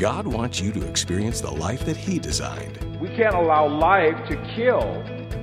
God 0.00 0.26
wants 0.26 0.58
you 0.58 0.72
to 0.72 0.88
experience 0.88 1.42
the 1.42 1.50
life 1.50 1.84
that 1.84 1.94
He 1.94 2.18
designed. 2.18 2.78
We 3.02 3.08
can't 3.08 3.34
allow 3.34 3.68
life 3.68 4.26
to 4.30 4.36
kill 4.56 4.80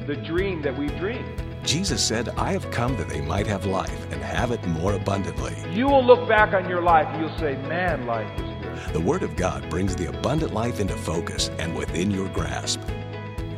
the 0.08 0.16
dream 0.16 0.64
that 0.64 0.76
we've 0.76 0.98
dreamed. 0.98 1.44
Jesus 1.64 2.04
said, 2.04 2.30
I 2.30 2.54
have 2.54 2.72
come 2.72 2.98
that 2.98 3.08
they 3.08 3.22
might 3.22 3.46
have 3.46 3.68
life 3.68 4.12
and 4.12 4.20
have 4.20 4.50
it 4.50 4.66
more 4.66 4.94
abundantly. 4.94 5.56
You 5.72 5.86
will 5.86 6.04
look 6.04 6.28
back 6.28 6.56
on 6.56 6.68
your 6.68 6.82
life 6.82 7.06
and 7.10 7.22
you'll 7.22 7.38
say, 7.38 7.56
man, 7.68 8.08
life 8.08 8.28
is 8.40 8.64
good. 8.64 8.94
The 8.94 9.00
Word 9.00 9.22
of 9.22 9.36
God 9.36 9.70
brings 9.70 9.96
the 9.96 10.10
abundant 10.10 10.56
life 10.56 10.80
into 10.80 10.96
focus 10.96 11.52
and 11.60 11.78
within 11.78 12.10
your 12.10 12.28
grasp. 12.30 12.82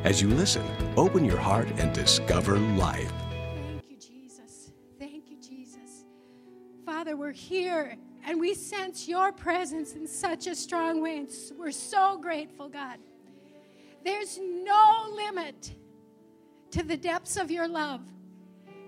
As 0.04 0.22
you 0.22 0.28
listen, 0.28 0.66
open 0.98 1.24
your 1.24 1.38
heart 1.38 1.70
and 1.78 1.94
discover 1.94 2.60
life. 2.60 3.10
Thank 3.72 3.90
you, 3.90 3.98
Jesus. 3.98 4.72
Thank 5.00 5.32
you, 5.32 5.38
Jesus. 5.40 6.04
Father, 6.86 7.16
we're 7.16 7.32
here 7.32 7.98
and 8.30 8.40
we 8.40 8.54
sense 8.54 9.08
your 9.08 9.32
presence 9.32 9.94
in 9.94 10.06
such 10.06 10.46
a 10.46 10.54
strong 10.54 11.02
way. 11.02 11.18
And 11.18 11.30
we're 11.58 11.72
so 11.72 12.16
grateful, 12.16 12.70
God. 12.70 13.00
There's 14.06 14.38
no 14.38 15.08
limit 15.16 15.74
to 16.70 16.84
the 16.84 16.96
depths 16.96 17.38
of 17.38 17.50
your 17.50 17.68
love. 17.68 18.02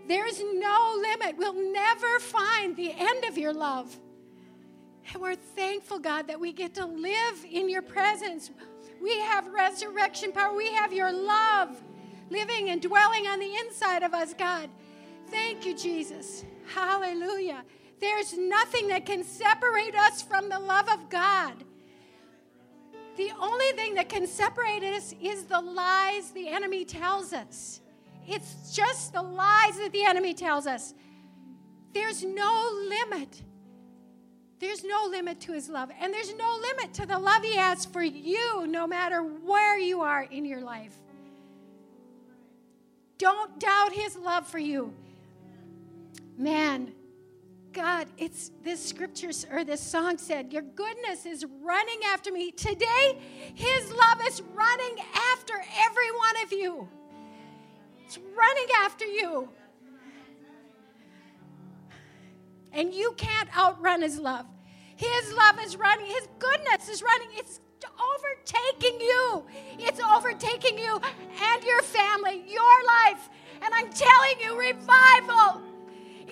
There's 0.07 0.39
no 0.39 0.95
limit. 1.01 1.37
We'll 1.39 1.73
never 1.73 2.19
find 2.19 2.75
the 2.75 2.91
end 2.95 3.25
of 3.25 3.35
your 3.35 3.51
love. 3.51 3.97
And 5.11 5.19
we're 5.19 5.33
thankful, 5.33 5.97
God, 5.97 6.27
that 6.27 6.39
we 6.39 6.53
get 6.53 6.75
to 6.75 6.85
live 6.85 7.43
in 7.51 7.67
your 7.67 7.81
presence. 7.81 8.51
We 9.01 9.17
have 9.21 9.47
resurrection 9.47 10.33
power. 10.33 10.55
We 10.55 10.71
have 10.73 10.93
your 10.93 11.11
love 11.11 11.81
living 12.29 12.69
and 12.69 12.79
dwelling 12.79 13.25
on 13.25 13.39
the 13.39 13.55
inside 13.55 14.03
of 14.03 14.13
us, 14.13 14.35
God. 14.35 14.69
Thank 15.31 15.65
you, 15.65 15.75
Jesus. 15.75 16.45
Hallelujah. 16.75 17.63
There's 18.01 18.35
nothing 18.35 18.87
that 18.87 19.05
can 19.05 19.23
separate 19.23 19.95
us 19.95 20.21
from 20.23 20.49
the 20.49 20.59
love 20.59 20.89
of 20.89 21.09
God. 21.09 21.53
The 23.15 23.31
only 23.39 23.71
thing 23.73 23.93
that 23.95 24.09
can 24.09 24.25
separate 24.25 24.83
us 24.83 25.13
is 25.21 25.43
the 25.43 25.61
lies 25.61 26.31
the 26.31 26.49
enemy 26.49 26.83
tells 26.83 27.31
us. 27.31 27.79
It's 28.27 28.75
just 28.75 29.13
the 29.13 29.21
lies 29.21 29.77
that 29.77 29.91
the 29.91 30.03
enemy 30.03 30.33
tells 30.33 30.65
us. 30.65 30.95
There's 31.93 32.23
no 32.23 32.71
limit. 32.89 33.43
There's 34.59 34.83
no 34.83 35.07
limit 35.09 35.39
to 35.41 35.51
his 35.51 35.69
love. 35.69 35.91
And 35.99 36.13
there's 36.13 36.33
no 36.35 36.59
limit 36.59 36.93
to 36.95 37.05
the 37.05 37.19
love 37.19 37.43
he 37.43 37.55
has 37.55 37.85
for 37.85 38.01
you, 38.01 38.65
no 38.65 38.87
matter 38.87 39.21
where 39.21 39.77
you 39.77 40.01
are 40.01 40.23
in 40.23 40.45
your 40.45 40.61
life. 40.61 40.95
Don't 43.19 43.59
doubt 43.59 43.93
his 43.93 44.15
love 44.15 44.47
for 44.47 44.59
you. 44.59 44.93
Man, 46.37 46.93
God, 47.73 48.07
it's 48.17 48.51
this 48.63 48.83
scripture 48.83 49.31
or 49.51 49.63
this 49.63 49.81
song 49.81 50.17
said, 50.17 50.51
Your 50.51 50.61
goodness 50.61 51.25
is 51.25 51.45
running 51.61 51.99
after 52.07 52.31
me. 52.31 52.51
Today, 52.51 53.17
His 53.55 53.91
love 53.91 54.21
is 54.27 54.41
running 54.53 54.97
after 55.31 55.53
every 55.79 56.11
one 56.11 56.43
of 56.43 56.51
you. 56.51 56.89
It's 58.05 58.17
running 58.17 58.67
after 58.83 59.05
you. 59.05 59.49
And 62.73 62.93
you 62.93 63.13
can't 63.17 63.55
outrun 63.57 64.01
His 64.01 64.19
love. 64.19 64.45
His 64.97 65.33
love 65.33 65.59
is 65.63 65.77
running, 65.77 66.07
His 66.07 66.27
goodness 66.39 66.89
is 66.89 67.01
running. 67.01 67.29
It's 67.33 67.61
overtaking 67.81 68.99
you. 68.99 69.45
It's 69.79 69.99
overtaking 69.99 70.77
you 70.77 70.99
and 71.41 71.63
your 71.63 71.81
family, 71.83 72.43
your 72.47 72.83
life. 72.85 73.29
And 73.61 73.73
I'm 73.73 73.89
telling 73.91 74.39
you, 74.41 74.59
revival 74.59 75.61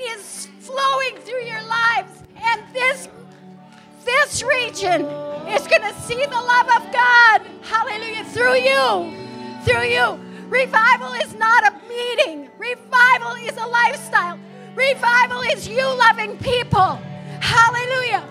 is 0.01 0.47
flowing 0.59 1.15
through 1.17 1.43
your 1.43 1.63
lives. 1.63 2.23
And 2.41 2.61
this, 2.73 3.09
this 4.05 4.43
region 4.43 5.05
is 5.47 5.67
going 5.67 5.81
to 5.81 5.93
see 6.01 6.25
the 6.25 6.41
love 6.41 6.67
of 6.67 6.91
God. 6.93 7.41
Hallelujah. 7.61 8.23
Through 8.25 8.55
you. 8.55 9.61
Through 9.65 9.89
you. 9.89 10.19
Revival 10.49 11.13
is 11.13 11.35
not 11.35 11.63
a 11.63 11.87
meeting, 11.87 12.49
revival 12.57 13.35
is 13.43 13.55
a 13.57 13.67
lifestyle. 13.67 14.39
Revival 14.75 15.41
is 15.53 15.67
you 15.67 15.85
loving 15.85 16.39
people. 16.39 16.95
Hallelujah. 17.39 18.25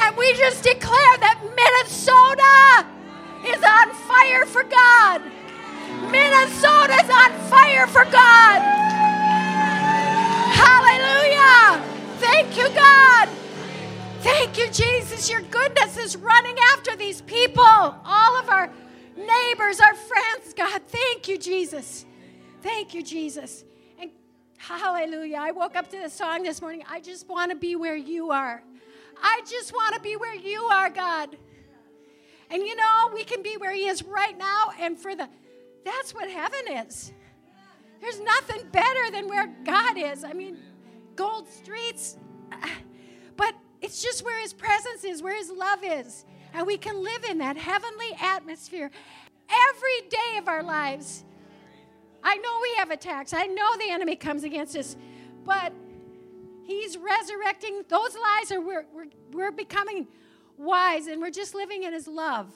And 0.00 0.16
we 0.16 0.32
just 0.32 0.62
declare 0.62 1.18
that 1.18 1.42
Minnesota 1.44 2.86
is 3.46 3.62
on 3.62 3.92
fire 4.08 4.46
for 4.46 4.62
God. 4.64 5.20
Minnesota 6.10 6.94
is 7.04 7.10
on 7.10 7.32
fire 7.50 7.86
for 7.86 8.04
God. 8.04 9.07
Hallelujah. 11.48 11.84
Thank 12.18 12.56
you, 12.56 12.68
God. 12.70 13.28
Thank 14.20 14.58
you, 14.58 14.70
Jesus. 14.70 15.30
Your 15.30 15.42
goodness 15.42 15.96
is 15.96 16.16
running 16.16 16.56
after 16.74 16.96
these 16.96 17.22
people, 17.22 17.62
all 17.62 18.36
of 18.36 18.48
our 18.48 18.70
neighbors, 19.16 19.80
our 19.80 19.94
friends, 19.94 20.52
God. 20.54 20.82
Thank 20.88 21.28
you, 21.28 21.38
Jesus. 21.38 22.04
Thank 22.62 22.94
you, 22.94 23.02
Jesus. 23.02 23.64
And 23.98 24.10
hallelujah. 24.58 25.38
I 25.40 25.52
woke 25.52 25.76
up 25.76 25.88
to 25.90 26.00
the 26.00 26.10
song 26.10 26.42
this 26.42 26.60
morning. 26.60 26.84
I 26.90 27.00
just 27.00 27.28
want 27.28 27.50
to 27.50 27.56
be 27.56 27.76
where 27.76 27.96
you 27.96 28.30
are. 28.30 28.62
I 29.22 29.40
just 29.48 29.72
want 29.72 29.94
to 29.94 30.00
be 30.00 30.16
where 30.16 30.34
you 30.34 30.62
are, 30.64 30.90
God. 30.90 31.36
And 32.50 32.62
you 32.62 32.76
know, 32.76 33.10
we 33.14 33.24
can 33.24 33.42
be 33.42 33.56
where 33.56 33.72
He 33.72 33.88
is 33.88 34.02
right 34.02 34.36
now, 34.36 34.72
and 34.80 34.98
for 34.98 35.14
the 35.14 35.28
that's 35.84 36.14
what 36.14 36.30
heaven 36.30 36.86
is. 36.86 37.12
There's 38.00 38.20
nothing 38.20 38.68
better 38.70 39.10
than 39.10 39.28
where 39.28 39.46
God 39.64 39.96
is. 39.96 40.24
I 40.24 40.32
mean, 40.32 40.56
gold 41.18 41.48
streets, 41.48 42.16
but 43.36 43.52
it's 43.82 44.00
just 44.00 44.24
where 44.24 44.40
His 44.40 44.52
presence 44.52 45.02
is, 45.02 45.20
where 45.20 45.36
His 45.36 45.50
love 45.50 45.80
is. 45.82 46.24
And 46.54 46.66
we 46.66 46.78
can 46.78 47.02
live 47.02 47.24
in 47.24 47.38
that 47.38 47.56
heavenly 47.56 48.16
atmosphere 48.22 48.90
every 49.50 50.08
day 50.08 50.38
of 50.38 50.48
our 50.48 50.62
lives. 50.62 51.24
I 52.22 52.36
know 52.36 52.58
we 52.62 52.74
have 52.78 52.90
attacks, 52.90 53.34
I 53.34 53.46
know 53.46 53.76
the 53.78 53.90
enemy 53.90 54.14
comes 54.14 54.44
against 54.44 54.76
us, 54.76 54.96
but 55.44 55.72
He's 56.64 56.96
resurrecting 56.96 57.82
those 57.88 58.14
lies, 58.14 58.50
we're, 58.50 58.86
we're, 58.94 59.06
we're 59.32 59.52
becoming 59.52 60.06
wise 60.56 61.08
and 61.08 61.20
we're 61.20 61.30
just 61.30 61.52
living 61.52 61.82
in 61.82 61.92
His 61.92 62.06
love. 62.06 62.46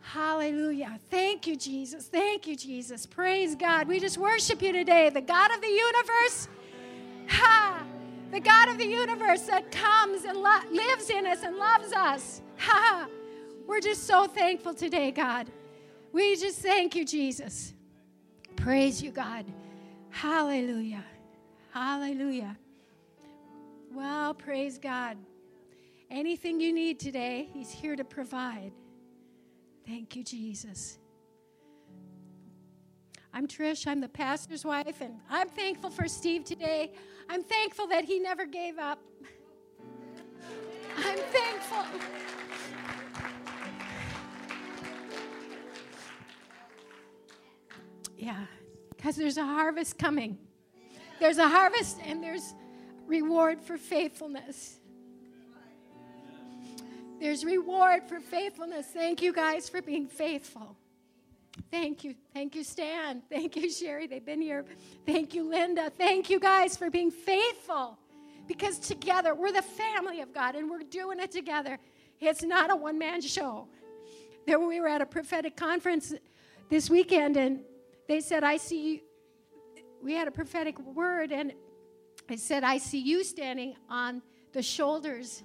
Hallelujah. 0.00 1.00
Thank 1.10 1.46
you, 1.46 1.56
Jesus. 1.56 2.06
Thank 2.06 2.46
you, 2.46 2.54
Jesus. 2.54 3.06
Praise 3.06 3.56
God. 3.56 3.88
We 3.88 3.98
just 3.98 4.18
worship 4.18 4.60
you 4.60 4.70
today, 4.70 5.08
the 5.08 5.22
God 5.22 5.50
of 5.50 5.62
the 5.62 5.66
universe. 5.66 6.48
Ha! 7.28 7.84
The 8.30 8.40
God 8.40 8.68
of 8.68 8.78
the 8.78 8.86
universe 8.86 9.42
that 9.42 9.70
comes 9.70 10.24
and 10.24 10.38
lo- 10.38 10.70
lives 10.70 11.10
in 11.10 11.26
us 11.26 11.42
and 11.42 11.56
loves 11.56 11.92
us. 11.92 12.42
Ha! 12.58 13.06
We're 13.66 13.80
just 13.80 14.06
so 14.06 14.26
thankful 14.26 14.74
today, 14.74 15.10
God. 15.10 15.50
We 16.12 16.36
just 16.36 16.58
thank 16.60 16.94
you, 16.94 17.04
Jesus. 17.04 17.74
Praise 18.56 19.02
you, 19.02 19.10
God. 19.10 19.44
Hallelujah. 20.10 21.04
Hallelujah. 21.72 22.56
Well, 23.92 24.34
praise 24.34 24.78
God. 24.78 25.16
Anything 26.10 26.60
you 26.60 26.72
need 26.72 27.00
today, 27.00 27.48
He's 27.52 27.70
here 27.70 27.96
to 27.96 28.04
provide. 28.04 28.72
Thank 29.86 30.16
you, 30.16 30.24
Jesus. 30.24 30.98
I'm 33.36 33.48
Trish. 33.48 33.88
I'm 33.88 34.00
the 34.00 34.08
pastor's 34.08 34.64
wife, 34.64 35.00
and 35.00 35.18
I'm 35.28 35.48
thankful 35.48 35.90
for 35.90 36.06
Steve 36.06 36.44
today. 36.44 36.92
I'm 37.28 37.42
thankful 37.42 37.88
that 37.88 38.04
he 38.04 38.20
never 38.20 38.46
gave 38.46 38.78
up. 38.78 39.00
I'm 40.96 41.18
thankful. 41.18 41.84
Yeah, 48.16 48.46
because 48.96 49.16
there's 49.16 49.36
a 49.36 49.44
harvest 49.44 49.98
coming. 49.98 50.38
There's 51.18 51.38
a 51.38 51.48
harvest, 51.48 51.98
and 52.06 52.22
there's 52.22 52.54
reward 53.04 53.60
for 53.60 53.76
faithfulness. 53.76 54.78
There's 57.18 57.44
reward 57.44 58.04
for 58.04 58.20
faithfulness. 58.20 58.86
Thank 58.86 59.22
you 59.22 59.32
guys 59.32 59.68
for 59.68 59.82
being 59.82 60.06
faithful. 60.06 60.76
Thank 61.70 62.04
you. 62.04 62.14
Thank 62.32 62.54
you, 62.56 62.64
Stan. 62.64 63.22
Thank 63.28 63.56
you, 63.56 63.70
Sherry. 63.70 64.06
They've 64.06 64.24
been 64.24 64.42
here. 64.42 64.64
Thank 65.06 65.34
you, 65.34 65.48
Linda. 65.48 65.90
Thank 65.90 66.30
you 66.30 66.40
guys 66.40 66.76
for 66.76 66.90
being 66.90 67.10
faithful. 67.10 67.98
Because 68.46 68.78
together, 68.78 69.34
we're 69.34 69.52
the 69.52 69.62
family 69.62 70.20
of 70.20 70.32
God 70.32 70.54
and 70.54 70.68
we're 70.70 70.82
doing 70.82 71.18
it 71.20 71.30
together. 71.30 71.78
It's 72.20 72.42
not 72.42 72.70
a 72.70 72.76
one 72.76 72.98
man 72.98 73.20
show. 73.20 73.68
There, 74.46 74.58
we 74.60 74.80
were 74.80 74.88
at 74.88 75.00
a 75.00 75.06
prophetic 75.06 75.56
conference 75.56 76.12
this 76.68 76.90
weekend 76.90 77.36
and 77.36 77.60
they 78.08 78.20
said, 78.20 78.44
I 78.44 78.56
see 78.56 78.94
you. 78.94 79.00
We 80.02 80.12
had 80.12 80.28
a 80.28 80.30
prophetic 80.30 80.78
word 80.78 81.32
and 81.32 81.52
it 82.28 82.40
said, 82.40 82.64
I 82.64 82.78
see 82.78 83.00
you 83.00 83.24
standing 83.24 83.74
on 83.88 84.22
the 84.52 84.62
shoulders, 84.62 85.42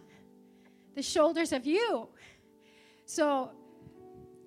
the 0.96 1.02
shoulders 1.02 1.54
of 1.54 1.66
you. 1.66 2.10
So 3.06 3.52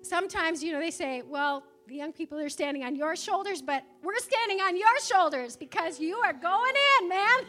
sometimes, 0.03 0.63
you 0.63 0.71
know, 0.71 0.79
they 0.79 0.91
say, 0.91 1.23
well, 1.23 1.63
the 1.87 1.95
young 1.95 2.13
people 2.13 2.39
are 2.39 2.49
standing 2.49 2.83
on 2.83 2.95
your 2.95 3.15
shoulders, 3.15 3.61
but 3.61 3.83
we're 4.03 4.19
standing 4.19 4.59
on 4.61 4.77
your 4.77 4.99
shoulders 5.01 5.57
because 5.57 5.99
you 5.99 6.17
are 6.17 6.33
going 6.33 6.73
in, 7.01 7.09
man. 7.09 7.39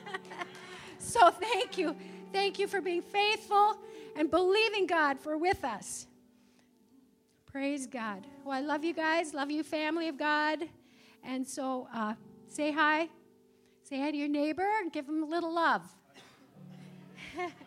so 0.99 1.31
thank 1.31 1.79
you. 1.79 1.95
Thank 2.33 2.59
you 2.59 2.67
for 2.67 2.81
being 2.81 3.03
faithful. 3.03 3.79
and 4.17 4.31
believing 4.31 4.87
God 4.87 5.19
for 5.19 5.37
with 5.37 5.65
us. 5.65 6.07
Praise 7.47 7.87
God. 7.87 8.27
Well, 8.45 8.57
I 8.57 8.61
love 8.61 8.85
you 8.85 8.93
guys. 8.95 9.35
Love 9.35 9.51
you, 9.51 9.63
family 9.63 10.09
of 10.09 10.17
God. 10.17 10.61
And 11.23 11.47
so 11.47 11.89
uh, 11.95 12.15
say 12.49 12.73
hi. 12.73 13.09
Say 13.83 14.01
hi 14.01 14.11
to 14.11 14.17
your 14.17 14.29
neighbor 14.29 14.69
and 14.81 14.93
give 14.93 15.07
them 15.07 15.23
a 15.23 15.27
little 15.27 15.55
love. 15.55 15.83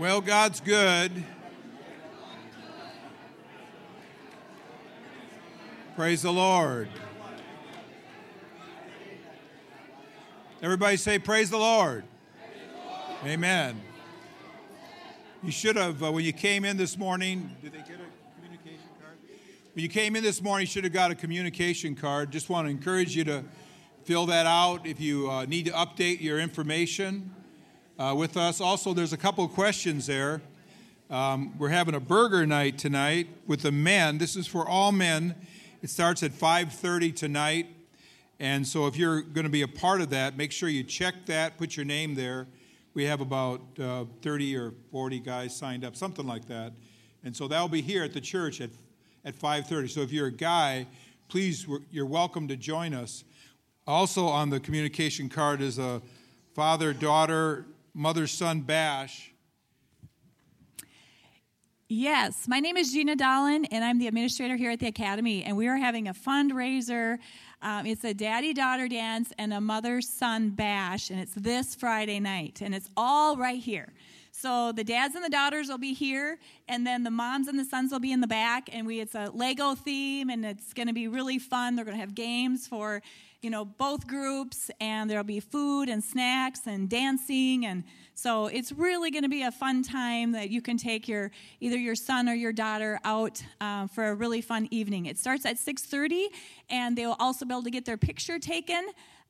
Well, 0.00 0.22
God's 0.22 0.60
good. 0.60 1.12
Praise 5.94 6.22
the 6.22 6.32
Lord. 6.32 6.88
Everybody 10.62 10.96
say, 10.96 11.18
Praise 11.18 11.50
the 11.50 11.58
Lord. 11.58 12.04
Praise. 13.20 13.34
Amen. 13.34 13.78
You 15.42 15.52
should 15.52 15.76
have, 15.76 16.02
uh, 16.02 16.10
when 16.10 16.24
you 16.24 16.32
came 16.32 16.64
in 16.64 16.78
this 16.78 16.96
morning, 16.96 17.54
did 17.60 17.72
they 17.72 17.78
get 17.80 17.90
a 18.00 18.40
communication 18.40 18.88
card? 19.02 19.18
When 19.74 19.82
you 19.82 19.90
came 19.90 20.16
in 20.16 20.22
this 20.22 20.40
morning, 20.40 20.62
you 20.66 20.70
should 20.70 20.84
have 20.84 20.94
got 20.94 21.10
a 21.10 21.14
communication 21.14 21.94
card. 21.94 22.30
Just 22.30 22.48
want 22.48 22.66
to 22.66 22.70
encourage 22.70 23.14
you 23.14 23.24
to 23.24 23.44
fill 24.04 24.24
that 24.24 24.46
out 24.46 24.86
if 24.86 24.98
you 24.98 25.30
uh, 25.30 25.44
need 25.44 25.66
to 25.66 25.72
update 25.72 26.22
your 26.22 26.40
information 26.40 27.34
uh, 28.00 28.14
with 28.14 28.38
us. 28.38 28.62
Also, 28.62 28.94
there's 28.94 29.12
a 29.12 29.16
couple 29.16 29.44
of 29.44 29.52
questions 29.52 30.06
there. 30.06 30.40
Um, 31.10 31.56
we're 31.58 31.68
having 31.68 31.94
a 31.94 32.00
burger 32.00 32.46
night 32.46 32.78
tonight 32.78 33.28
with 33.46 33.60
the 33.60 33.72
men. 33.72 34.16
This 34.16 34.36
is 34.36 34.46
for 34.46 34.66
all 34.66 34.90
men. 34.90 35.34
It 35.82 35.90
starts 35.90 36.22
at 36.22 36.32
5:30 36.32 37.14
tonight, 37.14 37.66
and 38.38 38.66
so 38.66 38.86
if 38.86 38.96
you're 38.96 39.20
going 39.20 39.44
to 39.44 39.50
be 39.50 39.62
a 39.62 39.68
part 39.68 40.00
of 40.00 40.10
that, 40.10 40.36
make 40.36 40.50
sure 40.50 40.70
you 40.70 40.82
check 40.82 41.26
that. 41.26 41.58
Put 41.58 41.76
your 41.76 41.84
name 41.84 42.14
there. 42.14 42.46
We 42.94 43.04
have 43.04 43.20
about 43.20 43.60
uh, 43.78 44.06
30 44.22 44.56
or 44.56 44.72
40 44.90 45.20
guys 45.20 45.54
signed 45.54 45.84
up, 45.84 45.94
something 45.94 46.26
like 46.26 46.46
that, 46.46 46.72
and 47.22 47.36
so 47.36 47.48
that'll 47.48 47.68
be 47.68 47.82
here 47.82 48.02
at 48.02 48.14
the 48.14 48.20
church 48.20 48.62
at 48.62 48.70
at 49.26 49.38
5:30. 49.38 49.90
So 49.90 50.00
if 50.00 50.10
you're 50.10 50.28
a 50.28 50.32
guy, 50.32 50.86
please, 51.28 51.66
you're 51.90 52.06
welcome 52.06 52.48
to 52.48 52.56
join 52.56 52.94
us. 52.94 53.24
Also 53.86 54.26
on 54.26 54.48
the 54.48 54.60
communication 54.60 55.28
card 55.28 55.60
is 55.60 55.78
a 55.78 56.00
father-daughter 56.54 57.66
mother 57.94 58.26
son 58.26 58.60
bash. 58.60 59.32
Yes, 61.92 62.46
my 62.46 62.60
name 62.60 62.76
is 62.76 62.92
Gina 62.92 63.16
Dolan, 63.16 63.64
and 63.64 63.84
I'm 63.84 63.98
the 63.98 64.06
administrator 64.06 64.54
here 64.54 64.70
at 64.70 64.78
the 64.78 64.86
Academy, 64.86 65.42
and 65.42 65.56
we 65.56 65.66
are 65.66 65.76
having 65.76 66.06
a 66.06 66.14
fundraiser. 66.14 67.18
Um, 67.62 67.84
it's 67.84 68.04
a 68.04 68.14
daddy 68.14 68.54
daughter 68.54 68.86
dance 68.86 69.32
and 69.38 69.52
a 69.52 69.60
mother 69.60 70.00
son 70.00 70.50
bash, 70.50 71.10
and 71.10 71.18
it's 71.18 71.34
this 71.34 71.74
Friday 71.74 72.20
night, 72.20 72.60
and 72.62 72.76
it's 72.76 72.88
all 72.96 73.36
right 73.36 73.58
here. 73.58 73.92
So 74.30 74.70
the 74.70 74.84
dads 74.84 75.16
and 75.16 75.24
the 75.24 75.30
daughters 75.30 75.68
will 75.68 75.78
be 75.78 75.92
here, 75.92 76.38
and 76.68 76.86
then 76.86 77.02
the 77.02 77.10
moms 77.10 77.48
and 77.48 77.58
the 77.58 77.64
sons 77.64 77.90
will 77.90 77.98
be 77.98 78.12
in 78.12 78.20
the 78.20 78.28
back, 78.28 78.70
and 78.72 78.86
we 78.86 79.00
it's 79.00 79.16
a 79.16 79.30
Lego 79.34 79.74
theme, 79.74 80.30
and 80.30 80.46
it's 80.46 80.72
going 80.72 80.86
to 80.86 80.94
be 80.94 81.08
really 81.08 81.40
fun. 81.40 81.74
They're 81.74 81.84
going 81.84 81.96
to 81.96 82.00
have 82.00 82.14
games 82.14 82.68
for 82.68 83.02
you 83.42 83.48
know, 83.48 83.64
both 83.64 84.06
groups, 84.06 84.70
and 84.80 85.08
there'll 85.08 85.24
be 85.24 85.40
food 85.40 85.88
and 85.88 86.04
snacks 86.04 86.66
and 86.66 86.90
dancing, 86.90 87.64
and 87.64 87.84
so 88.14 88.48
it's 88.48 88.70
really 88.70 89.10
going 89.10 89.22
to 89.22 89.30
be 89.30 89.42
a 89.42 89.50
fun 89.50 89.82
time 89.82 90.32
that 90.32 90.50
you 90.50 90.60
can 90.60 90.76
take 90.76 91.08
your 91.08 91.30
either 91.60 91.78
your 91.78 91.94
son 91.94 92.28
or 92.28 92.34
your 92.34 92.52
daughter 92.52 93.00
out 93.02 93.42
uh, 93.62 93.86
for 93.86 94.08
a 94.08 94.14
really 94.14 94.42
fun 94.42 94.68
evening. 94.70 95.06
It 95.06 95.18
starts 95.18 95.46
at 95.46 95.56
6:30, 95.56 96.26
and 96.68 96.98
they 96.98 97.06
will 97.06 97.16
also 97.18 97.46
be 97.46 97.54
able 97.54 97.62
to 97.62 97.70
get 97.70 97.86
their 97.86 97.96
picture 97.96 98.38
taken. 98.38 98.86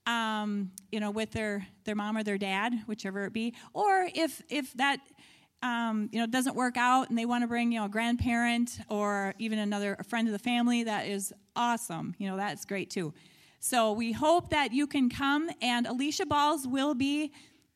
Um, 0.06 0.72
you 0.90 0.98
know, 0.98 1.10
with 1.12 1.30
their 1.30 1.66
their 1.84 1.94
mom 1.94 2.16
or 2.16 2.24
their 2.24 2.38
dad, 2.38 2.72
whichever 2.86 3.26
it 3.26 3.32
be, 3.32 3.54
or 3.74 4.08
if 4.12 4.42
if 4.48 4.72
that 4.74 4.98
um, 5.62 6.08
you 6.10 6.18
know 6.18 6.26
doesn't 6.26 6.56
work 6.56 6.76
out 6.76 7.10
and 7.10 7.18
they 7.18 7.26
want 7.26 7.44
to 7.44 7.48
bring 7.48 7.70
you 7.70 7.78
know 7.78 7.86
a 7.86 7.88
grandparent 7.88 8.80
or 8.88 9.34
even 9.38 9.60
another 9.60 9.96
a 10.00 10.04
friend 10.04 10.26
of 10.26 10.32
the 10.32 10.38
family, 10.38 10.82
that 10.84 11.06
is 11.06 11.32
awesome. 11.54 12.16
You 12.18 12.28
know, 12.28 12.36
that's 12.36 12.64
great 12.64 12.90
too. 12.90 13.14
So 13.62 13.92
we 13.92 14.12
hope 14.12 14.48
that 14.48 14.72
you 14.72 14.86
can 14.86 15.10
come, 15.10 15.50
and 15.60 15.86
Alicia 15.86 16.24
Balls 16.24 16.66
will 16.66 16.94
be 16.94 17.30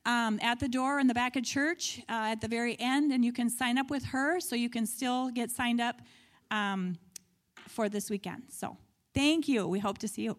um, 0.06 0.38
at 0.40 0.58
the 0.58 0.66
door 0.66 0.98
in 0.98 1.06
the 1.06 1.14
back 1.14 1.36
of 1.36 1.44
church 1.44 2.00
uh, 2.08 2.32
at 2.32 2.40
the 2.40 2.48
very 2.48 2.74
end, 2.80 3.12
and 3.12 3.22
you 3.22 3.34
can 3.34 3.50
sign 3.50 3.76
up 3.76 3.90
with 3.90 4.02
her 4.06 4.40
so 4.40 4.56
you 4.56 4.70
can 4.70 4.86
still 4.86 5.30
get 5.30 5.50
signed 5.50 5.82
up 5.82 6.00
um, 6.50 6.96
for 7.68 7.90
this 7.90 8.08
weekend. 8.08 8.44
So 8.48 8.78
thank 9.12 9.46
you. 9.46 9.68
We 9.68 9.78
hope 9.78 9.98
to 9.98 10.08
see 10.08 10.22
you. 10.22 10.38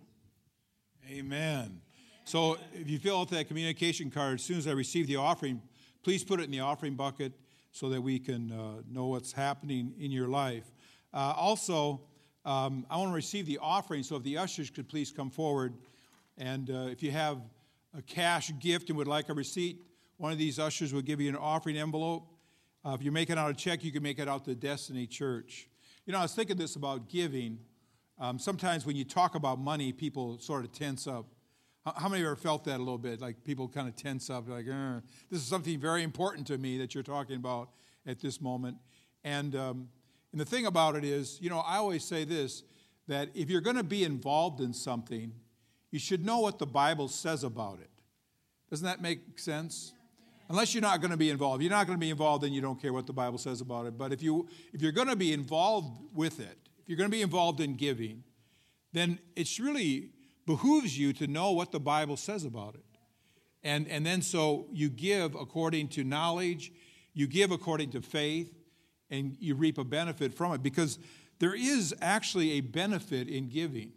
Amen. 1.08 1.80
So 2.24 2.58
if 2.74 2.90
you 2.90 2.98
fill 2.98 3.20
out 3.20 3.30
that 3.30 3.48
communication 3.48 4.10
card, 4.10 4.40
as 4.40 4.44
soon 4.44 4.58
as 4.58 4.68
I 4.68 4.72
receive 4.72 5.06
the 5.06 5.18
offering, 5.18 5.62
please 6.02 6.24
put 6.24 6.40
it 6.40 6.44
in 6.44 6.52
the 6.52 6.62
offering 6.62 6.96
bucket 6.96 7.34
so 7.72 7.90
that 7.90 8.02
we 8.02 8.18
can 8.18 8.52
uh, 8.52 8.82
know 8.90 9.06
what's 9.06 9.32
happening 9.32 9.94
in 10.00 10.10
your 10.10 10.28
life. 10.28 10.72
Uh, 11.14 11.34
also, 11.38 12.02
um, 12.46 12.86
I 12.90 12.98
want 12.98 13.10
to 13.10 13.16
receive 13.16 13.48
the 13.48 13.58
offering, 13.60 14.04
so 14.04 14.16
if 14.18 14.24
the 14.24 14.38
ushers 14.38 14.70
could 14.70 14.88
please 14.88 15.12
come 15.12 15.32
forward. 15.32 15.74
And 16.38 16.70
uh, 16.70 16.88
if 16.92 17.02
you 17.02 17.12
have 17.12 17.40
a 17.98 18.02
cash 18.02 18.52
gift 18.60 18.90
and 18.90 18.98
would 18.98 19.08
like 19.08 19.30
a 19.30 19.34
receipt, 19.34 19.82
one 20.18 20.32
of 20.32 20.38
these 20.38 20.60
ushers 20.60 20.94
will 20.94 21.02
give 21.02 21.20
you 21.20 21.30
an 21.30 21.36
offering 21.36 21.78
envelope. 21.78 22.28
Uh, 22.86 22.94
if 22.94 23.02
you're 23.02 23.14
making 23.14 23.38
out 23.38 23.50
a 23.50 23.54
check, 23.54 23.84
you 23.84 23.92
can 23.92 24.04
make 24.04 24.20
it 24.20 24.28
out 24.28 24.46
to 24.46 24.54
Destiny 24.54 25.08
Church. 25.08 25.68
You 26.06 26.14
know, 26.14 26.20
I 26.20 26.22
was 26.22 26.36
thinking 26.36 26.56
this 26.56 26.76
about 26.76 27.10
giving. 27.10 27.58
Um, 28.20 28.38
sometimes 28.38 28.86
when 28.86 28.96
you 28.96 29.06
talk 29.06 29.34
about 29.34 29.58
money, 29.58 29.92
people 29.92 30.38
sort 30.38 30.64
of 30.64 30.72
tense 30.72 31.08
up. 31.08 31.26
How 31.84 32.10
many 32.10 32.22
of 32.22 32.26
you 32.26 32.28
ever 32.28 32.36
felt 32.36 32.64
that 32.66 32.78
a 32.78 32.84
little 32.84 32.98
bit? 32.98 33.22
Like 33.22 33.44
people 33.44 33.68
kind 33.68 33.88
of 33.88 33.96
tense 33.96 34.30
up, 34.30 34.48
like, 34.48 34.66
this 34.66 35.42
is 35.42 35.44
something 35.44 35.80
very 35.80 36.04
important 36.04 36.48
to 36.48 36.58
me 36.58 36.78
that 36.78 36.94
you're 36.94 37.04
talking 37.04 37.36
about 37.36 37.70
at 38.06 38.20
this 38.20 38.40
moment. 38.40 38.78
And 39.24 39.56
um, 39.56 39.90
and 40.36 40.42
the 40.42 40.46
thing 40.46 40.66
about 40.66 40.98
it 40.98 41.06
is, 41.06 41.40
you 41.40 41.50
know, 41.50 41.60
I 41.60 41.78
always 41.78 42.04
say 42.04 42.26
this 42.26 42.64
that 43.08 43.30
if 43.34 43.50
you're 43.50 43.62
going 43.62 43.78
to 43.78 43.86
be 43.86 44.04
involved 44.04 44.60
in 44.60 44.74
something, 44.74 45.32
you 45.92 46.00
should 46.00 46.26
know 46.26 46.40
what 46.40 46.60
the 46.60 46.66
Bible 46.66 47.08
says 47.08 47.46
about 47.46 47.80
it. 47.80 47.90
Doesn't 48.70 48.84
that 48.86 49.02
make 49.02 49.40
sense? 49.40 49.94
Unless 50.50 50.74
you're 50.74 50.82
not 50.82 51.00
going 51.00 51.12
to 51.12 51.18
be 51.18 51.30
involved. 51.30 51.64
You're 51.64 51.72
not 51.72 51.88
going 51.88 51.98
to 51.98 52.02
be 52.06 52.10
involved, 52.10 52.44
then 52.44 52.52
you 52.52 52.60
don't 52.60 52.82
care 52.82 52.92
what 52.92 53.08
the 53.08 53.14
Bible 53.14 53.38
says 53.38 53.62
about 53.62 53.86
it. 53.86 53.98
But 53.98 54.12
if, 54.12 54.22
you, 54.22 54.50
if 54.74 54.82
you're 54.82 54.92
going 54.92 55.08
to 55.08 55.16
be 55.16 55.32
involved 55.32 56.02
with 56.14 56.42
it, 56.42 56.58
if 56.80 56.90
you're 56.90 56.98
going 56.98 57.10
to 57.10 57.16
be 57.16 57.22
involved 57.22 57.62
in 57.62 57.78
giving, 57.78 58.22
then 58.92 59.20
it's 59.38 59.58
really 59.58 60.10
behooves 60.46 61.00
you 61.00 61.14
to 61.14 61.28
know 61.28 61.52
what 61.52 61.72
the 61.72 61.80
Bible 61.80 62.18
says 62.18 62.44
about 62.44 62.76
it. 62.76 62.84
And, 63.64 63.88
and 63.88 64.06
then 64.06 64.22
so 64.22 64.68
you 64.74 64.90
give 64.90 65.34
according 65.34 65.88
to 65.90 66.04
knowledge, 66.04 66.74
you 67.14 67.26
give 67.26 67.52
according 67.52 67.92
to 67.92 68.02
faith, 68.02 68.54
and 69.10 69.36
you 69.40 69.56
reap 69.56 69.78
a 69.78 69.84
benefit 69.84 70.34
from 70.34 70.54
it 70.54 70.64
because 70.64 71.00
there 71.40 71.56
is 71.56 71.94
actually 72.02 72.54
a 72.54 72.62
benefit 72.62 73.28
in 73.28 73.50
giving. 73.50 73.92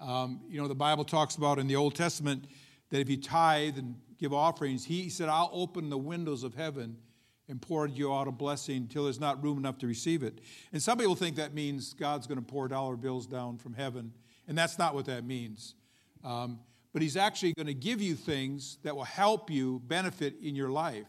Um, 0.00 0.40
you 0.48 0.60
know, 0.60 0.68
the 0.68 0.74
Bible 0.74 1.04
talks 1.04 1.36
about 1.36 1.58
in 1.58 1.66
the 1.66 1.76
Old 1.76 1.94
Testament 1.94 2.44
that 2.90 3.00
if 3.00 3.08
you 3.08 3.16
tithe 3.16 3.78
and 3.78 3.96
give 4.18 4.32
offerings, 4.32 4.84
He 4.84 5.08
said, 5.08 5.28
I'll 5.28 5.50
open 5.52 5.90
the 5.90 5.98
windows 5.98 6.42
of 6.44 6.54
heaven 6.54 6.96
and 7.48 7.60
pour 7.60 7.86
you 7.86 8.12
out 8.12 8.28
a 8.28 8.32
blessing 8.32 8.76
until 8.76 9.04
there's 9.04 9.20
not 9.20 9.42
room 9.42 9.58
enough 9.58 9.78
to 9.78 9.86
receive 9.86 10.22
it. 10.22 10.40
And 10.72 10.82
some 10.82 10.98
people 10.98 11.14
think 11.14 11.36
that 11.36 11.54
means 11.54 11.94
God's 11.94 12.26
going 12.26 12.38
to 12.38 12.44
pour 12.44 12.68
dollar 12.68 12.96
bills 12.96 13.26
down 13.26 13.58
from 13.58 13.74
heaven, 13.74 14.12
and 14.46 14.56
that's 14.56 14.78
not 14.78 14.94
what 14.94 15.06
that 15.06 15.24
means. 15.24 15.74
Um, 16.22 16.60
but 16.92 17.02
He's 17.02 17.16
actually 17.16 17.54
going 17.54 17.66
to 17.66 17.74
give 17.74 18.00
you 18.00 18.14
things 18.14 18.78
that 18.82 18.94
will 18.94 19.04
help 19.04 19.50
you 19.50 19.80
benefit 19.86 20.34
in 20.42 20.54
your 20.54 20.70
life. 20.70 21.06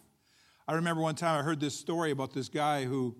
I 0.69 0.73
remember 0.73 1.01
one 1.01 1.15
time 1.15 1.39
I 1.39 1.41
heard 1.41 1.59
this 1.59 1.73
story 1.73 2.11
about 2.11 2.31
this 2.31 2.47
guy 2.47 2.83
who 2.83 3.15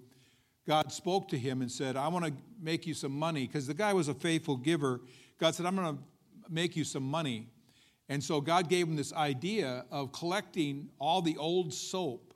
God 0.68 0.92
spoke 0.92 1.30
to 1.30 1.38
him 1.38 1.64
and 1.64 1.72
said, 1.72 1.98
I 1.98 2.08
want 2.08 2.26
to 2.26 2.34
make 2.62 2.86
you 2.86 2.94
some 2.94 3.12
money. 3.12 3.48
Because 3.48 3.66
the 3.66 3.74
guy 3.74 3.92
was 3.92 4.08
a 4.08 4.14
faithful 4.14 4.56
giver. 4.56 5.02
God 5.40 5.56
said, 5.56 5.66
I'm 5.66 5.76
going 5.76 5.98
to 5.98 6.04
make 6.48 6.76
you 6.76 6.84
some 6.84 7.02
money. 7.02 7.48
And 8.08 8.24
so 8.24 8.40
God 8.40 8.70
gave 8.70 8.88
him 8.88 8.96
this 8.96 9.12
idea 9.14 9.84
of 9.90 10.12
collecting 10.12 10.90
all 11.00 11.24
the 11.24 11.38
old 11.38 11.74
soap 11.74 12.36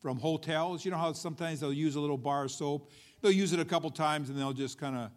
from 0.00 0.20
hotels. 0.20 0.84
You 0.84 0.92
know 0.92 0.98
how 0.98 1.12
sometimes 1.14 1.58
they'll 1.58 1.72
use 1.72 1.96
a 1.96 2.00
little 2.00 2.16
bar 2.16 2.44
of 2.44 2.52
soap? 2.52 2.92
They'll 3.22 3.32
use 3.32 3.52
it 3.52 3.58
a 3.58 3.64
couple 3.64 3.90
times 3.90 4.30
and 4.30 4.38
they'll 4.38 4.52
just 4.52 4.78
kind 4.78 4.94
of, 4.94 5.10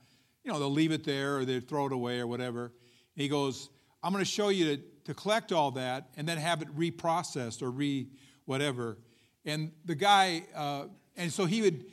you 0.44 0.52
know, 0.52 0.58
they'll 0.58 0.72
leave 0.72 0.92
it 0.92 1.04
there 1.04 1.38
or 1.38 1.46
they'll 1.46 1.62
throw 1.62 1.86
it 1.86 1.94
away 1.94 2.20
or 2.20 2.26
whatever. 2.26 2.64
And 2.64 3.22
he 3.22 3.28
goes, 3.28 3.70
I'm 4.02 4.12
going 4.12 4.26
to 4.26 4.32
show 4.32 4.50
you 4.50 4.78
to, 4.78 4.84
to 5.06 5.14
collect 5.14 5.52
all 5.52 5.70
that 5.72 6.10
and 6.18 6.28
then 6.28 6.40
have 6.40 6.64
it 6.64 6.76
reprocessed 6.76 7.62
or 7.62 7.70
re 7.70 8.08
whatever. 8.46 8.98
And 9.48 9.72
the 9.86 9.96
guy, 9.96 10.44
uh, 10.54 10.86
and 11.16 11.32
so 11.32 11.46
he 11.46 11.62
would, 11.62 11.86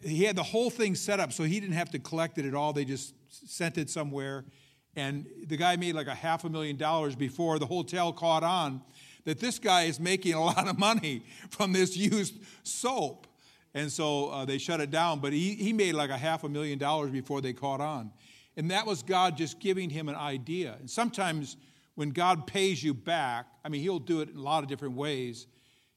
he 0.00 0.24
had 0.24 0.36
the 0.36 0.44
whole 0.44 0.70
thing 0.70 0.94
set 0.94 1.20
up 1.20 1.32
so 1.32 1.42
he 1.42 1.60
didn't 1.60 1.74
have 1.74 1.90
to 1.90 1.98
collect 1.98 2.38
it 2.38 2.46
at 2.46 2.54
all. 2.54 2.72
They 2.72 2.84
just 2.84 3.14
sent 3.28 3.76
it 3.76 3.90
somewhere. 3.90 4.44
And 4.96 5.26
the 5.48 5.56
guy 5.56 5.74
made 5.74 5.96
like 5.96 6.06
a 6.06 6.14
half 6.14 6.44
a 6.44 6.48
million 6.48 6.76
dollars 6.76 7.16
before 7.16 7.58
the 7.58 7.66
hotel 7.66 8.12
caught 8.12 8.44
on 8.44 8.80
that 9.24 9.40
this 9.40 9.58
guy 9.58 9.82
is 9.82 9.98
making 9.98 10.34
a 10.34 10.40
lot 10.40 10.68
of 10.68 10.78
money 10.78 11.24
from 11.50 11.72
this 11.72 11.96
used 11.96 12.34
soap. 12.62 13.26
And 13.74 13.90
so 13.90 14.28
uh, 14.28 14.44
they 14.44 14.58
shut 14.58 14.80
it 14.80 14.92
down. 14.92 15.18
But 15.18 15.32
he, 15.32 15.54
he 15.54 15.72
made 15.72 15.94
like 15.94 16.10
a 16.10 16.16
half 16.16 16.44
a 16.44 16.48
million 16.48 16.78
dollars 16.78 17.10
before 17.10 17.40
they 17.40 17.52
caught 17.52 17.80
on. 17.80 18.12
And 18.56 18.70
that 18.70 18.86
was 18.86 19.02
God 19.02 19.36
just 19.36 19.58
giving 19.58 19.90
him 19.90 20.08
an 20.08 20.14
idea. 20.14 20.76
And 20.78 20.88
sometimes 20.88 21.56
when 21.96 22.10
God 22.10 22.46
pays 22.46 22.84
you 22.84 22.94
back, 22.94 23.46
I 23.64 23.68
mean, 23.68 23.80
He'll 23.80 23.98
do 23.98 24.20
it 24.20 24.28
in 24.28 24.36
a 24.36 24.42
lot 24.42 24.62
of 24.62 24.68
different 24.68 24.94
ways. 24.94 25.48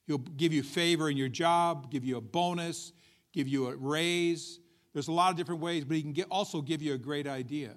He'll 0.08 0.18
give 0.18 0.54
you 0.54 0.64
favor 0.64 1.10
in 1.10 1.18
your 1.18 1.30
job, 1.30 1.92
give 1.92 2.06
you 2.06 2.18
a 2.18 2.22
bonus, 2.22 2.94
give 3.34 3.48
you 3.48 3.68
a 3.68 3.76
raise. 3.76 4.60
There's 4.94 5.10
a 5.10 5.12
lot 5.12 5.32
of 5.32 5.38
different 5.38 5.62
ways, 5.62 5.84
but 5.84 5.98
He 5.98 6.02
can 6.02 6.14
get, 6.14 6.28
also 6.32 6.62
give 6.62 6.82
you 6.82 6.94
a 6.94 6.98
great 6.98 7.28
idea. 7.28 7.76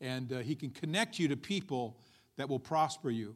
And 0.00 0.32
uh, 0.32 0.38
He 0.38 0.54
can 0.54 0.70
connect 0.70 1.18
you 1.18 1.28
to 1.28 1.36
people 1.36 1.98
that 2.36 2.48
will 2.48 2.60
prosper 2.60 3.10
you. 3.10 3.34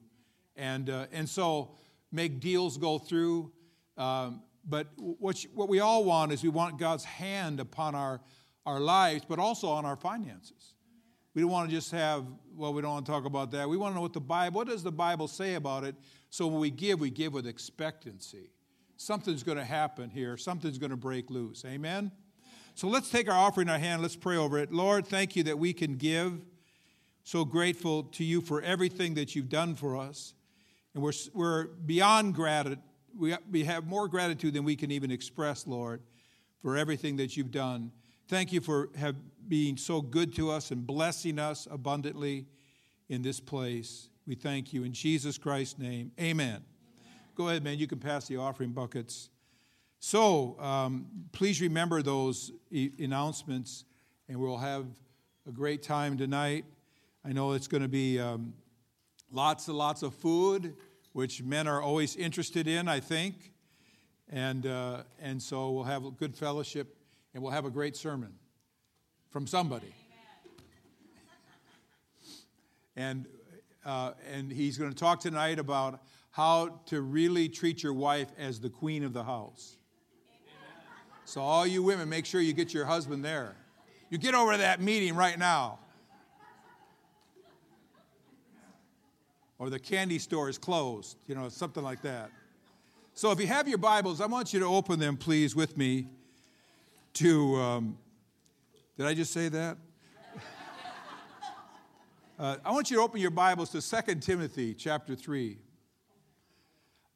And, 0.57 0.89
uh, 0.89 1.07
and 1.13 1.29
so 1.29 1.75
make 2.13 2.41
deals 2.41 2.79
go 2.79 2.99
through. 2.99 3.51
Um, 3.99 4.43
but 4.69 4.87
what, 4.97 5.43
you, 5.43 5.51
what 5.55 5.69
we 5.69 5.81
all 5.81 6.05
want 6.05 6.33
is 6.33 6.45
we 6.45 6.49
want 6.49 6.79
God's 6.79 7.05
hand 7.05 7.59
upon 7.59 7.97
our, 7.97 8.21
our 8.65 8.79
lives, 8.79 9.25
but 9.29 9.41
also 9.41 9.69
on 9.69 9.85
our 9.85 9.97
finances. 9.97 10.75
We 11.35 11.43
don't 11.43 11.51
want 11.51 11.71
to 11.71 11.75
just 11.75 11.91
have, 11.93 12.27
well, 12.55 12.75
we 12.75 12.83
don't 12.83 12.93
want 12.93 13.07
to 13.07 13.13
talk 13.13 13.25
about 13.25 13.51
that. 13.53 13.69
We 13.69 13.77
want 13.77 13.93
to 13.93 13.97
know 13.97 14.03
what 14.03 14.13
the 14.13 14.21
Bible, 14.21 14.57
what 14.57 14.69
does 14.69 14.83
the 14.83 14.93
Bible 14.93 15.29
say 15.29 15.55
about 15.55 15.85
it? 15.85 15.95
So 16.31 16.47
when 16.47 16.61
we 16.61 16.71
give, 16.71 17.01
we 17.01 17.11
give 17.11 17.33
with 17.33 17.47
expectancy. 17.47 18.51
Something's 18.97 19.43
going 19.43 19.59
to 19.59 19.65
happen 19.65 20.11
here. 20.11 20.37
Something's 20.37 20.79
going 20.79 20.91
to 20.91 20.97
break 20.97 21.31
loose. 21.31 21.65
Amen? 21.65 22.13
So 22.75 22.89
let's 22.89 23.11
take 23.11 23.29
our 23.31 23.37
offering 23.37 23.69
in 23.69 23.73
our 23.73 23.79
hand. 23.79 24.03
Let's 24.03 24.17
pray 24.17 24.37
over 24.37 24.59
it. 24.59 24.73
Lord, 24.73 25.07
thank 25.07 25.35
you 25.35 25.43
that 25.45 25.59
we 25.59 25.73
can 25.73 25.97
give. 25.97 26.45
So 27.25 27.45
grateful 27.45 28.05
to 28.05 28.25
you 28.25 28.41
for 28.41 28.61
everything 28.63 29.15
that 29.15 29.35
you've 29.35 29.49
done 29.49 29.75
for 29.75 29.97
us. 29.97 30.35
And 30.95 31.03
we're, 31.03 31.13
we're 31.33 31.67
beyond 31.67 32.35
gratitude. 32.35 32.81
We, 33.17 33.35
we 33.51 33.65
have 33.65 33.87
more 33.87 34.09
gratitude 34.09 34.55
than 34.55 34.65
we 34.65 34.77
can 34.77 34.91
even 34.91 35.11
express, 35.11 35.67
Lord, 35.67 36.03
for 36.63 36.77
everything 36.77 37.17
that 37.17 37.37
you've 37.37 37.51
done. 37.51 37.93
Thank 38.33 38.51
you 38.51 38.63
for 38.63 38.89
have, 38.97 39.17
being 39.47 39.77
so 39.77 40.01
good 40.01 40.35
to 40.37 40.51
us 40.51 40.71
and 40.71 40.87
blessing 40.87 41.39
us 41.39 41.69
abundantly 41.71 42.47
in 43.11 43.21
this 43.21 43.41
place. 43.41 44.09
We 44.27 44.37
thank 44.37 44.73
you 44.73 44.85
in 44.85 44.95
Jesus 44.95 45.37
Christ's 45.37 45.79
name. 45.79 46.13
Amen. 46.19 46.65
Go 47.35 47.51
ahead, 47.51 47.63
man. 47.63 47.77
You 47.77 47.87
can 47.87 47.99
pass 47.99 48.27
the 48.29 48.39
offering 48.39 48.71
buckets. 48.71 49.29
So 49.99 50.59
um, 50.61 51.09
please 51.33 51.61
remember 51.61 52.01
those 52.01 52.53
e- 52.71 52.93
announcements, 53.01 53.85
and 54.31 54.39
we'll 54.41 54.57
have 54.57 54.87
a 55.47 55.53
great 55.53 55.83
time 55.83 56.17
tonight. 56.17 56.65
I 57.27 57.33
know 57.33 57.53
it's 57.53 57.69
going 57.69 57.83
to 57.83 57.89
be 57.89 58.19
um, 58.19 58.55
lots 59.31 59.69
and 59.69 59.77
lots 59.77 60.03
of 60.03 60.15
food, 60.15 60.75
which 61.13 61.43
men 61.43 61.69
are 61.69 61.83
always 61.83 62.17
interested 62.17 62.67
in, 62.67 62.89
I 62.89 63.01
think. 63.01 63.53
And, 64.31 64.65
uh, 64.67 65.03
and 65.21 65.43
so 65.43 65.71
we'll 65.73 65.85
have 65.85 66.17
good 66.17 66.35
fellowship 66.35 66.97
and 67.35 67.43
we'll 67.43 67.53
have 67.53 67.65
a 67.65 67.71
great 67.71 67.97
sermon 67.97 68.33
from 69.31 69.47
somebody. 69.47 69.95
and, 72.97 73.27
uh, 73.85 74.13
and 74.31 74.53
he's 74.53 74.77
going 74.77 74.91
to 74.91 74.97
talk 74.97 75.21
tonight 75.21 75.59
about 75.59 76.03
how 76.31 76.81
to 76.87 77.01
really 77.01 77.49
treat 77.49 77.83
your 77.83 77.95
wife 77.95 78.29
as 78.39 78.61
the 78.61 78.71
queen 78.71 79.05
of 79.05 79.13
the 79.13 79.25
house. 79.25 79.77
So, 81.25 81.41
all 81.41 81.67
you 81.67 81.83
women, 81.83 82.09
make 82.09 82.27
sure 82.27 82.41
you 82.41 82.53
get 82.53 82.75
your 82.75 82.85
husband 82.85 83.25
there. 83.25 83.55
You 84.11 84.19
get 84.19 84.35
over 84.35 84.53
to 84.53 84.59
that 84.59 84.81
meeting 84.81 85.15
right 85.15 85.39
now. 85.39 85.79
Or 89.59 89.71
the 89.71 89.79
candy 89.79 90.19
store 90.19 90.49
is 90.49 90.59
closed, 90.59 91.17
you 91.29 91.35
know, 91.35 91.49
something 91.49 91.83
like 91.83 92.03
that. 92.03 92.31
So, 93.15 93.31
if 93.31 93.41
you 93.41 93.47
have 93.47 93.69
your 93.69 93.79
Bibles, 93.79 94.21
I 94.21 94.27
want 94.27 94.53
you 94.53 94.61
to 94.61 94.67
open 94.67 94.99
them, 94.99 95.17
please, 95.17 95.55
with 95.55 95.79
me 95.79 96.09
to, 97.15 97.57
um, 97.57 97.99
did 98.97 99.07
I 99.07 99.15
just 99.15 99.33
say 99.33 99.49
that? 99.49 99.77
uh, 102.39 102.57
I 102.65 102.73
want 102.73 102.91
you 102.91 102.97
to 102.97 103.03
open 103.03 103.21
your 103.21 103.31
Bibles 103.31 103.71
to 103.71 104.03
2 104.03 104.15
Timothy 104.17 104.73
chapter 104.75 105.15
3. 105.15 105.59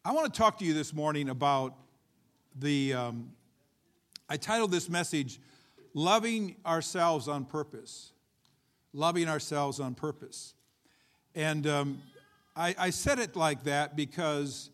I 0.05 0.13
want 0.13 0.33
to 0.33 0.39
talk 0.39 0.59
to 0.59 0.65
you 0.65 0.75
this 0.75 0.93
morning 0.93 1.31
about 1.31 1.75
the, 2.55 2.93
um, 2.95 3.33
I 4.29 4.37
titled 4.37 4.71
this 4.71 4.89
message, 4.91 5.41
Loving 5.95 6.57
Ourselves 6.67 7.27
on 7.27 7.47
Purpose. 7.47 8.13
Loving 8.93 9.29
Ourselves 9.29 9.81
on 9.81 9.95
Purpose. 9.95 10.55
And 11.35 11.67
um, 11.67 12.03
I, 12.55 12.75
I 12.79 12.91
said 12.91 13.19
it 13.19 13.35
like 13.35 13.65
that 13.65 13.97
because 13.97 14.71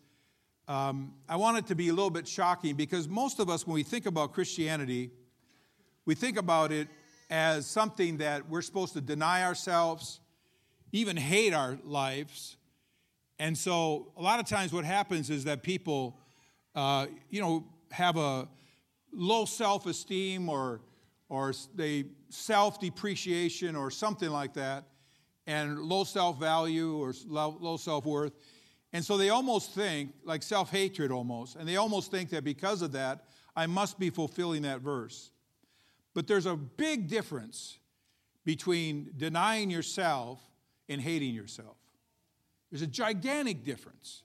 um, 0.67 1.13
I 1.27 1.35
want 1.35 1.57
it 1.57 1.67
to 1.67 1.75
be 1.75 1.89
a 1.89 1.93
little 1.93 2.09
bit 2.09 2.27
shocking 2.27 2.75
because 2.75 3.09
most 3.09 3.39
of 3.39 3.49
us, 3.49 3.67
when 3.67 3.73
we 3.73 3.83
think 3.83 4.05
about 4.05 4.33
Christianity, 4.33 5.11
we 6.05 6.15
think 6.15 6.37
about 6.37 6.71
it 6.71 6.87
as 7.29 7.65
something 7.65 8.17
that 8.17 8.47
we're 8.49 8.61
supposed 8.61 8.93
to 8.93 9.01
deny 9.01 9.43
ourselves, 9.43 10.21
even 10.91 11.17
hate 11.17 11.53
our 11.53 11.77
lives. 11.83 12.55
And 13.39 13.57
so, 13.57 14.13
a 14.17 14.21
lot 14.21 14.39
of 14.39 14.47
times, 14.47 14.71
what 14.71 14.85
happens 14.85 15.29
is 15.29 15.43
that 15.45 15.63
people, 15.63 16.17
uh, 16.75 17.07
you 17.29 17.41
know, 17.41 17.65
have 17.91 18.15
a 18.15 18.47
low 19.11 19.43
self 19.45 19.85
esteem 19.85 20.47
or, 20.47 20.81
or 21.27 21.53
they 21.75 22.05
self 22.29 22.79
depreciation 22.79 23.75
or 23.75 23.91
something 23.91 24.29
like 24.29 24.53
that, 24.53 24.85
and 25.45 25.79
low 25.79 26.05
self 26.05 26.39
value 26.39 26.95
or 26.95 27.13
low 27.27 27.75
self 27.75 28.05
worth. 28.05 28.33
And 28.93 29.03
so 29.03 29.17
they 29.17 29.29
almost 29.29 29.71
think, 29.71 30.13
like 30.23 30.43
self 30.43 30.69
hatred 30.69 31.11
almost, 31.11 31.55
and 31.55 31.67
they 31.67 31.77
almost 31.77 32.11
think 32.11 32.29
that 32.29 32.43
because 32.43 32.83
of 32.83 32.91
that, 32.91 33.25
I 33.55 33.65
must 33.65 33.99
be 33.99 34.11
fulfilling 34.11 34.61
that 34.61 34.81
verse. 34.81 35.31
But 36.13 36.27
there's 36.27 36.45
a 36.45 36.55
big 36.55 37.07
difference 37.07 37.79
between 38.45 39.11
denying 39.17 39.71
yourself 39.71 40.39
and 40.87 41.01
hating 41.01 41.33
yourself. 41.33 41.77
There's 42.69 42.83
a 42.83 42.87
gigantic 42.87 43.63
difference. 43.63 44.23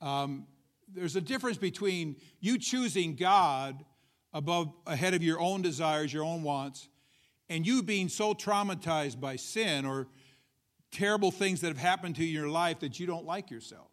Um, 0.00 0.46
there's 0.92 1.16
a 1.16 1.20
difference 1.20 1.58
between 1.58 2.16
you 2.40 2.58
choosing 2.58 3.16
God 3.16 3.84
above 4.32 4.72
ahead 4.86 5.12
of 5.14 5.22
your 5.22 5.40
own 5.40 5.60
desires, 5.60 6.12
your 6.12 6.24
own 6.24 6.42
wants, 6.42 6.88
and 7.48 7.66
you 7.66 7.82
being 7.82 8.08
so 8.08 8.32
traumatized 8.32 9.20
by 9.20 9.36
sin 9.36 9.84
or 9.84 10.08
terrible 10.90 11.30
things 11.30 11.60
that 11.60 11.68
have 11.68 11.78
happened 11.78 12.16
to 12.16 12.24
you 12.24 12.28
in 12.28 12.34
your 12.34 12.48
life 12.48 12.80
that 12.80 12.98
you 12.98 13.06
don't 13.06 13.26
like 13.26 13.50
yourself. 13.50 13.89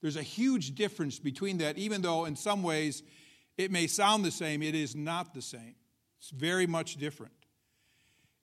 There's 0.00 0.16
a 0.16 0.22
huge 0.22 0.74
difference 0.74 1.18
between 1.18 1.58
that, 1.58 1.78
even 1.78 2.02
though 2.02 2.24
in 2.24 2.36
some 2.36 2.62
ways 2.62 3.02
it 3.56 3.70
may 3.70 3.86
sound 3.86 4.24
the 4.24 4.30
same, 4.30 4.62
it 4.62 4.74
is 4.74 4.94
not 4.94 5.34
the 5.34 5.42
same. 5.42 5.74
It's 6.18 6.30
very 6.30 6.66
much 6.66 6.96
different. 6.96 7.32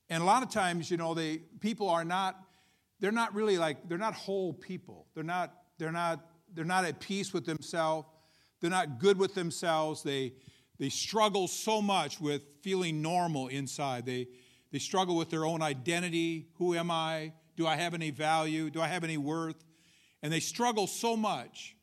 And 0.10 0.22
a 0.22 0.26
lot 0.26 0.44
of 0.44 0.50
times, 0.50 0.92
you 0.92 0.98
know, 0.98 1.14
they 1.14 1.40
people 1.60 1.90
are 1.90 2.06
not, 2.06 2.40
they're 3.00 3.12
not 3.12 3.34
really 3.34 3.58
like, 3.58 3.88
they're 3.88 3.98
not 3.98 4.14
whole 4.14 4.54
people. 4.54 5.08
They're 5.16 5.24
not, 5.24 5.54
they're 5.78 5.92
not, 5.92 6.26
they're 6.54 6.66
not 6.66 6.86
at 6.86 7.00
peace 7.00 7.34
with 7.34 7.46
themselves. 7.46 8.08
They're 8.62 8.70
not 8.70 9.00
good 9.00 9.18
with 9.18 9.36
themselves. 9.36 10.04
They 10.04 10.34
they 10.78 10.90
struggle 10.90 11.48
so 11.48 11.82
much 11.82 12.20
with 12.20 12.42
feeling 12.62 13.02
normal 13.02 13.48
inside. 13.48 14.06
They 14.06 14.28
they 14.72 14.80
struggle 14.80 15.16
with 15.16 15.30
their 15.30 15.46
own 15.46 15.62
identity. 15.62 16.48
Who 16.56 16.76
am 16.76 16.92
I? 16.92 17.34
Do 17.56 17.66
I 17.66 17.76
have 17.76 17.94
any 17.94 18.12
value? 18.12 18.70
Do 18.70 18.82
I 18.82 18.88
have 18.88 19.04
any 19.04 19.18
worth? 19.18 19.64
And 20.25 20.34
they 20.34 20.39
struggle 20.39 20.88
so 20.88 21.15
much. 21.15 21.75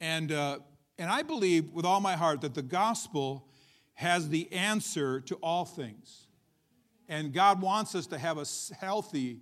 And, 0.00 0.30
uh, 0.30 0.60
and 0.96 1.10
I 1.10 1.22
believe 1.22 1.72
with 1.72 1.84
all 1.84 1.98
my 1.98 2.14
heart 2.14 2.42
that 2.42 2.54
the 2.54 2.62
gospel 2.62 3.48
has 3.94 4.28
the 4.28 4.52
answer 4.52 5.20
to 5.22 5.34
all 5.42 5.64
things. 5.64 6.28
And 7.08 7.32
God 7.32 7.60
wants 7.60 7.96
us 7.96 8.06
to 8.06 8.16
have 8.16 8.38
a 8.38 8.46
healthy 8.78 9.40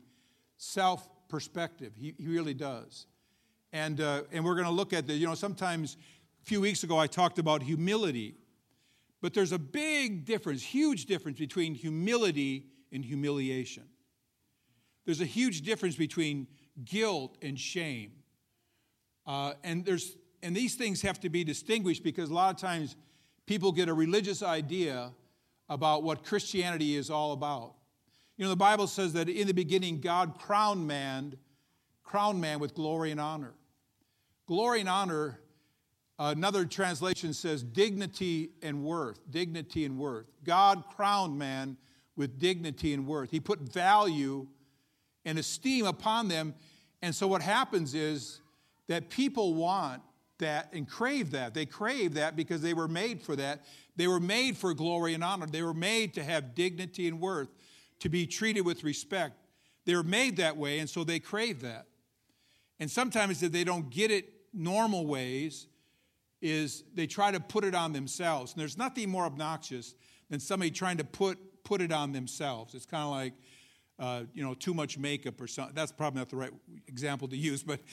self 0.56 1.06
perspective. 1.28 1.92
He, 1.94 2.14
he 2.16 2.26
really 2.26 2.54
does. 2.54 3.06
And, 3.70 4.00
uh, 4.00 4.22
and 4.32 4.46
we're 4.46 4.54
going 4.54 4.64
to 4.64 4.72
look 4.72 4.94
at 4.94 5.06
the, 5.06 5.12
you 5.12 5.26
know, 5.26 5.34
sometimes 5.34 5.98
a 6.40 6.46
few 6.46 6.62
weeks 6.62 6.84
ago 6.84 6.96
I 6.96 7.08
talked 7.08 7.38
about 7.38 7.62
humility. 7.62 8.36
But 9.20 9.34
there's 9.34 9.52
a 9.52 9.58
big 9.58 10.24
difference, 10.24 10.62
huge 10.62 11.04
difference 11.04 11.38
between 11.38 11.74
humility 11.74 12.68
and 12.92 13.04
humiliation. 13.04 13.84
There's 15.04 15.20
a 15.20 15.26
huge 15.26 15.60
difference 15.60 15.96
between 15.96 16.46
guilt 16.82 17.36
and 17.42 17.60
shame. 17.60 18.12
Uh, 19.26 19.54
and, 19.62 19.84
there's, 19.84 20.16
and 20.42 20.54
these 20.56 20.74
things 20.74 21.02
have 21.02 21.20
to 21.20 21.28
be 21.28 21.44
distinguished 21.44 22.02
because 22.02 22.30
a 22.30 22.34
lot 22.34 22.54
of 22.54 22.60
times 22.60 22.96
people 23.46 23.72
get 23.72 23.88
a 23.88 23.94
religious 23.94 24.42
idea 24.42 25.12
about 25.68 26.02
what 26.02 26.24
Christianity 26.24 26.96
is 26.96 27.10
all 27.10 27.32
about. 27.32 27.74
You 28.36 28.44
know, 28.44 28.50
the 28.50 28.56
Bible 28.56 28.86
says 28.86 29.12
that 29.12 29.28
in 29.28 29.46
the 29.46 29.54
beginning, 29.54 30.00
God 30.00 30.38
crowned 30.38 30.86
man, 30.86 31.36
crowned 32.02 32.40
man 32.40 32.58
with 32.58 32.74
glory 32.74 33.10
and 33.10 33.20
honor. 33.20 33.54
Glory 34.46 34.80
and 34.80 34.88
honor, 34.88 35.38
Another 36.18 36.64
translation 36.64 37.32
says 37.32 37.62
dignity 37.62 38.50
and 38.62 38.84
worth. 38.84 39.18
Dignity 39.30 39.84
and 39.84 39.98
worth. 39.98 40.26
God 40.44 40.84
crowned 40.94 41.38
man 41.38 41.76
with 42.16 42.38
dignity 42.38 42.94
and 42.94 43.06
worth. 43.06 43.30
He 43.30 43.40
put 43.40 43.60
value 43.60 44.46
and 45.24 45.38
esteem 45.38 45.86
upon 45.86 46.28
them. 46.28 46.54
And 47.00 47.14
so 47.14 47.26
what 47.26 47.42
happens 47.42 47.94
is 47.94 48.40
that 48.88 49.10
people 49.10 49.54
want 49.54 50.02
that 50.38 50.72
and 50.72 50.88
crave 50.88 51.30
that. 51.30 51.54
They 51.54 51.66
crave 51.66 52.14
that 52.14 52.36
because 52.36 52.60
they 52.60 52.74
were 52.74 52.88
made 52.88 53.22
for 53.22 53.36
that. 53.36 53.64
They 53.96 54.06
were 54.06 54.20
made 54.20 54.56
for 54.56 54.74
glory 54.74 55.14
and 55.14 55.24
honor. 55.24 55.46
They 55.46 55.62
were 55.62 55.74
made 55.74 56.14
to 56.14 56.24
have 56.24 56.54
dignity 56.54 57.08
and 57.08 57.20
worth, 57.20 57.48
to 58.00 58.08
be 58.08 58.26
treated 58.26 58.62
with 58.62 58.84
respect. 58.84 59.36
They 59.84 59.94
were 59.94 60.02
made 60.02 60.36
that 60.36 60.56
way, 60.56 60.78
and 60.78 60.88
so 60.88 61.04
they 61.04 61.18
crave 61.18 61.60
that. 61.62 61.86
And 62.78 62.90
sometimes 62.90 63.42
if 63.42 63.52
they 63.52 63.64
don't 63.64 63.90
get 63.90 64.10
it 64.10 64.28
normal 64.52 65.06
ways, 65.06 65.66
is 66.40 66.82
they 66.94 67.06
try 67.06 67.30
to 67.30 67.38
put 67.38 67.64
it 67.64 67.74
on 67.74 67.92
themselves. 67.92 68.52
And 68.52 68.60
there's 68.60 68.76
nothing 68.76 69.08
more 69.08 69.24
obnoxious 69.24 69.94
than 70.28 70.40
somebody 70.40 70.70
trying 70.70 70.96
to 70.96 71.04
put 71.04 71.38
put 71.64 71.80
it 71.80 71.92
on 71.92 72.10
themselves. 72.10 72.74
It's 72.74 72.84
kind 72.84 73.04
of 73.04 73.10
like, 73.10 73.34
uh, 74.00 74.24
you 74.34 74.42
know, 74.42 74.52
too 74.52 74.74
much 74.74 74.98
makeup 74.98 75.40
or 75.40 75.46
something. 75.46 75.76
That's 75.76 75.92
probably 75.92 76.18
not 76.18 76.28
the 76.28 76.36
right 76.36 76.50
example 76.88 77.28
to 77.28 77.36
use, 77.36 77.62
but. 77.62 77.78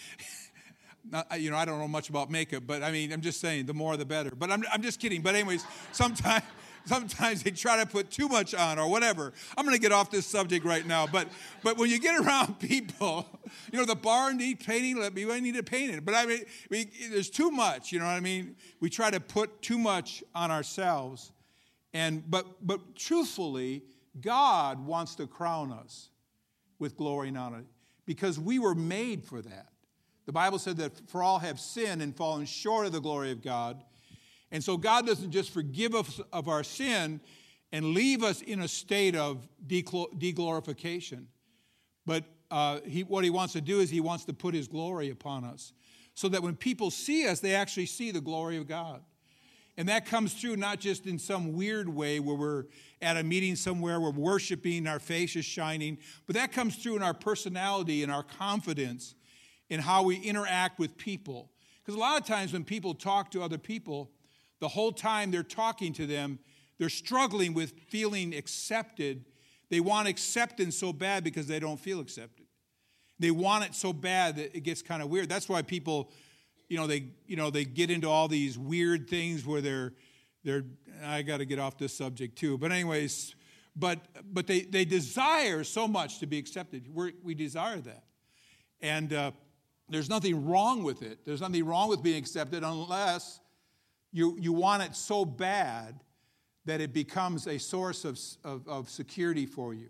You 1.38 1.52
know, 1.52 1.58
I 1.58 1.66
don't 1.66 1.80
know 1.80 1.88
much 1.88 2.10
about 2.10 2.30
makeup, 2.30 2.64
but 2.68 2.84
I 2.84 2.92
mean, 2.92 3.12
I'm 3.12 3.22
just 3.22 3.40
saying, 3.40 3.66
the 3.66 3.74
more 3.74 3.98
the 3.98 4.06
better. 4.06 4.32
But 4.36 4.52
I'm, 4.52 4.64
I'm 4.72 4.82
just 4.82 5.00
kidding. 5.00 5.22
But 5.22 5.36
anyways, 5.36 5.66
sometimes, 5.92 6.44
sometimes 6.86 7.44
they 7.44 7.52
try 7.52 7.78
to 7.78 7.86
put 7.86 8.12
too 8.12 8.28
much 8.28 8.54
on 8.54 8.78
or 8.78 8.90
whatever. 8.90 9.34
I'm 9.58 9.66
going 9.66 9.76
to 9.76 9.82
get 9.82 9.92
off 9.92 10.12
this 10.12 10.26
subject 10.26 10.66
right 10.66 10.86
now. 10.86 11.08
But, 11.08 11.28
but 11.64 11.78
when 11.78 11.90
you 11.90 12.00
get 12.00 12.20
around 12.20 12.60
people, 12.60 13.26
you 13.72 13.80
know, 13.80 13.86
the 13.86 13.96
bar 13.96 14.34
need 14.34 14.60
painting. 14.60 15.00
Let 15.00 15.14
me, 15.14 15.32
I 15.32 15.40
need 15.40 15.56
to 15.56 15.64
paint 15.64 15.94
it. 15.94 16.06
But 16.06 16.16
I 16.16 16.26
mean, 16.26 16.46
we, 16.70 16.90
there's 17.10 17.30
too 17.30 17.50
much. 17.50 17.92
You 17.92 18.00
know 18.00 18.06
what 18.06 18.12
I 18.12 18.20
mean? 18.20 18.56
We 18.80 18.90
try 18.90 19.10
to 19.10 19.20
put 19.20 19.62
too 19.62 19.78
much 19.78 20.24
on 20.36 20.52
ourselves. 20.52 21.32
And 21.94 22.30
but 22.30 22.46
but 22.66 22.96
truthfully, 22.96 23.84
God 24.22 24.86
wants 24.86 25.16
to 25.16 25.28
crown 25.28 25.72
us 25.72 26.10
with 26.78 26.96
glory 26.96 27.30
and 27.30 27.38
honor 27.38 27.64
because 28.06 28.40
we 28.40 28.60
were 28.60 28.76
made 28.76 29.24
for 29.24 29.42
that. 29.42 29.69
The 30.30 30.34
Bible 30.34 30.60
said 30.60 30.78
that 30.78 31.10
for 31.10 31.24
all 31.24 31.40
have 31.40 31.60
sinned 31.60 32.04
and 32.04 32.16
fallen 32.16 32.46
short 32.46 32.86
of 32.86 32.92
the 32.92 33.02
glory 33.02 33.32
of 33.32 33.42
God. 33.42 33.84
And 34.52 34.64
so 34.64 34.78
God 34.78 35.08
doesn't 35.08 35.32
just 35.32 35.50
forgive 35.50 35.96
us 35.96 36.22
of 36.32 36.48
our 36.48 36.64
sin 36.64 37.20
and 37.72 37.96
leave 37.96 38.22
us 38.22 38.44
in 38.44 38.60
a 38.60 38.68
state 38.68 39.16
of 39.16 39.48
deglorification, 39.66 41.26
but 42.06 42.26
uh, 42.52 42.80
he, 42.86 43.02
what 43.02 43.24
he 43.24 43.32
wants 43.32 43.54
to 43.54 43.62
do 43.62 43.80
is 43.80 43.90
he 43.90 44.02
wants 44.02 44.24
to 44.26 44.34
put 44.34 44.54
his 44.54 44.68
glory 44.68 45.10
upon 45.10 45.46
us 45.46 45.74
so 46.14 46.30
that 46.30 46.44
when 46.44 46.56
people 46.56 46.92
see 46.92 47.28
us, 47.28 47.40
they 47.40 47.56
actually 47.56 47.88
see 47.88 48.12
the 48.12 48.22
glory 48.22 48.58
of 48.58 48.68
God. 48.68 49.02
And 49.78 49.90
that 49.90 50.06
comes 50.06 50.36
through 50.36 50.58
not 50.58 50.80
just 50.80 51.08
in 51.08 51.18
some 51.18 51.54
weird 51.54 51.90
way 51.90 52.20
where 52.20 52.36
we're 52.36 52.66
at 53.02 53.18
a 53.18 53.24
meeting 53.24 53.56
somewhere, 53.56 54.00
we're 54.00 54.12
worshiping, 54.12 54.86
our 54.86 55.00
face 55.00 55.36
is 55.36 55.46
shining, 55.46 55.98
but 56.28 56.36
that 56.36 56.52
comes 56.52 56.76
through 56.76 56.98
in 56.98 57.02
our 57.02 57.16
personality 57.16 58.04
and 58.04 58.12
our 58.12 58.22
confidence 58.22 59.16
in 59.70 59.80
how 59.80 60.04
we 60.04 60.18
interact 60.18 60.80
with 60.80 60.98
people. 60.98 61.52
Because 61.82 61.96
a 61.96 62.00
lot 62.00 62.20
of 62.20 62.28
times 62.28 62.54
when 62.54 62.64
people 62.64 62.94
talk 62.94 63.32
to 63.32 63.42
other 63.42 63.58
people, 63.58 64.12
the 64.60 64.68
whole 64.68 64.92
time 64.92 65.32
they're 65.32 65.44
talking 65.44 65.94
to 65.94 66.06
them, 66.06 66.40
they're 66.78 66.90
struggling 66.90 67.54
with 67.54 67.72
feeling 67.90 68.34
accepted. 68.36 69.26
They 69.70 69.80
want 69.80 70.08
acceptance 70.08 70.78
so 70.78 70.94
bad 70.94 71.24
because 71.24 71.48
they 71.48 71.60
don't 71.60 71.80
feel 71.80 72.00
accepted. 72.00 72.46
They 73.20 73.32
want 73.32 73.66
it 73.66 73.76
so 73.76 73.92
bad 73.92 74.38
that 74.38 74.56
it 74.56 74.62
gets 74.62 74.82
kind 74.82 75.02
of 75.02 75.10
weird. 75.10 75.30
That's 75.30 75.50
why 75.50 75.62
people 75.62 76.12
you 76.70 76.78
know, 76.78 76.88
they, 76.88 77.08
you 77.26 77.36
know, 77.36 77.50
they 77.50 77.66
get 77.66 77.90
into 77.90 78.08
all 78.08 78.28
these 78.28 78.58
weird 78.58 79.10
things 79.10 79.46
where 79.46 79.60
they're, 79.60 79.94
they're 80.44 80.64
I 81.04 81.24
got 81.24 81.38
to 81.38 81.46
get 81.46 81.60
off 81.60 81.78
this 81.78 81.98
subject 81.98 82.38
too. 82.38 82.58
But 82.58 82.72
anyways, 82.72 83.36
but, 83.76 84.00
but 84.32 84.48
they, 84.48 84.62
they 84.62 84.86
desire 84.86 85.64
so 85.64 85.88
much 85.88 86.20
to 86.20 86.28
be 86.28 86.38
accepted. 86.38 86.88
We're, 86.94 87.12
we 87.24 87.34
desire 87.34 87.80
that. 87.82 88.04
And 88.82 89.12
uh, 89.12 89.32
there's 89.90 90.10
nothing 90.10 90.46
wrong 90.46 90.84
with 90.84 91.02
it. 91.02 91.20
There's 91.26 91.42
nothing 91.42 91.66
wrong 91.66 91.90
with 91.90 92.04
being 92.04 92.18
accepted 92.18 92.64
unless 92.64 93.40
you, 94.12 94.38
you 94.40 94.54
want 94.54 94.84
it 94.84 94.96
so 94.96 95.26
bad 95.26 96.00
that 96.66 96.82
it 96.82 96.94
becomes 96.94 97.48
a 97.48 97.58
source 97.58 98.06
of, 98.06 98.20
of, 98.44 98.68
of 98.68 98.90
security 98.90 99.46
for 99.46 99.74
you, 99.74 99.90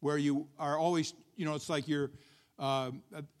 where 0.00 0.18
you 0.18 0.48
are 0.58 0.78
always, 0.78 1.14
you 1.36 1.44
know, 1.44 1.54
it's 1.54 1.68
like 1.68 1.86
you're, 1.88 2.10
uh, 2.58 2.90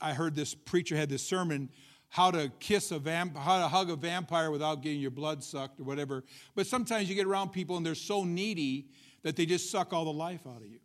I 0.00 0.12
heard 0.12 0.34
this 0.34 0.54
preacher 0.54 0.96
had 0.96 1.08
this 1.08 1.22
sermon 1.22 1.68
how 2.08 2.30
to 2.32 2.50
kiss 2.58 2.90
a 2.90 2.98
vamp, 2.98 3.36
how 3.36 3.60
to 3.60 3.68
hug 3.68 3.88
a 3.88 3.96
vampire 3.96 4.50
without 4.50 4.82
getting 4.82 5.00
your 5.00 5.12
blood 5.12 5.44
sucked 5.44 5.78
or 5.78 5.84
whatever. 5.84 6.24
But 6.56 6.66
sometimes 6.66 7.08
you 7.08 7.14
get 7.14 7.26
around 7.26 7.50
people 7.50 7.76
and 7.76 7.86
they're 7.86 7.94
so 7.94 8.24
needy 8.24 8.88
that 9.22 9.36
they 9.36 9.46
just 9.46 9.70
suck 9.70 9.92
all 9.92 10.04
the 10.04 10.12
life 10.12 10.40
out 10.46 10.60
of 10.60 10.66
you. 10.66 10.80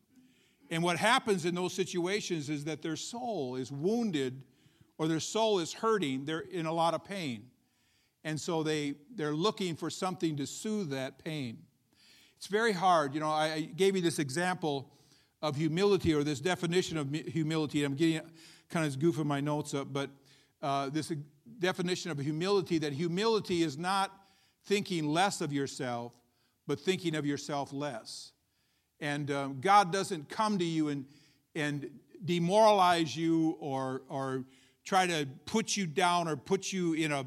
And 0.70 0.84
what 0.84 0.98
happens 0.98 1.46
in 1.46 1.56
those 1.56 1.74
situations 1.74 2.50
is 2.50 2.66
that 2.66 2.82
their 2.82 2.96
soul 2.96 3.56
is 3.56 3.72
wounded 3.72 4.44
or 4.98 5.08
their 5.08 5.20
soul 5.20 5.60
is 5.60 5.74
hurting. 5.74 6.26
They're 6.26 6.40
in 6.40 6.66
a 6.66 6.74
lot 6.74 6.94
of 6.94 7.04
pain. 7.04 7.48
And 8.24 8.40
so 8.40 8.64
they, 8.64 8.96
they're 9.16 9.36
looking 9.36 9.76
for 9.76 9.90
something 9.90 10.36
to 10.38 10.48
soothe 10.48 10.90
that 10.90 11.24
pain. 11.24 11.60
It's 12.38 12.48
very 12.48 12.74
hard. 12.74 13.14
You 13.14 13.20
know, 13.20 13.30
I, 13.30 13.62
gave 13.62 13.96
you 13.96 14.02
this 14.02 14.20
example 14.20 14.92
of 15.42 15.56
humility 15.56 16.14
or 16.14 16.24
this 16.24 16.40
definition 16.40 16.98
of 16.98 17.12
humility. 17.12 17.84
I'm 17.84 17.94
getting 17.94 18.22
kind 18.70 18.86
of 18.86 18.94
goofing 19.00 19.26
my 19.26 19.42
notes 19.42 19.74
up, 19.74 19.94
but 19.94 20.10
uh, 20.62 20.90
this 20.90 21.12
definition 21.60 22.10
of 22.12 22.18
humility 22.18 22.80
that 22.80 22.94
humility 22.94 23.62
is 23.62 23.78
not 23.78 24.12
thinking 24.66 25.08
less 25.08 25.42
of 25.42 25.54
yourself, 25.54 26.14
but 26.66 26.80
thinking 26.80 27.16
of 27.16 27.26
yourself 27.26 27.72
less. 27.72 28.32
And 29.00 29.30
um, 29.30 29.60
God 29.62 29.92
doesn't 29.92 30.30
come 30.30 30.58
to 30.58 30.66
you 30.66 30.88
and, 30.88 31.06
and 31.54 31.90
demoralize 32.24 33.16
you 33.16 33.58
or, 33.60 34.02
or 34.10 34.46
try 34.86 35.08
to 35.08 35.28
put 35.46 35.76
you 35.76 35.88
down 35.88 36.28
or 36.28 36.38
put 36.38 36.72
you 36.72 36.94
in 36.94 37.12
a, 37.12 37.26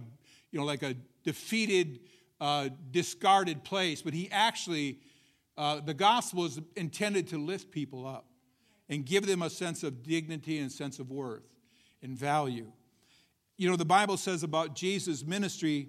you 0.50 0.58
know, 0.58 0.64
like 0.64 0.82
a 0.82 0.94
defeated, 1.24 2.00
uh, 2.40 2.68
discarded 2.90 3.64
place, 3.64 4.00
but 4.00 4.14
He 4.14 4.30
actually, 4.30 5.00
uh, 5.56 5.80
the 5.80 5.94
gospel 5.94 6.46
is 6.46 6.60
intended 6.76 7.28
to 7.28 7.38
lift 7.38 7.70
people 7.70 8.06
up 8.06 8.24
and 8.88 9.04
give 9.04 9.26
them 9.26 9.42
a 9.42 9.50
sense 9.50 9.82
of 9.82 10.02
dignity 10.02 10.58
and 10.58 10.72
sense 10.72 10.98
of 10.98 11.10
worth 11.10 11.54
and 12.02 12.16
value. 12.16 12.70
You 13.56 13.68
know, 13.68 13.76
the 13.76 13.84
Bible 13.84 14.16
says 14.16 14.44
about 14.44 14.74
Jesus' 14.74 15.26
ministry, 15.26 15.88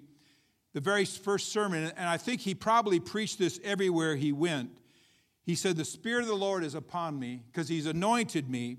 the 0.72 0.80
very 0.80 1.04
first 1.04 1.52
sermon, 1.52 1.92
and 1.96 2.08
I 2.08 2.16
think 2.16 2.40
he 2.40 2.54
probably 2.54 3.00
preached 3.00 3.38
this 3.38 3.60
everywhere 3.62 4.16
he 4.16 4.32
went. 4.32 4.70
He 5.44 5.54
said, 5.54 5.76
The 5.76 5.84
Spirit 5.84 6.22
of 6.22 6.28
the 6.28 6.34
Lord 6.34 6.64
is 6.64 6.74
upon 6.74 7.18
me 7.18 7.42
because 7.50 7.68
he's 7.68 7.86
anointed 7.86 8.50
me. 8.50 8.78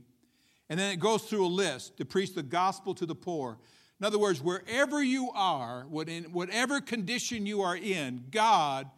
And 0.72 0.80
then 0.80 0.94
it 0.94 1.02
goes 1.02 1.24
through 1.24 1.46
a 1.46 1.48
list 1.48 1.98
to 1.98 2.06
preach 2.06 2.34
the 2.34 2.42
gospel 2.42 2.96
to 2.96 3.06
the 3.06 3.14
poor. 3.14 3.58
In 4.00 4.06
other 4.06 4.18
words, 4.18 4.42
wherever 4.42 5.04
you 5.04 5.30
are, 5.32 5.82
whatever 5.90 6.80
condition 6.80 7.46
you 7.46 7.62
are 7.62 7.76
in, 7.76 8.24
God, 8.32 8.90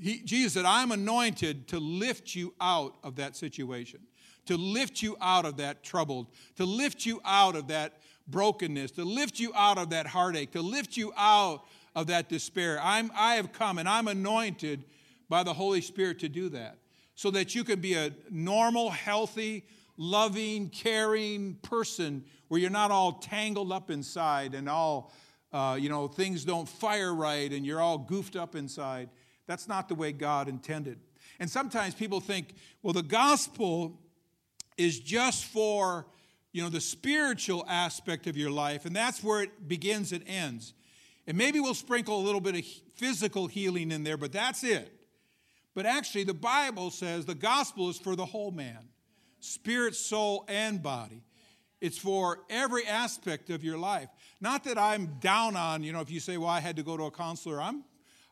he, 0.00 0.20
Jesus 0.20 0.54
said, 0.54 0.64
I'm 0.64 0.90
anointed 0.90 1.68
to 1.68 1.78
lift 1.78 2.34
you 2.34 2.54
out 2.58 2.94
of 3.04 3.16
that 3.16 3.36
situation, 3.36 4.00
to 4.46 4.56
lift 4.56 5.02
you 5.02 5.14
out 5.20 5.44
of 5.44 5.58
that 5.58 5.82
trouble, 5.82 6.30
to 6.56 6.64
lift 6.64 7.04
you 7.04 7.20
out 7.22 7.54
of 7.54 7.68
that 7.68 8.00
brokenness, 8.26 8.92
to 8.92 9.04
lift 9.04 9.38
you 9.38 9.52
out 9.54 9.76
of 9.76 9.90
that 9.90 10.06
heartache, 10.06 10.52
to 10.52 10.62
lift 10.62 10.96
you 10.96 11.12
out 11.18 11.66
of 11.94 12.06
that 12.06 12.30
despair. 12.30 12.80
I'm, 12.82 13.12
I 13.14 13.34
have 13.34 13.52
come 13.52 13.76
and 13.76 13.86
I'm 13.86 14.08
anointed 14.08 14.84
by 15.28 15.42
the 15.42 15.52
Holy 15.52 15.82
Spirit 15.82 16.18
to 16.20 16.30
do 16.30 16.48
that 16.48 16.78
so 17.14 17.30
that 17.32 17.54
you 17.54 17.62
can 17.62 17.78
be 17.78 17.92
a 17.92 18.10
normal, 18.30 18.88
healthy, 18.88 19.64
loving, 19.98 20.70
caring 20.70 21.56
person 21.56 22.24
where 22.46 22.58
you're 22.58 22.70
not 22.70 22.90
all 22.90 23.12
tangled 23.12 23.70
up 23.70 23.90
inside 23.90 24.54
and 24.54 24.68
all, 24.68 25.12
uh, 25.52 25.76
you 25.78 25.90
know, 25.90 26.08
things 26.08 26.44
don't 26.44 26.68
fire 26.68 27.14
right 27.14 27.52
and 27.52 27.66
you're 27.66 27.80
all 27.80 27.98
goofed 27.98 28.36
up 28.36 28.54
inside. 28.54 29.10
That's 29.46 29.68
not 29.68 29.88
the 29.88 29.94
way 29.94 30.12
God 30.12 30.48
intended. 30.48 30.98
And 31.38 31.50
sometimes 31.50 31.94
people 31.94 32.20
think, 32.20 32.54
well, 32.82 32.94
the 32.94 33.02
gospel 33.02 34.00
is 34.78 34.98
just 35.00 35.44
for 35.44 36.06
you 36.52 36.62
know, 36.62 36.70
the 36.70 36.80
spiritual 36.80 37.64
aspect 37.68 38.26
of 38.26 38.36
your 38.36 38.50
life, 38.50 38.86
and 38.86 38.96
that's 38.96 39.22
where 39.22 39.42
it 39.42 39.68
begins 39.68 40.12
and 40.12 40.24
ends. 40.26 40.72
And 41.26 41.36
maybe 41.36 41.60
we'll 41.60 41.74
sprinkle 41.74 42.18
a 42.18 42.24
little 42.24 42.40
bit 42.40 42.56
of 42.56 42.64
physical 42.94 43.46
healing 43.46 43.90
in 43.90 44.02
there, 44.02 44.16
but 44.16 44.32
that's 44.32 44.64
it. 44.64 44.90
But 45.74 45.84
actually, 45.84 46.24
the 46.24 46.34
Bible 46.34 46.90
says 46.90 47.26
the 47.26 47.34
gospel 47.34 47.90
is 47.90 47.98
for 47.98 48.16
the 48.16 48.24
whole 48.24 48.50
man 48.50 48.88
spirit, 49.40 49.94
soul, 49.94 50.44
and 50.48 50.82
body. 50.82 51.22
It's 51.80 51.98
for 51.98 52.40
every 52.50 52.86
aspect 52.86 53.50
of 53.50 53.62
your 53.62 53.78
life. 53.78 54.08
Not 54.40 54.64
that 54.64 54.78
I'm 54.78 55.18
down 55.20 55.56
on, 55.56 55.82
you 55.82 55.92
know, 55.92 56.00
if 56.00 56.10
you 56.10 56.20
say, 56.20 56.36
well, 56.36 56.48
I 56.48 56.60
had 56.60 56.76
to 56.76 56.82
go 56.82 56.96
to 56.96 57.04
a 57.04 57.10
counselor, 57.10 57.60
I'm, 57.60 57.84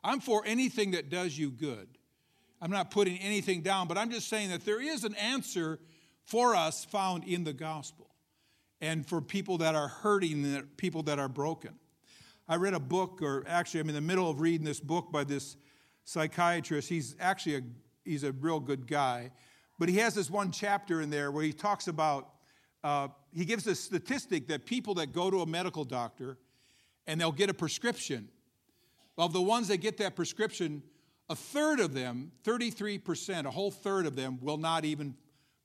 I'm 0.03 0.21
for 0.21 0.42
anything 0.45 0.92
that 0.92 1.11
does 1.11 1.38
you 1.38 1.51
good. 1.51 1.87
I'm 2.61 2.71
not 2.71 2.90
putting 2.90 3.19
anything 3.19 3.62
down, 3.62 3.87
but 3.87 3.99
I'm 3.99 4.11
just 4.11 4.29
saying 4.29 4.51
that 4.51 4.64
there 4.64 4.81
is 4.81 5.05
an 5.05 5.14
answer 5.14 5.79
for 6.25 6.57
us 6.57 6.85
found 6.85 7.25
in 7.25 7.45
the 7.45 7.53
gospel 7.53 8.11
and 8.81 9.07
for 9.07 9.21
people 9.21 9.59
that 9.59 9.75
are 9.75 9.88
hurting, 9.88 10.62
people 10.77 11.03
that 11.05 11.19
are 11.19 11.29
broken. 11.29 11.75
I 12.49 12.57
read 12.57 12.75
a 12.75 12.81
book, 12.81 13.21
or 13.23 13.45
actually, 13.47 13.81
I'm 13.81 13.88
in 13.88 13.95
the 13.95 14.01
middle 14.01 14.31
of 14.31 14.40
reading 14.40 14.64
this 14.64 14.81
book 14.81 15.11
by 15.11 15.25
this 15.25 15.57
psychiatrist. 16.05 16.88
He's 16.88 17.16
actually 17.19 17.57
a, 17.57 17.61
he's 18.05 18.25
a 18.25 18.33
real 18.33 18.61
good 18.61 18.87
guy. 18.87 19.33
But 19.79 19.89
he 19.89 19.97
has 19.99 20.15
this 20.15 20.31
one 20.31 20.51
chapter 20.51 21.01
in 21.01 21.11
there 21.11 21.31
where 21.31 21.45
he 21.45 21.53
talks 21.53 21.89
about, 21.89 22.31
uh, 22.83 23.09
he 23.35 23.45
gives 23.45 23.67
a 23.67 23.75
statistic 23.75 24.49
that 24.49 24.65
people 24.65 24.95
that 24.95 25.12
go 25.12 25.31
to 25.31 25.43
a 25.43 25.47
medical 25.47 25.85
doctor 25.85 26.39
and 27.07 27.21
they'll 27.21 27.33
get 27.33 27.51
a 27.51 27.55
prescription, 27.55 28.29
of 29.19 29.33
the 29.33 29.41
ones 29.41 29.69
that 29.69 29.79
get 29.79 29.97
that 29.99 30.17
prescription, 30.17 30.83
a 31.29 31.37
third 31.37 31.81
of 31.81 31.95
them, 31.95 32.33
33%, 32.45 33.47
a 33.47 33.51
whole 33.51 33.71
third 33.71 34.07
of 34.07 34.17
them, 34.17 34.39
will 34.41 34.59
not 34.59 34.85
even 34.85 35.15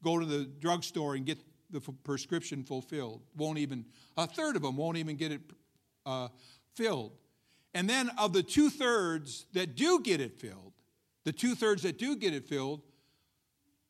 go 0.03 0.19
to 0.19 0.25
the 0.25 0.45
drugstore 0.45 1.15
and 1.15 1.25
get 1.25 1.39
the 1.69 1.79
prescription 1.79 2.63
fulfilled. 2.63 3.21
Won't 3.35 3.57
even, 3.57 3.85
a 4.17 4.27
third 4.27 4.55
of 4.55 4.61
them 4.61 4.77
won't 4.77 4.97
even 4.97 5.15
get 5.15 5.31
it 5.31 5.41
uh, 6.05 6.29
filled. 6.75 7.13
And 7.73 7.89
then 7.89 8.09
of 8.17 8.33
the 8.33 8.43
two 8.43 8.69
thirds 8.69 9.45
that 9.53 9.75
do 9.75 9.99
get 10.01 10.19
it 10.19 10.39
filled, 10.39 10.73
the 11.23 11.31
two 11.31 11.55
thirds 11.55 11.83
that 11.83 11.97
do 11.97 12.15
get 12.15 12.33
it 12.33 12.47
filled, 12.47 12.81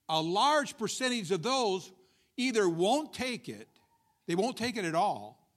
a 0.09 0.21
large 0.21 0.77
percentage 0.77 1.31
of 1.31 1.43
those 1.43 1.91
either 2.37 2.67
won't 2.67 3.13
take 3.13 3.49
it, 3.49 3.67
they 4.27 4.35
won't 4.35 4.57
take 4.57 4.77
it 4.77 4.85
at 4.85 4.95
all, 4.95 5.47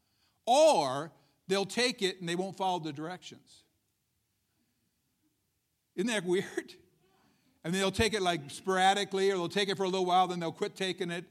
or 0.47 1.13
they'll 1.49 1.65
take 1.65 2.03
it 2.03 2.21
and 2.21 2.29
they 2.29 2.35
won't 2.35 2.57
follow 2.57 2.79
the 2.79 2.93
directions. 2.93 3.65
Isn't 5.97 6.09
that 6.09 6.25
weird? 6.27 6.75
And 7.65 7.75
they'll 7.75 7.91
take 7.91 8.13
it 8.13 8.21
like 8.21 8.51
sporadically, 8.51 9.31
or 9.31 9.37
they'll 9.37 9.49
take 9.49 9.69
it 9.69 9.77
for 9.77 9.85
a 9.85 9.89
little 9.89 10.05
while, 10.05 10.27
then 10.27 10.39
they'll 10.39 10.53
quit 10.53 10.77
taking 10.77 11.11
it. 11.11 11.25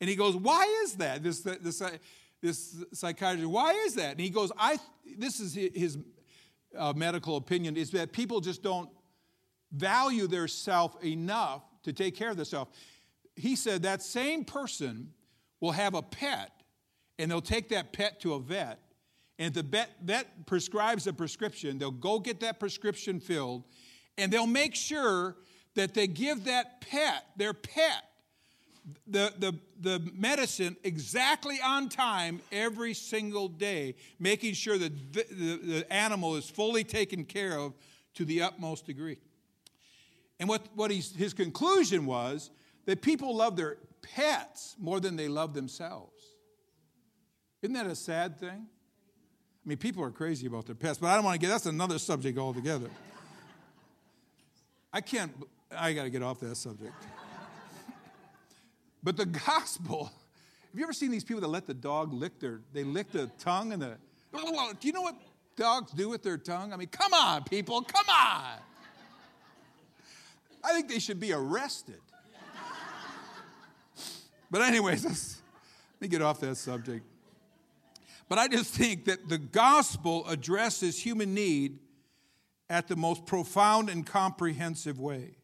And 0.00 0.08
he 0.08 0.16
goes, 0.16 0.34
Why 0.34 0.64
is 0.84 0.94
that? 0.94 1.22
This, 1.22 1.40
this, 1.40 1.82
this 2.40 2.84
psychiatrist, 2.92 3.50
why 3.50 3.72
is 3.72 3.94
that? 3.94 4.12
And 4.12 4.20
he 4.20 4.30
goes, 4.30 4.50
I, 4.56 4.78
this 5.18 5.40
is 5.40 5.54
his 5.54 5.98
uh, 6.76 6.92
medical 6.94 7.36
opinion, 7.36 7.76
is 7.76 7.90
that 7.90 8.12
people 8.12 8.40
just 8.40 8.62
don't 8.62 8.88
value 9.72 10.26
their 10.26 10.48
self 10.48 11.02
enough 11.04 11.62
to 11.84 11.92
take 11.92 12.16
care 12.16 12.30
of 12.30 12.36
themselves. 12.36 12.70
He 13.36 13.56
said 13.56 13.82
that 13.82 14.02
same 14.02 14.44
person 14.44 15.12
will 15.60 15.72
have 15.72 15.94
a 15.94 16.02
pet, 16.02 16.50
and 17.18 17.30
they'll 17.30 17.40
take 17.40 17.68
that 17.70 17.92
pet 17.92 18.20
to 18.20 18.34
a 18.34 18.40
vet, 18.40 18.80
and 19.38 19.48
if 19.48 19.54
the 19.54 19.62
vet, 19.62 19.90
vet 20.02 20.46
prescribes 20.46 21.06
a 21.06 21.12
prescription, 21.12 21.78
they'll 21.78 21.90
go 21.90 22.18
get 22.18 22.40
that 22.40 22.60
prescription 22.60 23.20
filled, 23.20 23.64
and 24.16 24.32
they'll 24.32 24.46
make 24.46 24.74
sure 24.74 25.36
that 25.74 25.94
they 25.94 26.06
give 26.06 26.44
that 26.44 26.80
pet, 26.80 27.26
their 27.36 27.52
pet, 27.52 28.04
the, 29.06 29.32
the, 29.38 29.54
the 29.80 30.10
medicine 30.14 30.76
exactly 30.84 31.58
on 31.64 31.88
time 31.88 32.40
every 32.52 32.94
single 32.94 33.48
day, 33.48 33.96
making 34.20 34.54
sure 34.54 34.78
that 34.78 35.12
the, 35.12 35.24
the, 35.30 35.56
the, 35.56 35.92
animal 35.92 36.36
is 36.36 36.48
fully 36.48 36.84
taken 36.84 37.24
care 37.24 37.58
of 37.58 37.72
to 38.14 38.24
the 38.24 38.42
utmost 38.42 38.86
degree. 38.86 39.18
And 40.40 40.48
what, 40.48 40.66
what 40.74 40.90
his 40.90 41.32
conclusion 41.32 42.06
was 42.06 42.50
that 42.86 43.02
people 43.02 43.36
love 43.36 43.56
their 43.56 43.78
pets 44.02 44.76
more 44.78 45.00
than 45.00 45.16
they 45.16 45.28
love 45.28 45.54
themselves. 45.54 46.22
Isn't 47.62 47.74
that 47.74 47.86
a 47.86 47.96
sad 47.96 48.38
thing? 48.38 48.66
I 49.64 49.68
mean, 49.68 49.78
people 49.78 50.04
are 50.04 50.10
crazy 50.10 50.46
about 50.46 50.66
their 50.66 50.74
pets, 50.74 50.98
but 50.98 51.06
I 51.06 51.14
don't 51.14 51.24
want 51.24 51.36
to 51.36 51.38
get 51.38 51.48
that's 51.48 51.66
another 51.66 51.98
subject 51.98 52.38
altogether. 52.38 52.90
I 54.92 55.00
can't, 55.00 55.32
I 55.74 55.92
got 55.94 56.02
to 56.02 56.10
get 56.10 56.22
off 56.22 56.40
that 56.40 56.56
subject. 56.56 56.92
but 59.02 59.16
the 59.16 59.26
gospel, 59.26 60.04
have 60.04 60.78
you 60.78 60.84
ever 60.84 60.92
seen 60.92 61.10
these 61.10 61.24
people 61.24 61.40
that 61.40 61.48
let 61.48 61.66
the 61.66 61.74
dog 61.74 62.12
lick 62.12 62.38
their, 62.38 62.60
they 62.74 62.84
lick 62.84 63.10
the 63.10 63.30
tongue 63.38 63.72
and 63.72 63.80
the, 63.80 63.96
do 64.32 64.86
you 64.86 64.92
know 64.92 65.02
what 65.02 65.16
dogs 65.56 65.92
do 65.92 66.10
with 66.10 66.22
their 66.22 66.36
tongue? 66.36 66.72
I 66.72 66.76
mean, 66.76 66.88
come 66.88 67.14
on, 67.14 67.44
people, 67.44 67.80
come 67.82 68.06
on. 68.08 68.58
I 70.64 70.72
think 70.72 70.88
they 70.88 70.98
should 70.98 71.20
be 71.20 71.32
arrested. 71.32 72.00
But, 74.50 74.62
anyways, 74.62 75.04
let 75.04 76.00
me 76.00 76.08
get 76.08 76.22
off 76.22 76.40
that 76.40 76.56
subject. 76.56 77.04
But 78.28 78.38
I 78.38 78.48
just 78.48 78.74
think 78.74 79.04
that 79.06 79.28
the 79.28 79.38
gospel 79.38 80.26
addresses 80.28 80.98
human 80.98 81.34
need 81.34 81.78
at 82.70 82.88
the 82.88 82.96
most 82.96 83.26
profound 83.26 83.90
and 83.90 84.06
comprehensive 84.06 84.98
way. 84.98 85.36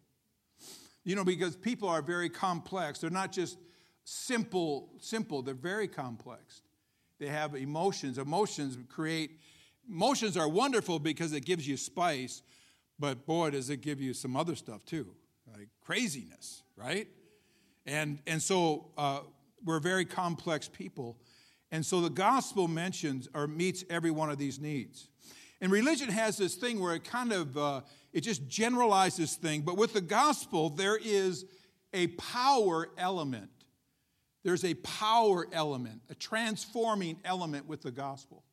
You 1.04 1.16
know, 1.16 1.24
because 1.24 1.56
people 1.56 1.88
are 1.88 2.02
very 2.02 2.30
complex. 2.30 3.00
They're 3.00 3.10
not 3.10 3.32
just 3.32 3.58
simple, 4.04 4.90
simple, 5.00 5.42
they're 5.42 5.54
very 5.54 5.88
complex. 5.88 6.62
They 7.18 7.28
have 7.28 7.54
emotions. 7.54 8.18
Emotions 8.18 8.78
create, 8.88 9.38
emotions 9.88 10.36
are 10.36 10.48
wonderful 10.48 10.98
because 10.98 11.32
it 11.32 11.44
gives 11.44 11.66
you 11.68 11.76
spice, 11.76 12.42
but 13.00 13.26
boy, 13.26 13.50
does 13.50 13.70
it 13.70 13.80
give 13.80 14.00
you 14.00 14.12
some 14.12 14.36
other 14.36 14.54
stuff 14.54 14.84
too, 14.84 15.08
like 15.56 15.68
craziness, 15.80 16.62
right? 16.76 17.08
And, 17.86 18.20
and 18.26 18.42
so 18.42 18.90
uh, 18.98 19.20
we're 19.64 19.80
very 19.80 20.04
complex 20.04 20.68
people. 20.68 21.16
And 21.72 21.84
so 21.84 22.02
the 22.02 22.10
gospel 22.10 22.68
mentions 22.68 23.28
or 23.34 23.46
meets 23.46 23.84
every 23.88 24.10
one 24.10 24.30
of 24.30 24.36
these 24.36 24.60
needs. 24.60 25.08
And 25.62 25.72
religion 25.72 26.10
has 26.10 26.36
this 26.36 26.54
thing 26.54 26.78
where 26.78 26.94
it 26.94 27.04
kind 27.04 27.32
of, 27.32 27.56
uh, 27.56 27.80
it 28.12 28.20
just 28.20 28.46
generalizes 28.48 29.34
thing. 29.34 29.62
But 29.62 29.76
with 29.76 29.94
the 29.94 30.00
gospel, 30.00 30.68
there 30.68 30.98
is 31.02 31.46
a 31.94 32.08
power 32.08 32.88
element. 32.98 33.50
There's 34.42 34.64
a 34.64 34.74
power 34.74 35.46
element, 35.52 36.02
a 36.10 36.14
transforming 36.14 37.18
element 37.24 37.66
with 37.66 37.82
the 37.82 37.90
gospel. 37.90 38.44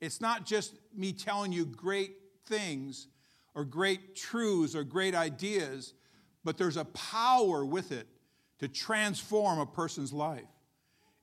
It's 0.00 0.20
not 0.20 0.46
just 0.46 0.74
me 0.94 1.12
telling 1.12 1.52
you 1.52 1.66
great 1.66 2.12
things 2.46 3.06
or 3.54 3.64
great 3.64 4.14
truths 4.14 4.74
or 4.74 4.84
great 4.84 5.14
ideas, 5.14 5.94
but 6.44 6.56
there's 6.56 6.76
a 6.76 6.84
power 6.86 7.64
with 7.64 7.92
it 7.92 8.06
to 8.58 8.68
transform 8.68 9.58
a 9.58 9.66
person's 9.66 10.12
life. 10.12 10.44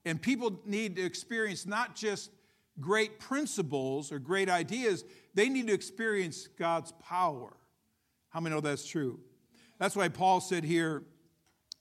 And 0.06 0.22
people 0.22 0.60
need 0.66 0.96
to 0.98 1.04
experience 1.04 1.66
not 1.66 1.96
just 1.96 2.32
great 2.80 3.20
principles 3.20 4.12
or 4.12 4.20
great 4.20 4.50
ideas, 4.50 5.04
they 5.34 5.50
need 5.50 5.68
to 5.68 5.74
experience 5.74 6.48
God's 6.48 6.92
power. 6.94 7.56
How 8.30 8.40
many 8.40 8.56
know 8.56 8.62
that's 8.62 8.86
true? 8.86 9.20
That's 9.80 9.96
why 9.96 10.10
Paul 10.10 10.42
said 10.42 10.64
here 10.64 11.04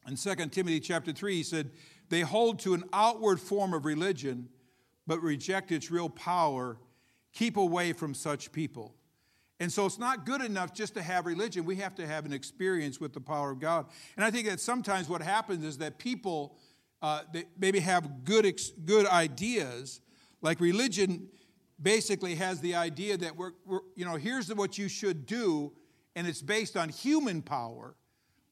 in 0.06 0.16
2 0.16 0.34
Timothy 0.46 0.80
chapter 0.80 1.12
3, 1.12 1.34
he 1.34 1.42
said, 1.42 1.70
They 2.08 2.20
hold 2.20 2.60
to 2.60 2.74
an 2.74 2.84
outward 2.92 3.40
form 3.40 3.74
of 3.74 3.84
religion, 3.84 4.48
but 5.06 5.20
reject 5.22 5.72
its 5.72 5.90
real 5.90 6.08
power. 6.08 6.78
Keep 7.32 7.56
away 7.56 7.92
from 7.92 8.14
such 8.14 8.52
people. 8.52 8.94
And 9.58 9.72
so 9.72 9.86
it's 9.86 9.98
not 9.98 10.26
good 10.26 10.42
enough 10.42 10.74
just 10.74 10.94
to 10.94 11.02
have 11.02 11.24
religion. 11.24 11.64
We 11.64 11.76
have 11.76 11.94
to 11.94 12.06
have 12.06 12.26
an 12.26 12.32
experience 12.32 13.00
with 13.00 13.14
the 13.14 13.20
power 13.20 13.50
of 13.50 13.58
God. 13.58 13.86
And 14.16 14.24
I 14.24 14.30
think 14.30 14.46
that 14.48 14.60
sometimes 14.60 15.08
what 15.08 15.22
happens 15.22 15.64
is 15.64 15.78
that 15.78 15.98
people 15.98 16.58
uh, 17.00 17.22
maybe 17.58 17.80
have 17.80 18.24
good, 18.24 18.60
good 18.84 19.06
ideas, 19.06 20.00
like 20.42 20.60
religion 20.60 21.28
basically 21.80 22.34
has 22.34 22.60
the 22.60 22.74
idea 22.74 23.16
that 23.16 23.36
we're, 23.36 23.52
we're, 23.64 23.80
you 23.94 24.04
know, 24.04 24.16
here's 24.16 24.52
what 24.54 24.78
you 24.78 24.88
should 24.88 25.26
do, 25.26 25.72
and 26.14 26.26
it's 26.26 26.42
based 26.42 26.76
on 26.76 26.88
human 26.88 27.42
power, 27.42 27.94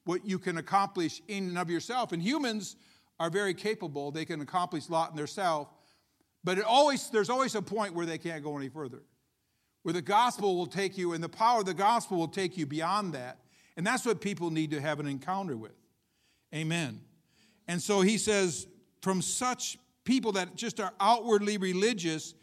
what 0.05 0.25
you 0.25 0.37
can 0.37 0.57
accomplish 0.57 1.21
in 1.27 1.49
and 1.49 1.57
of 1.57 1.69
yourself. 1.69 2.11
And 2.11 2.21
humans 2.21 2.75
are 3.19 3.29
very 3.29 3.53
capable, 3.53 4.11
they 4.11 4.25
can 4.25 4.41
accomplish 4.41 4.89
a 4.89 4.91
lot 4.91 5.11
in 5.11 5.17
themselves, 5.17 5.69
but 6.43 6.57
it 6.57 6.63
always, 6.63 7.09
there's 7.09 7.29
always 7.29 7.55
a 7.55 7.61
point 7.61 7.93
where 7.93 8.05
they 8.05 8.17
can't 8.17 8.43
go 8.43 8.57
any 8.57 8.69
further, 8.69 9.01
where 9.85 9.93
the 9.93 10.01
gospel 10.01 10.55
will 10.57 10.65
take 10.65 10.97
you, 10.97 11.13
and 11.13 11.23
the 11.23 11.29
power 11.29 11.59
of 11.59 11.67
the 11.67 11.73
gospel 11.75 12.17
will 12.17 12.27
take 12.27 12.57
you 12.57 12.65
beyond 12.65 13.13
that. 13.13 13.37
And 13.77 13.85
that's 13.85 14.03
what 14.03 14.19
people 14.19 14.49
need 14.49 14.71
to 14.71 14.81
have 14.81 14.99
an 14.99 15.05
encounter 15.05 15.55
with. 15.55 15.75
Amen. 16.55 17.01
And 17.67 17.79
so 17.79 18.01
he 18.01 18.17
says, 18.17 18.65
from 19.03 19.21
such 19.21 19.77
people 20.03 20.31
that 20.31 20.55
just 20.55 20.79
are 20.79 20.91
outwardly 20.99 21.59
religious, 21.59 22.33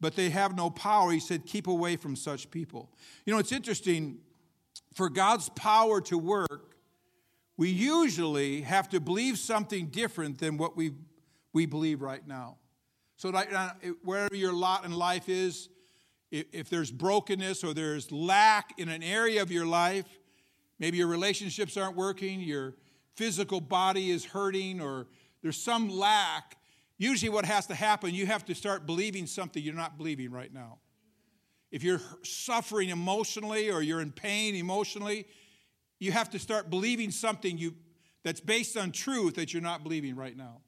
but 0.00 0.16
they 0.16 0.30
have 0.30 0.56
no 0.56 0.70
power, 0.70 1.12
he 1.12 1.20
said, 1.20 1.44
keep 1.44 1.66
away 1.66 1.96
from 1.96 2.16
such 2.16 2.50
people. 2.50 2.90
You 3.26 3.34
know, 3.34 3.38
it's 3.38 3.52
interesting, 3.52 4.20
for 4.94 5.10
God's 5.10 5.50
power 5.50 6.00
to 6.00 6.16
work, 6.16 6.76
we 7.58 7.68
usually 7.68 8.62
have 8.62 8.88
to 8.88 8.98
believe 8.98 9.36
something 9.36 9.88
different 9.88 10.38
than 10.38 10.56
what 10.56 10.74
we, 10.74 10.92
we 11.52 11.66
believe 11.66 12.00
right 12.00 12.26
now. 12.26 12.56
So, 13.18 13.28
uh, 13.28 13.68
wherever 14.04 14.34
your 14.34 14.54
lot 14.54 14.86
in 14.86 14.92
life 14.92 15.28
is, 15.28 15.68
if 16.32 16.70
there's 16.70 16.90
brokenness 16.90 17.62
or 17.62 17.74
there's 17.74 18.10
lack 18.10 18.78
in 18.78 18.88
an 18.88 19.02
area 19.02 19.42
of 19.42 19.52
your 19.52 19.66
life, 19.66 20.06
maybe 20.78 20.96
your 20.96 21.06
relationships 21.06 21.76
aren't 21.76 21.94
working, 21.94 22.40
your 22.40 22.74
physical 23.16 23.60
body 23.60 24.10
is 24.10 24.24
hurting 24.24 24.80
or 24.80 25.06
there's 25.42 25.58
some 25.58 25.90
lack, 25.90 26.56
usually 26.96 27.28
what 27.28 27.44
has 27.44 27.66
to 27.66 27.74
happen, 27.74 28.14
you 28.14 28.24
have 28.24 28.46
to 28.46 28.54
start 28.54 28.86
believing 28.86 29.26
something 29.26 29.62
you're 29.62 29.74
not 29.74 29.98
believing 29.98 30.30
right 30.30 30.52
now. 30.52 30.78
If 31.70 31.82
you're 31.82 32.00
suffering 32.22 32.88
emotionally 32.88 33.70
or 33.70 33.82
you're 33.82 34.00
in 34.00 34.12
pain 34.12 34.54
emotionally, 34.54 35.26
you 35.98 36.12
have 36.12 36.30
to 36.30 36.38
start 36.38 36.70
believing 36.70 37.10
something 37.10 37.58
you, 37.58 37.74
that's 38.22 38.40
based 38.40 38.76
on 38.76 38.90
truth 38.90 39.34
that 39.34 39.52
you're 39.52 39.62
not 39.62 39.82
believing 39.82 40.16
right 40.16 40.36
now. 40.36 40.62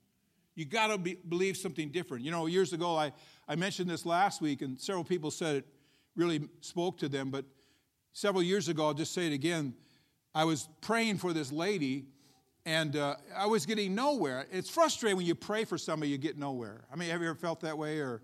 You 0.55 0.65
got 0.65 0.89
to 0.89 0.99
be, 0.99 1.17
believe 1.29 1.57
something 1.57 1.91
different. 1.91 2.25
You 2.25 2.31
know, 2.31 2.47
years 2.47 2.73
ago, 2.73 2.97
I, 2.97 3.13
I 3.49 3.57
mentioned 3.57 3.91
this 3.91 4.07
last 4.07 4.41
week, 4.41 4.63
and 4.63 4.81
several 4.81 5.05
people 5.05 5.31
said 5.31 5.57
it 5.57 5.67
really 6.17 6.49
spoke 6.61 6.99
to 6.99 7.09
them, 7.09 7.31
but 7.31 7.45
several 8.13 8.43
years 8.43 8.69
ago, 8.69 8.87
I'll 8.87 8.95
just 8.95 9.13
say 9.13 9.27
it 9.27 9.33
again. 9.33 9.75
I 10.35 10.45
was 10.45 10.69
praying 10.81 11.19
for 11.19 11.33
this 11.33 11.51
lady, 11.51 12.07
and 12.65 12.97
uh, 12.97 13.17
I 13.37 13.47
was 13.47 13.67
getting 13.67 13.95
nowhere. 13.95 14.47
It's 14.51 14.71
frustrating 14.71 15.17
when 15.17 15.27
you 15.27 15.35
pray 15.35 15.65
for 15.65 15.77
somebody, 15.77 16.11
you 16.11 16.19
get 16.19 16.39
nowhere. 16.39 16.85
I 16.93 16.97
mean, 16.97 17.11
have 17.11 17.21
you 17.21 17.29
ever 17.29 17.39
felt 17.39 17.61
that 17.61 17.77
way 17.77 17.99
or 17.99 18.23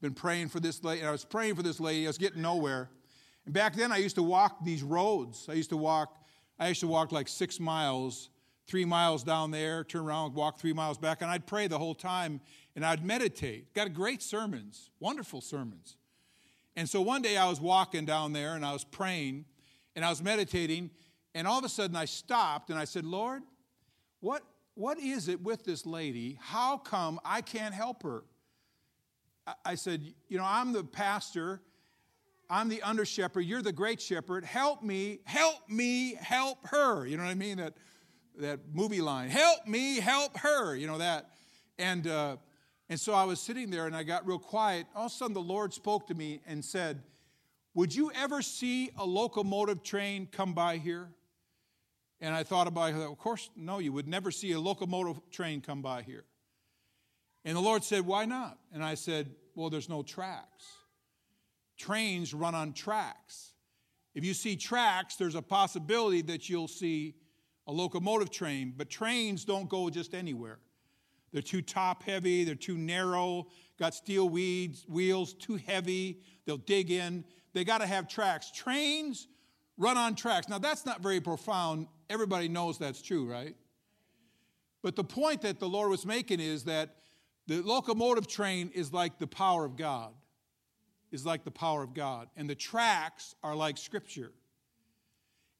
been 0.00 0.14
praying 0.14 0.48
for 0.48 0.60
this 0.60 0.82
lady? 0.84 1.00
And 1.00 1.08
I 1.08 1.12
was 1.12 1.24
praying 1.24 1.56
for 1.56 1.62
this 1.62 1.80
lady, 1.80 2.06
I 2.06 2.08
was 2.08 2.18
getting 2.18 2.42
nowhere. 2.42 2.90
And 3.44 3.52
back 3.52 3.74
then, 3.74 3.90
I 3.90 3.96
used 3.96 4.14
to 4.16 4.22
walk 4.22 4.64
these 4.64 4.84
roads. 4.84 5.48
I 5.48 5.54
used 5.54 5.70
to 5.70 5.76
walk, 5.76 6.16
I 6.58 6.68
used 6.68 6.80
to 6.80 6.86
walk 6.86 7.10
like 7.10 7.26
six 7.26 7.58
miles 7.58 8.30
three 8.72 8.86
miles 8.86 9.22
down 9.22 9.50
there, 9.50 9.84
turn 9.84 10.00
around, 10.06 10.34
walk 10.34 10.58
three 10.58 10.72
miles 10.72 10.96
back, 10.96 11.20
and 11.20 11.30
I'd 11.30 11.46
pray 11.46 11.66
the 11.66 11.78
whole 11.78 11.94
time 11.94 12.40
and 12.74 12.86
I'd 12.86 13.04
meditate. 13.04 13.74
Got 13.74 13.92
great 13.92 14.22
sermons, 14.22 14.88
wonderful 14.98 15.42
sermons. 15.42 15.98
And 16.74 16.88
so 16.88 17.02
one 17.02 17.20
day 17.20 17.36
I 17.36 17.50
was 17.50 17.60
walking 17.60 18.06
down 18.06 18.32
there 18.32 18.54
and 18.54 18.64
I 18.64 18.72
was 18.72 18.82
praying 18.82 19.44
and 19.94 20.06
I 20.06 20.08
was 20.08 20.22
meditating, 20.22 20.88
and 21.34 21.46
all 21.46 21.58
of 21.58 21.66
a 21.66 21.68
sudden 21.68 21.94
I 21.94 22.06
stopped 22.06 22.70
and 22.70 22.78
I 22.78 22.84
said, 22.86 23.04
Lord, 23.04 23.42
what, 24.20 24.42
what 24.72 24.98
is 24.98 25.28
it 25.28 25.42
with 25.42 25.64
this 25.64 25.84
lady? 25.84 26.38
How 26.40 26.78
come 26.78 27.20
I 27.26 27.42
can't 27.42 27.74
help 27.74 28.02
her? 28.04 28.24
I 29.66 29.74
said, 29.74 30.02
You 30.28 30.38
know, 30.38 30.46
I'm 30.46 30.72
the 30.72 30.82
pastor, 30.82 31.60
I'm 32.48 32.70
the 32.70 32.80
under 32.80 33.04
shepherd, 33.04 33.42
you're 33.42 33.60
the 33.60 33.70
great 33.70 34.00
shepherd. 34.00 34.46
Help 34.46 34.82
me, 34.82 35.18
help 35.24 35.68
me, 35.68 36.14
help 36.14 36.66
her. 36.68 37.06
You 37.06 37.18
know 37.18 37.24
what 37.24 37.28
I 37.28 37.34
mean? 37.34 37.58
That 37.58 37.74
that 38.42 38.60
movie 38.72 39.00
line, 39.00 39.28
help 39.28 39.66
me, 39.66 39.98
help 39.98 40.36
her, 40.38 40.76
you 40.76 40.86
know 40.86 40.98
that. 40.98 41.30
And, 41.78 42.06
uh, 42.06 42.36
and 42.88 43.00
so 43.00 43.14
I 43.14 43.24
was 43.24 43.40
sitting 43.40 43.70
there 43.70 43.86
and 43.86 43.96
I 43.96 44.02
got 44.02 44.26
real 44.26 44.38
quiet. 44.38 44.86
All 44.94 45.06
of 45.06 45.12
a 45.12 45.14
sudden, 45.14 45.34
the 45.34 45.40
Lord 45.40 45.72
spoke 45.72 46.06
to 46.08 46.14
me 46.14 46.40
and 46.46 46.64
said, 46.64 47.02
Would 47.74 47.94
you 47.94 48.12
ever 48.14 48.42
see 48.42 48.90
a 48.98 49.04
locomotive 49.04 49.82
train 49.82 50.28
come 50.30 50.52
by 50.52 50.76
here? 50.76 51.08
And 52.20 52.34
I 52.34 52.42
thought 52.44 52.68
about 52.68 52.90
it. 52.90 52.96
Of 52.96 53.18
course, 53.18 53.50
no, 53.56 53.78
you 53.78 53.92
would 53.92 54.06
never 54.06 54.30
see 54.30 54.52
a 54.52 54.60
locomotive 54.60 55.20
train 55.30 55.60
come 55.60 55.82
by 55.82 56.02
here. 56.02 56.24
And 57.44 57.56
the 57.56 57.60
Lord 57.60 57.82
said, 57.82 58.06
Why 58.06 58.26
not? 58.26 58.58
And 58.72 58.84
I 58.84 58.94
said, 58.94 59.30
Well, 59.54 59.70
there's 59.70 59.88
no 59.88 60.02
tracks. 60.02 60.64
Trains 61.76 62.32
run 62.34 62.54
on 62.54 62.74
tracks. 62.74 63.52
If 64.14 64.24
you 64.24 64.34
see 64.34 64.56
tracks, 64.56 65.16
there's 65.16 65.34
a 65.34 65.42
possibility 65.42 66.22
that 66.22 66.48
you'll 66.48 66.68
see 66.68 67.14
a 67.66 67.72
locomotive 67.72 68.30
train, 68.30 68.74
but 68.76 68.90
trains 68.90 69.44
don't 69.44 69.68
go 69.68 69.88
just 69.90 70.14
anywhere. 70.14 70.58
They're 71.32 71.42
too 71.42 71.62
top 71.62 72.02
heavy, 72.02 72.44
they're 72.44 72.54
too 72.54 72.76
narrow, 72.76 73.46
got 73.78 73.94
steel 73.94 74.28
weeds, 74.28 74.84
wheels, 74.88 75.32
too 75.34 75.56
heavy, 75.56 76.20
they'll 76.44 76.58
dig 76.58 76.90
in. 76.90 77.24
They 77.54 77.64
got 77.64 77.78
to 77.78 77.86
have 77.86 78.08
tracks. 78.08 78.50
Trains 78.50 79.28
run 79.76 79.96
on 79.96 80.14
tracks. 80.14 80.48
Now, 80.48 80.58
that's 80.58 80.84
not 80.84 81.02
very 81.02 81.20
profound. 81.20 81.86
Everybody 82.10 82.48
knows 82.48 82.78
that's 82.78 83.00
true, 83.00 83.30
right? 83.30 83.54
But 84.82 84.96
the 84.96 85.04
point 85.04 85.42
that 85.42 85.60
the 85.60 85.68
Lord 85.68 85.90
was 85.90 86.04
making 86.04 86.40
is 86.40 86.64
that 86.64 86.96
the 87.46 87.62
locomotive 87.62 88.26
train 88.26 88.70
is 88.74 88.92
like 88.92 89.18
the 89.18 89.26
power 89.26 89.64
of 89.64 89.76
God, 89.76 90.12
is 91.10 91.24
like 91.24 91.44
the 91.44 91.50
power 91.50 91.82
of 91.82 91.94
God. 91.94 92.28
And 92.36 92.48
the 92.48 92.54
tracks 92.54 93.34
are 93.42 93.54
like 93.54 93.78
Scripture 93.78 94.32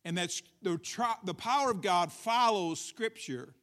and 0.05 0.17
that 0.19 0.33
the, 0.62 0.81
the 1.25 1.35
power 1.35 1.71
of 1.71 1.81
God 1.81 2.12
follows 2.12 2.81
Scripture. 2.81 3.55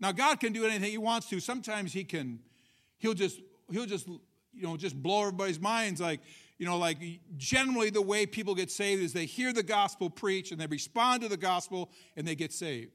Now, 0.00 0.12
God 0.12 0.40
can 0.40 0.52
do 0.52 0.64
anything 0.64 0.90
He 0.90 0.98
wants 0.98 1.28
to. 1.30 1.40
Sometimes 1.40 1.92
He 1.92 2.04
can, 2.04 2.40
He'll 2.98 3.14
just, 3.14 3.40
He'll 3.70 3.86
just, 3.86 4.06
you 4.06 4.62
know, 4.62 4.76
just 4.76 5.00
blow 5.00 5.22
everybody's 5.22 5.60
minds. 5.60 6.00
Like, 6.00 6.20
you 6.58 6.66
know, 6.66 6.78
like 6.78 6.98
generally 7.36 7.90
the 7.90 8.02
way 8.02 8.26
people 8.26 8.54
get 8.54 8.70
saved 8.70 9.02
is 9.02 9.12
they 9.12 9.26
hear 9.26 9.52
the 9.52 9.62
gospel 9.62 10.10
preached 10.10 10.52
and 10.52 10.60
they 10.60 10.66
respond 10.66 11.22
to 11.22 11.28
the 11.28 11.36
gospel 11.36 11.90
and 12.16 12.26
they 12.26 12.34
get 12.34 12.52
saved. 12.52 12.92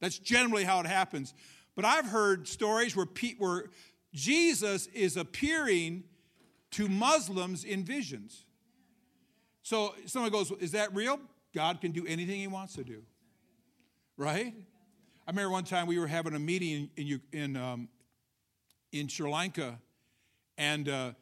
That's 0.00 0.18
generally 0.18 0.64
how 0.64 0.80
it 0.80 0.86
happens. 0.86 1.34
But 1.74 1.84
I've 1.84 2.06
heard 2.06 2.48
stories 2.48 2.96
where, 2.96 3.06
where 3.38 3.64
Jesus 4.12 4.86
is 4.88 5.16
appearing 5.16 6.04
to 6.72 6.88
Muslims 6.88 7.64
in 7.64 7.84
visions. 7.84 8.44
So 9.62 9.94
someone 10.06 10.30
goes, 10.30 10.50
Is 10.60 10.72
that 10.72 10.94
real? 10.94 11.20
God 11.54 11.80
can 11.80 11.92
do 11.92 12.06
anything 12.06 12.40
He 12.40 12.46
wants 12.46 12.74
to 12.74 12.84
do. 12.84 13.02
Right? 14.16 14.54
I 15.26 15.30
remember 15.30 15.50
one 15.50 15.64
time 15.64 15.86
we 15.86 15.98
were 15.98 16.06
having 16.06 16.34
a 16.34 16.38
meeting 16.38 16.90
in, 16.96 17.20
in, 17.32 17.56
um, 17.56 17.88
in 18.92 19.08
Sri 19.08 19.30
Lanka, 19.30 19.78
and 20.56 20.88
uh, 20.88 21.12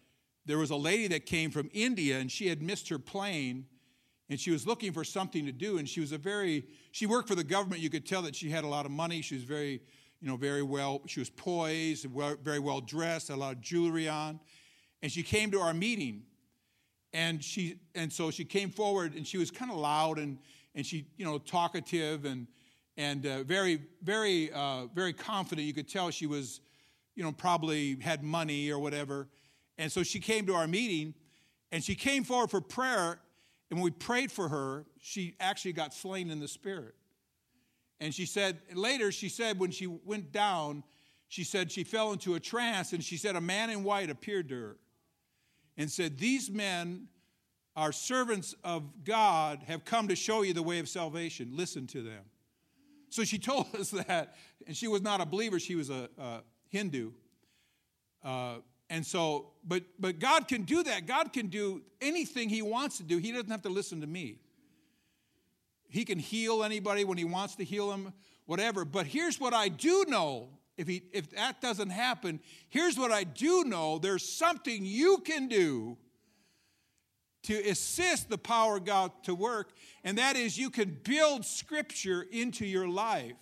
there 0.47 0.59
was 0.59 0.71
a 0.71 0.77
lady 0.77 1.09
that 1.09 1.27
came 1.27 1.51
from 1.51 1.69
India, 1.73 2.19
and 2.19 2.31
she 2.31 2.47
had 2.47 2.62
missed 2.62 2.89
her 2.89 2.99
plane, 2.99 3.67
and 4.31 4.39
she 4.39 4.51
was 4.51 4.67
looking 4.67 4.93
for 4.93 5.05
something 5.05 5.45
to 5.45 5.53
do. 5.53 5.79
And 5.79 5.89
she 5.89 6.01
was 6.01 6.12
a 6.12 6.19
very, 6.19 6.65
she 6.93 7.07
worked 7.07 7.29
for 7.29 7.35
the 7.35 7.45
government. 7.45 7.83
You 7.83 7.91
could 7.91 8.07
tell 8.07 8.23
that 8.23 8.35
she 8.35 8.49
had 8.49 8.65
a 8.65 8.69
lot 8.69 8.87
of 8.87 8.93
money. 8.93 9.23
She 9.23 9.35
was 9.35 9.45
very, 9.45 9.83
you 10.21 10.29
know, 10.29 10.37
very 10.37 10.62
well, 10.62 11.03
she 11.07 11.21
was 11.21 11.31
poised, 11.31 12.07
very 12.43 12.59
well 12.61 12.81
dressed, 12.81 13.31
a 13.31 13.37
lot 13.37 13.55
of 13.55 13.61
jewelry 13.61 14.09
on. 14.09 14.41
And 15.03 15.12
she 15.12 15.23
came 15.23 15.51
to 15.51 15.61
our 15.61 15.75
meeting 15.75 16.23
and 17.17 17.43
she 17.43 17.79
and 17.95 18.13
so 18.13 18.31
she 18.31 18.45
came 18.45 18.69
forward 18.69 19.15
and 19.15 19.27
she 19.27 19.39
was 19.39 19.51
kind 19.51 19.71
of 19.71 19.79
loud 19.79 20.19
and 20.19 20.37
and 20.75 20.85
she 20.85 21.07
you 21.17 21.25
know 21.25 21.39
talkative 21.39 22.27
and 22.27 22.47
and 22.99 23.25
uh, 23.25 23.43
very 23.43 23.81
very 24.03 24.53
uh, 24.53 24.87
very 24.95 25.15
confident. 25.15 25.67
You 25.67 25.73
could 25.73 25.89
tell 25.89 26.11
she 26.11 26.27
was 26.27 26.61
you 27.15 27.25
know 27.25 27.33
probably 27.33 27.99
had 28.01 28.23
money 28.23 28.71
or 28.71 28.79
whatever. 28.79 29.29
And 29.79 29.91
so 29.91 30.03
she 30.03 30.21
came 30.21 30.47
to 30.47 30.55
our 30.55 30.67
meeting 30.67 31.15
and 31.73 31.83
she 31.83 31.95
came 31.95 32.23
forward 32.23 32.51
for 32.51 32.61
prayer 32.61 33.19
and 33.71 33.81
when 33.81 33.83
we 33.83 33.91
prayed 33.93 34.31
for 34.31 34.49
her 34.49 34.85
she 35.01 35.37
actually 35.41 35.73
got 35.73 35.95
slain 35.95 36.31
in 36.31 36.39
the 36.39 36.49
spirit. 36.49 36.95
And 37.99 38.15
she 38.15 38.27
said 38.27 38.59
later 38.75 39.11
she 39.11 39.31
said 39.31 39.59
when 39.59 39.71
she 39.71 39.87
went 39.87 40.33
down 40.33 40.85
she 41.29 41.45
said 41.45 41.73
she 41.73 41.83
fell 41.83 42.13
into 42.13 42.35
a 42.35 42.41
trance 42.41 42.93
and 42.93 43.03
she 43.03 43.17
said 43.17 43.37
a 43.37 43.41
man 43.41 43.71
in 43.71 43.85
white 43.85 44.11
appeared 44.11 44.51
to 44.51 44.55
her 44.55 44.77
and 45.77 45.91
said, 45.91 46.19
These 46.19 46.51
men 46.51 47.09
are 47.75 47.93
servants 47.93 48.55
of 48.65 49.05
God, 49.05 49.62
have 49.67 49.85
come 49.85 50.09
to 50.09 50.17
show 50.17 50.43
you 50.43 50.55
the 50.55 50.62
way 50.62 50.79
of 50.79 50.89
salvation. 50.89 51.51
Listen 51.53 51.87
to 51.89 52.03
them. 52.03 52.25
So 53.11 53.25
she 53.25 53.39
told 53.39 53.75
us 53.75 53.91
that, 53.91 54.37
and 54.67 54.77
she 54.77 54.89
was 54.89 55.03
not 55.03 55.21
a 55.21 55.27
believer, 55.27 55.61
she 55.61 55.75
was 55.75 55.91
a, 55.91 56.09
a 56.19 56.41
Hindu. 56.69 57.12
Uh, 58.25 58.57
and 58.89 59.05
so, 59.05 59.53
but, 59.67 59.83
but 59.99 60.19
God 60.19 60.49
can 60.49 60.62
do 60.62 60.83
that. 60.85 61.07
God 61.07 61.33
can 61.33 61.49
do 61.49 61.83
anything 62.01 62.49
He 62.49 62.62
wants 62.62 62.99
to 62.99 63.03
do. 63.03 63.19
He 63.19 63.33
doesn't 63.33 63.51
have 63.51 63.62
to 63.62 63.69
listen 63.69 64.01
to 64.01 64.07
me. 64.07 64.39
He 65.89 66.05
can 66.05 66.19
heal 66.19 66.65
anybody 66.65 67.05
when 67.05 67.19
He 67.19 67.25
wants 67.25 67.57
to 67.57 67.65
heal 67.65 67.91
them, 67.91 68.12
whatever. 68.47 68.85
But 68.85 69.07
here's 69.07 69.41
what 69.41 69.55
I 69.55 69.69
do 69.69 70.05
know 70.09 70.49
if, 70.77 70.87
he, 70.87 71.03
if 71.12 71.31
that 71.31 71.61
doesn't 71.61 71.91
happen, 71.91 72.41
here's 72.69 72.99
what 72.99 73.11
I 73.11 73.25
do 73.25 73.65
know 73.65 73.99
there's 73.99 74.29
something 74.29 74.85
you 74.85 75.19
can 75.19 75.49
do 75.49 75.97
to 77.45 77.55
assist 77.69 78.29
the 78.29 78.39
power 78.39 78.77
of 78.77 78.85
God 78.85 79.12
to 79.23 79.35
work, 79.35 79.73
and 80.03 80.19
that 80.19 80.37
is 80.37 80.59
you 80.59 80.69
can 80.69 80.99
build 81.05 81.45
Scripture 81.45 82.27
into 82.31 82.67
your 82.67 82.89
life 82.89 83.37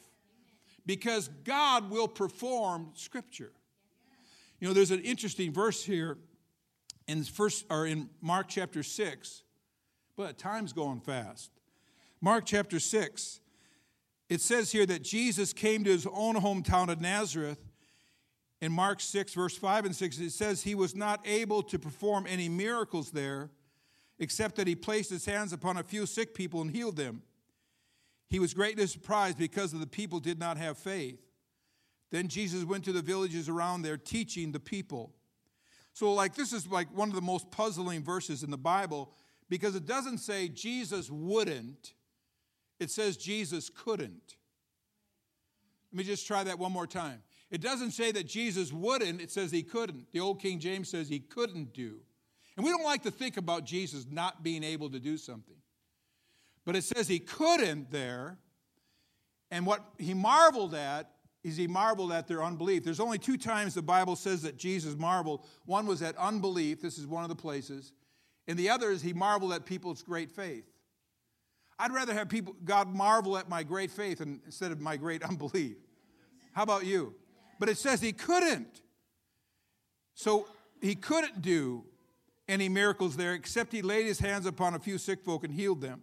because 0.84 1.28
God 1.44 1.90
will 1.90 2.08
perform 2.08 2.90
Scripture. 2.94 3.52
You 4.60 4.68
know, 4.68 4.74
there's 4.74 4.90
an 4.90 5.00
interesting 5.00 5.52
verse 5.52 5.82
here 5.82 6.18
in 7.08 7.24
first 7.24 7.64
or 7.70 7.86
in 7.86 8.10
Mark 8.20 8.48
chapter 8.48 8.82
six, 8.82 9.42
but 10.16 10.38
time's 10.38 10.72
going 10.72 11.00
fast. 11.00 11.50
Mark 12.20 12.44
chapter 12.46 12.78
six 12.78 13.40
it 14.28 14.40
says 14.40 14.72
here 14.72 14.86
that 14.86 15.02
Jesus 15.02 15.52
came 15.52 15.84
to 15.84 15.90
his 15.90 16.06
own 16.06 16.36
hometown 16.36 16.88
of 16.88 17.00
Nazareth. 17.00 17.58
In 18.60 18.72
Mark 18.72 19.00
6, 19.00 19.34
verse 19.34 19.56
5 19.56 19.84
and 19.86 19.96
6, 19.96 20.18
it 20.18 20.30
says 20.30 20.62
he 20.62 20.74
was 20.74 20.94
not 20.94 21.20
able 21.26 21.62
to 21.64 21.78
perform 21.78 22.26
any 22.26 22.48
miracles 22.48 23.10
there, 23.10 23.50
except 24.18 24.56
that 24.56 24.66
he 24.66 24.74
placed 24.74 25.10
his 25.10 25.26
hands 25.26 25.52
upon 25.52 25.76
a 25.76 25.82
few 25.82 26.06
sick 26.06 26.34
people 26.34 26.62
and 26.62 26.70
healed 26.70 26.96
them. 26.96 27.22
He 28.30 28.38
was 28.38 28.54
greatly 28.54 28.86
surprised 28.86 29.38
because 29.38 29.72
the 29.72 29.86
people 29.86 30.18
did 30.18 30.38
not 30.38 30.56
have 30.56 30.78
faith. 30.78 31.20
Then 32.10 32.28
Jesus 32.28 32.64
went 32.64 32.84
to 32.84 32.92
the 32.92 33.02
villages 33.02 33.48
around 33.48 33.82
there 33.82 33.96
teaching 33.96 34.52
the 34.52 34.60
people. 34.60 35.12
So, 35.92 36.12
like, 36.12 36.34
this 36.34 36.52
is 36.52 36.66
like 36.66 36.88
one 36.96 37.08
of 37.08 37.14
the 37.14 37.20
most 37.20 37.50
puzzling 37.50 38.02
verses 38.02 38.42
in 38.42 38.50
the 38.50 38.58
Bible 38.58 39.12
because 39.48 39.76
it 39.76 39.86
doesn't 39.86 40.18
say 40.18 40.48
Jesus 40.48 41.10
wouldn't, 41.10 41.92
it 42.80 42.90
says 42.90 43.16
Jesus 43.16 43.70
couldn't. 43.70 44.36
Let 45.92 45.98
me 45.98 46.04
just 46.04 46.26
try 46.26 46.44
that 46.44 46.58
one 46.58 46.72
more 46.72 46.86
time. 46.86 47.22
It 47.50 47.60
doesn't 47.60 47.92
say 47.92 48.10
that 48.12 48.26
Jesus 48.26 48.72
wouldn't, 48.72 49.20
it 49.20 49.30
says 49.30 49.52
he 49.52 49.62
couldn't. 49.62 50.10
The 50.12 50.20
old 50.20 50.40
King 50.40 50.58
James 50.58 50.88
says 50.88 51.08
he 51.08 51.20
couldn't 51.20 51.72
do. 51.72 52.00
And 52.56 52.64
we 52.64 52.70
don't 52.70 52.84
like 52.84 53.02
to 53.04 53.10
think 53.10 53.36
about 53.36 53.64
Jesus 53.64 54.06
not 54.10 54.42
being 54.42 54.64
able 54.64 54.90
to 54.90 54.98
do 54.98 55.16
something. 55.16 55.56
But 56.64 56.76
it 56.76 56.84
says 56.84 57.06
he 57.06 57.18
couldn't 57.18 57.90
there. 57.90 58.38
And 59.50 59.66
what 59.66 59.84
he 59.98 60.14
marveled 60.14 60.74
at 60.74 61.10
is 61.44 61.56
he 61.56 61.66
marveled 61.66 62.10
at 62.10 62.26
their 62.26 62.42
unbelief. 62.42 62.82
There's 62.82 63.00
only 63.00 63.18
two 63.18 63.36
times 63.36 63.74
the 63.74 63.82
Bible 63.82 64.16
says 64.16 64.42
that 64.42 64.56
Jesus 64.56 64.96
marveled. 64.96 65.44
One 65.66 65.86
was 65.86 66.00
at 66.02 66.16
unbelief, 66.16 66.80
this 66.80 66.98
is 66.98 67.06
one 67.06 67.22
of 67.22 67.28
the 67.28 67.36
places, 67.36 67.92
and 68.48 68.58
the 68.58 68.70
other 68.70 68.90
is 68.90 69.02
he 69.02 69.12
marveled 69.12 69.52
at 69.52 69.66
people's 69.66 70.02
great 70.02 70.30
faith. 70.30 70.64
I'd 71.78 71.92
rather 71.92 72.14
have 72.14 72.28
people, 72.28 72.54
God 72.64 72.88
marvel 72.88 73.36
at 73.36 73.48
my 73.48 73.62
great 73.62 73.90
faith 73.90 74.20
instead 74.20 74.72
of 74.72 74.80
my 74.80 74.96
great 74.96 75.22
unbelief. 75.28 75.76
How 76.52 76.62
about 76.62 76.86
you? 76.86 77.14
But 77.58 77.68
it 77.68 77.78
says 77.78 78.00
he 78.00 78.12
couldn't. 78.12 78.82
So 80.14 80.46
he 80.80 80.94
couldn't 80.94 81.42
do 81.42 81.84
any 82.48 82.68
miracles 82.68 83.16
there 83.16 83.34
except 83.34 83.72
he 83.72 83.82
laid 83.82 84.06
his 84.06 84.18
hands 84.18 84.46
upon 84.46 84.74
a 84.74 84.78
few 84.78 84.98
sick 84.98 85.24
folk 85.24 85.44
and 85.44 85.52
healed 85.52 85.80
them. 85.80 86.02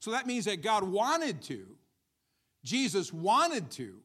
So 0.00 0.10
that 0.10 0.26
means 0.26 0.46
that 0.46 0.62
God 0.62 0.84
wanted 0.84 1.42
to. 1.42 1.66
Jesus 2.64 3.12
wanted 3.12 3.70
to. 3.72 3.98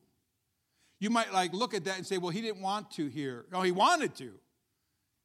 You 1.00 1.10
might 1.10 1.32
like 1.32 1.54
look 1.54 1.74
at 1.74 1.86
that 1.86 1.98
and 1.98 2.06
say, 2.06 2.18
well, 2.18 2.32
he 2.32 2.42
didn't 2.42 2.62
want 2.62 2.92
to 2.92 3.08
here. 3.08 3.46
No, 3.52 3.62
he 3.62 3.72
wanted 3.72 4.16
to. 4.16 4.34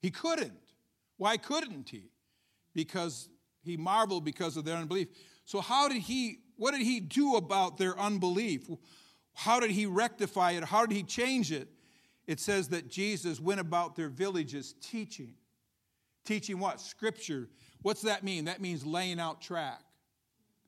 He 0.01 0.11
couldn't. 0.11 0.53
Why 1.17 1.37
couldn't 1.37 1.89
he? 1.89 2.11
Because 2.75 3.29
he 3.63 3.77
marveled 3.77 4.25
because 4.25 4.57
of 4.57 4.65
their 4.65 4.77
unbelief. 4.77 5.09
So 5.45 5.61
how 5.61 5.89
did 5.89 6.03
he 6.03 6.39
what 6.57 6.73
did 6.73 6.83
he 6.83 7.01
do 7.01 7.37
about 7.37 7.79
their 7.79 7.99
unbelief? 7.99 8.69
How 9.35 9.59
did 9.59 9.71
he 9.71 9.87
rectify 9.87 10.53
it? 10.53 10.65
How 10.65 10.87
did 10.87 10.95
he 10.95 11.03
change 11.03 11.51
it? 11.51 11.69
It 12.27 12.39
says 12.39 12.69
that 12.69 12.89
Jesus 12.89 13.41
went 13.41 13.61
about 13.61 13.97
their 13.97 14.09
villages 14.09 14.75
teaching. 14.81 15.35
Teaching 16.25 16.59
what? 16.59 16.81
Scripture. 16.81 17.49
What's 17.81 18.03
that 18.03 18.23
mean? 18.23 18.45
That 18.45 18.61
means 18.61 18.87
laying 18.87 19.19
out 19.19 19.41
track. 19.41 19.81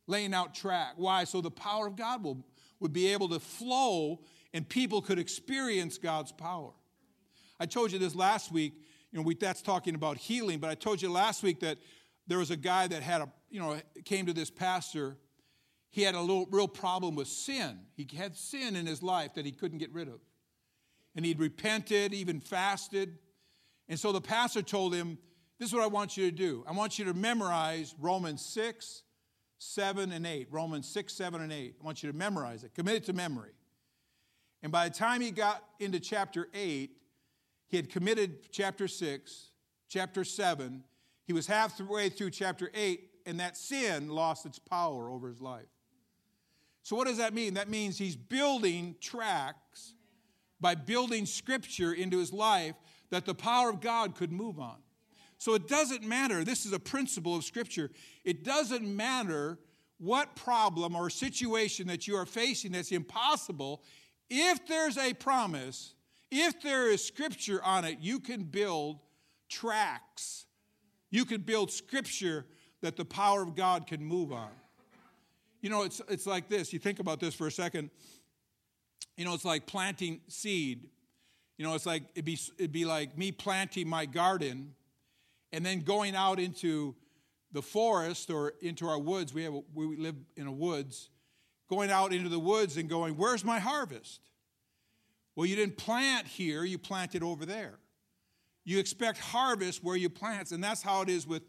Laying 0.06 0.34
out 0.34 0.54
track. 0.54 0.94
Why? 0.96 1.24
So 1.24 1.40
the 1.40 1.50
power 1.50 1.86
of 1.86 1.96
God 1.96 2.24
will, 2.24 2.44
would 2.80 2.92
be 2.92 3.12
able 3.12 3.28
to 3.28 3.38
flow 3.38 4.20
and 4.52 4.68
people 4.68 5.00
could 5.00 5.18
experience 5.18 5.98
God's 5.98 6.32
power. 6.32 6.72
I 7.60 7.66
told 7.66 7.92
you 7.92 7.98
this 7.98 8.14
last 8.14 8.50
week, 8.50 8.72
you 9.12 9.18
know, 9.18 9.22
we, 9.22 9.36
that's 9.36 9.62
talking 9.62 9.94
about 9.94 10.16
healing, 10.16 10.58
but 10.58 10.70
I 10.70 10.74
told 10.74 11.00
you 11.00 11.10
last 11.10 11.42
week 11.42 11.60
that 11.60 11.78
there 12.26 12.38
was 12.38 12.50
a 12.50 12.56
guy 12.56 12.88
that 12.88 13.02
had 13.02 13.20
a, 13.20 13.28
you 13.54 13.60
know, 13.60 13.76
came 14.04 14.26
to 14.26 14.32
this 14.32 14.50
pastor. 14.50 15.16
He 15.90 16.02
had 16.02 16.16
a 16.16 16.20
little 16.20 16.48
real 16.50 16.66
problem 16.66 17.14
with 17.14 17.28
sin. 17.28 17.78
He 17.94 18.04
had 18.16 18.36
sin 18.36 18.74
in 18.74 18.84
his 18.84 19.00
life 19.00 19.34
that 19.34 19.46
he 19.46 19.52
couldn't 19.52 19.78
get 19.78 19.92
rid 19.92 20.08
of. 20.08 20.18
And 21.14 21.24
he'd 21.24 21.38
repented, 21.38 22.12
even 22.12 22.40
fasted. 22.40 23.16
And 23.88 23.96
so 23.96 24.10
the 24.10 24.20
pastor 24.20 24.60
told 24.60 24.92
him, 24.92 25.18
This 25.60 25.68
is 25.68 25.72
what 25.72 25.84
I 25.84 25.86
want 25.86 26.16
you 26.16 26.28
to 26.28 26.36
do. 26.36 26.64
I 26.68 26.72
want 26.72 26.98
you 26.98 27.04
to 27.04 27.14
memorize 27.14 27.94
Romans 28.00 28.44
6, 28.44 29.04
7, 29.58 30.10
and 30.10 30.26
8. 30.26 30.48
Romans 30.50 30.88
6, 30.88 31.12
7, 31.12 31.40
and 31.40 31.52
8. 31.52 31.76
I 31.80 31.84
want 31.84 32.02
you 32.02 32.10
to 32.10 32.18
memorize 32.18 32.64
it, 32.64 32.74
commit 32.74 32.96
it 32.96 33.04
to 33.04 33.12
memory. 33.12 33.52
And 34.64 34.72
by 34.72 34.88
the 34.88 34.94
time 34.96 35.20
he 35.20 35.30
got 35.30 35.62
into 35.78 36.00
chapter 36.00 36.48
8, 36.54 36.90
he 37.68 37.76
had 37.76 37.88
committed 37.88 38.50
chapter 38.50 38.88
6, 38.88 39.50
chapter 39.88 40.24
7. 40.24 40.82
He 41.24 41.32
was 41.32 41.46
halfway 41.46 42.08
through 42.08 42.30
chapter 42.30 42.68
8, 42.74 43.10
and 43.26 43.40
that 43.40 43.56
sin 43.56 44.08
lost 44.08 44.46
its 44.46 44.58
power 44.58 45.10
over 45.10 45.28
his 45.28 45.40
life. 45.40 45.66
So, 46.82 46.96
what 46.96 47.06
does 47.06 47.18
that 47.18 47.32
mean? 47.34 47.54
That 47.54 47.68
means 47.68 47.96
he's 47.96 48.16
building 48.16 48.96
tracks 49.00 49.94
by 50.60 50.74
building 50.74 51.26
scripture 51.26 51.92
into 51.92 52.18
his 52.18 52.32
life 52.32 52.74
that 53.10 53.24
the 53.24 53.34
power 53.34 53.70
of 53.70 53.80
God 53.80 54.14
could 54.14 54.32
move 54.32 54.58
on. 54.58 54.76
So, 55.38 55.54
it 55.54 55.66
doesn't 55.66 56.02
matter. 56.02 56.44
This 56.44 56.66
is 56.66 56.72
a 56.72 56.78
principle 56.78 57.36
of 57.36 57.44
scripture. 57.44 57.90
It 58.24 58.44
doesn't 58.44 58.84
matter 58.84 59.58
what 59.98 60.36
problem 60.36 60.94
or 60.94 61.08
situation 61.08 61.86
that 61.86 62.06
you 62.06 62.16
are 62.16 62.26
facing 62.26 62.72
that's 62.72 62.92
impossible 62.92 63.82
if 64.30 64.66
there's 64.66 64.98
a 64.98 65.14
promise, 65.14 65.94
if 66.30 66.60
there 66.62 66.90
is 66.90 67.04
scripture 67.04 67.62
on 67.62 67.84
it, 67.84 67.98
you 68.00 68.20
can 68.20 68.44
build 68.44 69.00
tracks. 69.48 70.46
You 71.10 71.24
can 71.24 71.42
build 71.42 71.70
scripture 71.70 72.46
that 72.84 72.96
the 72.96 73.04
power 73.04 73.40
of 73.40 73.56
God 73.56 73.86
can 73.86 74.04
move 74.04 74.30
on. 74.30 74.50
You 75.62 75.70
know, 75.70 75.84
it's, 75.84 76.02
it's 76.10 76.26
like 76.26 76.50
this. 76.50 76.70
You 76.70 76.78
think 76.78 77.00
about 77.00 77.18
this 77.18 77.34
for 77.34 77.46
a 77.46 77.50
second. 77.50 77.88
You 79.16 79.24
know, 79.24 79.32
it's 79.32 79.44
like 79.46 79.66
planting 79.66 80.20
seed. 80.28 80.90
You 81.56 81.64
know, 81.64 81.74
it's 81.74 81.86
like 81.86 82.02
it'd 82.14 82.26
be, 82.26 82.38
it'd 82.58 82.72
be 82.72 82.84
like 82.84 83.16
me 83.16 83.32
planting 83.32 83.88
my 83.88 84.04
garden 84.04 84.74
and 85.50 85.64
then 85.64 85.80
going 85.80 86.14
out 86.14 86.38
into 86.38 86.94
the 87.52 87.62
forest 87.62 88.30
or 88.30 88.52
into 88.60 88.86
our 88.86 88.98
woods. 88.98 89.32
We, 89.32 89.44
have 89.44 89.54
a, 89.54 89.62
we 89.72 89.96
live 89.96 90.16
in 90.36 90.46
a 90.46 90.52
woods 90.52 91.08
going 91.70 91.90
out 91.90 92.12
into 92.12 92.28
the 92.28 92.38
woods 92.38 92.76
and 92.76 92.86
going, 92.86 93.14
Where's 93.14 93.46
my 93.46 93.60
harvest? 93.60 94.20
Well, 95.36 95.46
you 95.46 95.56
didn't 95.56 95.78
plant 95.78 96.26
here, 96.26 96.64
you 96.64 96.76
planted 96.76 97.22
over 97.22 97.46
there. 97.46 97.78
You 98.62 98.78
expect 98.78 99.20
harvest 99.20 99.82
where 99.82 99.96
you 99.96 100.10
plant, 100.10 100.52
and 100.52 100.62
that's 100.62 100.82
how 100.82 101.00
it 101.00 101.08
is 101.08 101.26
with 101.26 101.44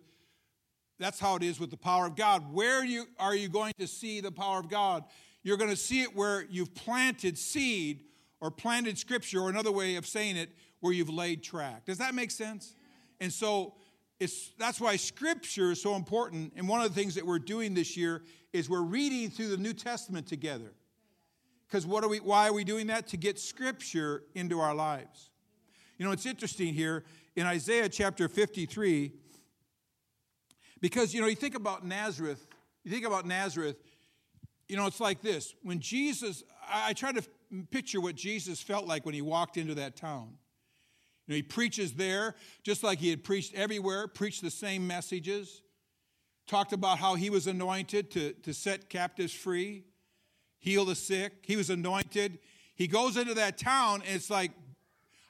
that's 1.00 1.20
how 1.20 1.36
it 1.36 1.44
is 1.44 1.60
with 1.60 1.72
the 1.72 1.78
power 1.78 2.06
of 2.06 2.16
God. 2.16 2.54
Where 2.54 2.84
you, 2.84 3.06
are 3.20 3.36
you 3.36 3.50
going 3.50 3.74
to 3.80 3.88
see 3.88 4.22
the 4.22 4.32
power 4.32 4.60
of 4.60 4.70
God? 4.70 5.04
You're 5.44 5.58
going 5.58 5.70
to 5.70 5.76
see 5.76 6.02
it 6.02 6.16
where 6.16 6.46
you've 6.50 6.74
planted 6.74 7.38
seed 7.38 8.04
or 8.42 8.52
planted 8.52 8.98
scripture, 8.98 9.40
or 9.40 9.50
another 9.50 9.72
way 9.72 9.96
of 9.96 10.06
saying 10.06 10.38
it, 10.38 10.50
where 10.80 10.94
you've 10.94 11.10
laid 11.10 11.42
track. 11.42 11.86
Does 11.86 11.98
that 11.98 12.14
make 12.14 12.32
sense? 12.32 12.76
And 13.20 13.32
so 13.32 13.74
it's, 14.20 14.52
that's 14.60 14.80
why 14.80 14.98
scripture 14.98 15.72
is 15.72 15.82
so 15.82 15.96
important. 15.96 16.54
And 16.56 16.68
one 16.68 16.82
of 16.82 16.94
the 16.94 16.94
things 16.94 17.16
that 17.16 17.26
we're 17.26 17.40
doing 17.40 17.74
this 17.74 17.98
year 17.98 18.24
is 18.54 18.70
we're 18.70 18.82
reading 18.82 19.30
through 19.30 19.50
the 19.50 19.58
New 19.58 19.74
Testament 19.74 20.28
together. 20.28 20.74
Because 21.68 21.86
what 21.86 22.04
are 22.04 22.08
we, 22.08 22.20
why 22.20 22.48
are 22.48 22.54
we 22.54 22.64
doing 22.64 22.88
that? 22.88 23.08
To 23.08 23.18
get 23.18 23.40
scripture 23.40 24.24
into 24.36 24.60
our 24.60 24.76
lives. 24.76 25.32
You 25.98 26.06
know, 26.06 26.12
it's 26.12 26.26
interesting 26.26 26.74
here 26.74 27.04
in 27.36 27.46
Isaiah 27.46 27.90
chapter 27.90 28.28
53, 28.28 29.14
because, 30.86 31.16
you 31.16 31.20
know, 31.20 31.26
you 31.26 31.36
think 31.36 31.56
about 31.56 31.84
Nazareth, 31.84 32.46
you 32.84 32.92
think 32.92 33.08
about 33.08 33.26
Nazareth, 33.26 33.76
you 34.68 34.78
know, 34.78 34.86
it's 34.86 35.00
like 35.00 35.20
this. 35.20 35.56
When 35.64 35.80
Jesus, 35.80 36.44
I, 36.72 36.90
I 36.90 36.94
try 36.94 37.12
to 37.12 37.24
picture 37.72 38.00
what 38.00 38.14
Jesus 38.14 38.62
felt 38.62 38.86
like 38.86 39.04
when 39.04 39.16
he 39.16 39.22
walked 39.24 39.58
into 39.58 39.74
that 39.74 39.96
town. 39.96 40.38
You 41.26 41.32
know, 41.32 41.36
he 41.38 41.42
preaches 41.42 41.94
there 41.94 42.36
just 42.62 42.84
like 42.84 43.00
he 43.00 43.10
had 43.10 43.24
preached 43.24 43.56
everywhere, 43.56 44.08
preached 44.08 44.44
the 44.44 44.52
same 44.52 44.86
messages, 44.86 45.64
talked 46.46 46.72
about 46.72 47.00
how 47.00 47.16
he 47.16 47.32
was 47.32 47.48
anointed 47.48 48.12
to, 48.12 48.34
to 48.34 48.54
set 48.54 48.88
captives 48.88 49.34
free, 49.34 49.86
heal 50.60 50.86
the 50.86 50.94
sick. 50.94 51.34
He 51.48 51.56
was 51.56 51.72
anointed. 51.72 52.38
He 52.76 52.86
goes 52.86 53.18
into 53.18 53.34
that 53.34 53.58
town, 53.58 54.04
and 54.06 54.16
it's 54.16 54.30
like, 54.30 54.52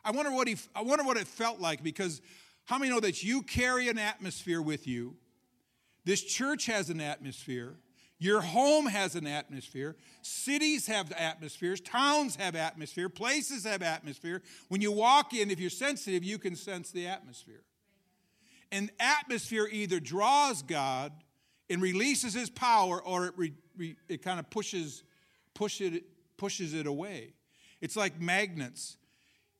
I 0.03 0.11
wonder 0.11 0.33
what 0.33 0.49
he 0.49 0.57
I 0.75 0.81
wonder 0.81 1.05
what 1.05 1.15
it 1.15 1.27
felt 1.27 1.61
like 1.61 1.81
because 1.81 2.21
how 2.65 2.77
many 2.77 2.91
know 2.91 2.99
that 2.99 3.23
you 3.23 3.41
carry 3.41 3.87
an 3.87 3.97
atmosphere 3.97 4.61
with 4.61 4.85
you? 4.85 5.15
This 6.05 6.23
church 6.23 6.67
has 6.67 6.89
an 6.89 7.01
atmosphere. 7.01 7.75
Your 8.17 8.39
home 8.39 8.85
has 8.85 9.15
an 9.15 9.27
atmosphere. 9.27 9.95
Cities 10.21 10.87
have 10.87 11.11
atmospheres. 11.11 11.81
Towns 11.81 12.37
have 12.37 12.55
atmosphere. 12.55 13.09
Places 13.09 13.65
have 13.65 13.81
atmosphere. 13.81 14.41
When 14.69 14.81
you 14.81 14.91
walk 14.91 15.33
in, 15.33 15.51
if 15.51 15.59
you're 15.59 15.69
sensitive, 15.69 16.23
you 16.23 16.37
can 16.37 16.55
sense 16.55 16.91
the 16.91 17.07
atmosphere. 17.07 17.63
And 18.71 18.89
atmosphere 18.99 19.67
either 19.69 19.99
draws 19.99 20.61
God 20.61 21.11
and 21.69 21.81
releases 21.81 22.33
his 22.33 22.49
power 22.49 23.01
or 23.01 23.27
it, 23.27 23.33
re, 23.35 23.53
re, 23.77 23.95
it 24.07 24.21
kind 24.21 24.39
of 24.39 24.49
pushes, 24.49 25.03
push 25.53 25.81
it, 25.81 26.03
pushes 26.37 26.73
it 26.73 26.87
away. 26.87 27.33
It's 27.81 27.95
like 27.95 28.19
magnets. 28.19 28.97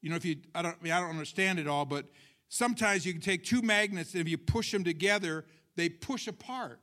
You 0.02 0.12
know, 0.12 0.16
if 0.16 0.24
you, 0.24 0.38
I 0.54 0.62
don't, 0.62 0.78
I, 0.80 0.84
mean, 0.84 0.94
I 0.94 1.00
don't 1.00 1.10
understand 1.10 1.60
it 1.60 1.68
all, 1.68 1.86
but 1.86 2.06
sometimes 2.48 3.06
you 3.06 3.12
can 3.12 3.22
take 3.22 3.44
two 3.44 3.62
magnets 3.62 4.14
and 4.14 4.22
if 4.22 4.30
you 4.30 4.38
push 4.38 4.72
them 4.72 4.84
together, 4.84 5.46
they 5.76 5.90
push 5.90 6.28
apart. 6.28 6.80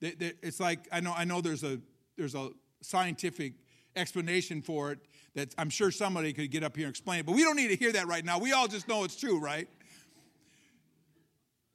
They, 0.00 0.12
they, 0.12 0.32
it's 0.42 0.60
like 0.60 0.88
I 0.92 1.00
know 1.00 1.14
I 1.16 1.24
know 1.24 1.40
there's 1.40 1.64
a 1.64 1.80
there's 2.16 2.34
a 2.34 2.50
scientific 2.82 3.54
explanation 3.96 4.62
for 4.62 4.92
it 4.92 4.98
that 5.34 5.54
I'm 5.58 5.70
sure 5.70 5.90
somebody 5.90 6.32
could 6.32 6.50
get 6.50 6.62
up 6.62 6.76
here 6.76 6.86
and 6.86 6.92
explain 6.92 7.20
it, 7.20 7.26
but 7.26 7.34
we 7.34 7.42
don't 7.42 7.56
need 7.56 7.68
to 7.68 7.76
hear 7.76 7.92
that 7.92 8.06
right 8.06 8.24
now. 8.24 8.38
We 8.38 8.52
all 8.52 8.68
just 8.68 8.88
know 8.88 9.04
it's 9.04 9.16
true, 9.16 9.38
right? 9.38 9.68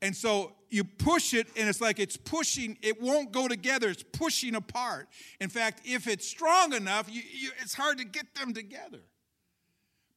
And 0.02 0.16
so 0.16 0.54
you 0.70 0.84
push 0.84 1.34
it, 1.34 1.48
and 1.56 1.70
it's 1.70 1.80
like 1.82 2.00
it's 2.00 2.18
pushing, 2.18 2.78
it 2.82 3.00
won't 3.02 3.32
go 3.32 3.48
together, 3.48 3.90
it's 3.90 4.04
pushing 4.04 4.56
apart. 4.56 5.08
In 5.40 5.50
fact, 5.50 5.82
if 5.86 6.08
it's 6.08 6.28
strong 6.28 6.74
enough, 6.74 7.08
you, 7.08 7.22
you, 7.32 7.52
it's 7.60 7.76
hard 7.76 8.00
to 8.00 8.06
get 8.06 8.34
them 8.34 8.54
together. 8.54 9.02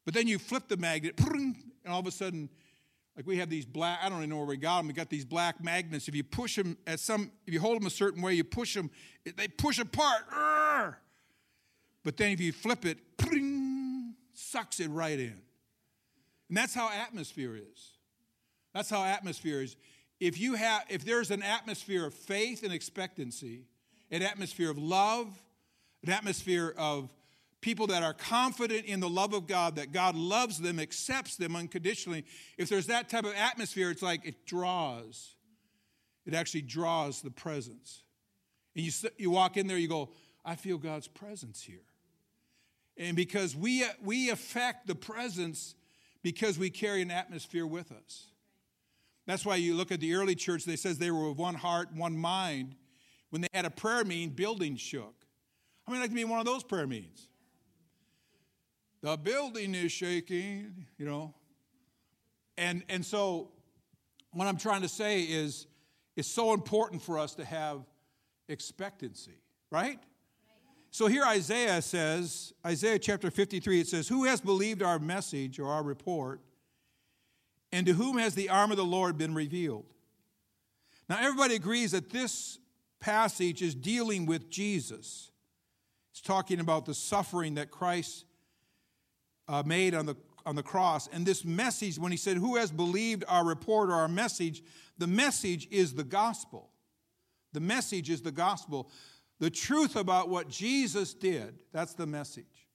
But 0.05 0.15
then 0.15 0.27
you 0.27 0.39
flip 0.39 0.69
the 0.69 0.77
magnet, 0.77 1.21
and 1.27 1.57
all 1.87 2.01
of 2.01 2.07
a 2.07 2.11
sudden, 2.11 2.49
like 3.17 3.27
we 3.27 3.39
have 3.39 3.49
these 3.49 3.65
black, 3.65 4.01
I 4.03 4.09
don't 4.09 4.19
even 4.19 4.31
know 4.31 4.39
where 4.39 4.47
we 4.47 4.57
got 4.57 4.79
them. 4.79 4.89
We 4.89 4.93
got 4.93 5.09
these 5.09 5.25
black 5.25 5.63
magnets. 5.63 6.09
If 6.09 6.17
you 6.17 6.25
push 6.25 6.57
them 6.57 6.77
at 6.87 6.99
some, 6.99 7.31
if 7.47 7.55
you 7.55 7.61
hold 7.61 7.81
them 7.81 7.87
a 7.87 7.91
certain 7.91 8.23
way, 8.23 8.35
you 8.35 8.45
push 8.45 8.75
them, 8.75 8.91
they 9.37 9.49
push 9.49 9.79
apart. 9.79 10.25
But 12.05 12.17
then 12.17 12.33
if 12.33 12.41
you 12.41 12.53
flip 12.53 12.85
it, 12.85 12.99
sucks 14.35 14.81
it 14.81 14.89
right 14.89 15.19
in. 15.19 15.41
And 16.49 16.57
that's 16.57 16.75
how 16.75 16.91
atmosphere 16.91 17.57
is. 17.57 17.91
That's 18.75 18.91
how 18.91 19.05
atmosphere 19.05 19.63
is. 19.63 19.77
If 20.21 20.39
you 20.41 20.55
have, 20.55 20.85
if 20.89 21.05
there's 21.05 21.31
an 21.31 21.43
atmosphere 21.43 22.07
of 22.07 22.15
faith 22.15 22.63
and 22.63 22.73
expectancy, 22.73 23.67
an 24.11 24.23
atmosphere 24.23 24.71
of 24.71 24.79
love, 24.79 25.41
an 26.03 26.11
atmosphere 26.11 26.75
of 26.77 27.13
people 27.65 27.87
that 27.87 28.03
are 28.03 28.13
confident 28.13 28.85
in 28.85 29.01
the 29.01 29.09
love 29.09 29.33
of 29.33 29.47
God, 29.47 29.77
that 29.77 29.91
God 29.91 30.15
loves 30.15 30.59
them, 30.61 30.79
accepts 30.79 31.37
them 31.37 31.57
unconditionally, 31.57 32.27
if 32.59 32.69
there's 32.69 32.89
that 32.89 33.09
type 33.09 33.25
of 33.25 33.33
atmosphere, 33.35 33.91
it's 33.91 34.03
like 34.03 34.27
it 34.27 34.45
draws. 34.45 35.35
It 36.27 36.35
actually 36.35 36.61
draws 36.61 37.23
the 37.23 37.31
presence. 37.31 38.03
And 38.77 38.85
you, 38.85 38.93
you 39.17 39.31
walk 39.31 39.57
in 39.57 39.67
there, 39.67 39.79
you 39.79 39.89
go, 39.89 40.11
I 40.45 40.57
feel 40.57 40.77
God's 40.77 41.09
presence 41.09 41.63
here. 41.63 41.87
And 42.99 43.17
because 43.17 43.57
we, 43.57 43.83
we 44.03 44.29
affect 44.29 44.87
the 44.87 44.95
presence 44.95 45.75
because 46.23 46.59
we 46.59 46.69
carry 46.69 47.01
an 47.01 47.11
atmosphere 47.11 47.67
with 47.67 47.91
us. 47.93 48.27
That's 49.27 49.47
why 49.47 49.57
you 49.57 49.75
look 49.75 49.91
at 49.91 50.01
the 50.01 50.13
early 50.13 50.35
church, 50.35 50.67
they 50.67 50.77
says 50.77 50.99
they 50.99 51.11
were 51.11 51.31
of 51.31 51.39
one 51.39 51.55
heart, 51.55 51.95
one 51.95 52.15
mind. 52.15 52.75
When 53.31 53.41
they 53.41 53.49
had 53.55 53.65
a 53.65 53.71
prayer 53.71 54.05
meeting, 54.05 54.31
buildings 54.31 54.83
shook. 54.83 55.15
I 55.89 55.93
mean, 55.93 56.01
like 56.03 56.11
to 56.11 56.15
be 56.15 56.21
in 56.21 56.29
one 56.29 56.41
of 56.41 56.47
those 56.47 56.63
prayer 56.63 56.87
meetings. 56.87 57.27
The 59.05 59.19
building 59.19 59.75
is 59.75 59.93
shaking, 59.93 60.87
you 60.97 61.05
know. 61.05 61.35
And, 62.57 62.83
and 62.89 63.05
so, 63.05 63.51
what 64.33 64.49
I'm 64.49 64.57
trying 64.57 64.81
to 64.81 64.89
say 64.89 65.25
is, 65.25 65.67
it's 66.17 66.27
so 66.27 66.55
important 66.55 67.03
for 67.03 67.19
us 67.19 67.35
to 67.35 67.45
have 67.45 67.83
expectancy, 68.49 69.43
right? 69.71 69.99
So 70.91 71.07
here 71.07 71.23
Isaiah 71.23 71.83
says, 71.83 72.55
Isaiah 72.65 72.99
chapter 72.99 73.31
53, 73.31 73.81
it 73.81 73.89
says, 73.89 74.09
Who 74.09 74.25
has 74.25 74.41
believed 74.41 74.83
our 74.83 74.99
message 74.99 75.59
or 75.59 75.69
our 75.69 75.83
report? 75.83 76.41
And 77.73 77.87
to 77.87 77.93
whom 77.93 78.17
has 78.17 78.35
the 78.35 78.49
arm 78.49 78.71
of 78.71 78.79
the 78.79 78.87
Lord 78.87 79.19
been 79.19 79.35
revealed? 79.35 79.85
Now, 81.11 81.19
everybody 81.21 81.57
agrees 81.57 81.93
that 81.93 82.09
this 82.09 82.59
passage 83.01 83.61
is 83.61 83.75
dealing 83.75 84.25
with 84.25 84.49
Jesus. 84.49 85.31
It's 86.11 86.23
talking 86.23 86.59
about 86.59 86.87
the 86.87 86.95
suffering 86.95 87.57
that 87.57 87.71
Christ 87.71 88.25
uh, 89.49 89.63
made 89.65 89.95
on 89.95 90.07
the, 90.07 90.17
on 90.47 90.57
the 90.57 90.63
cross. 90.63 91.09
And 91.13 91.25
this 91.25 91.45
message, 91.45 91.99
when 91.99 92.13
he 92.13 92.19
said, 92.19 92.37
Who 92.37 92.57
has 92.57 92.71
believed 92.71 93.25
our 93.29 93.45
report 93.45 93.91
or 93.91 93.95
our 93.95 94.09
message? 94.09 94.63
The 94.99 95.07
message 95.07 95.69
is 95.71 95.95
the 95.95 96.05
gospel. 96.05 96.71
The 97.53 97.61
message 97.61 98.11
is 98.11 98.23
the 98.23 98.33
gospel. 98.33 98.91
The 99.41 99.51
truth 99.51 99.97
about 99.97 100.29
what 100.29 100.49
Jesus 100.49 101.15
did, 101.15 101.59
that's 101.73 101.95
the 101.95 102.07
message. 102.07 102.69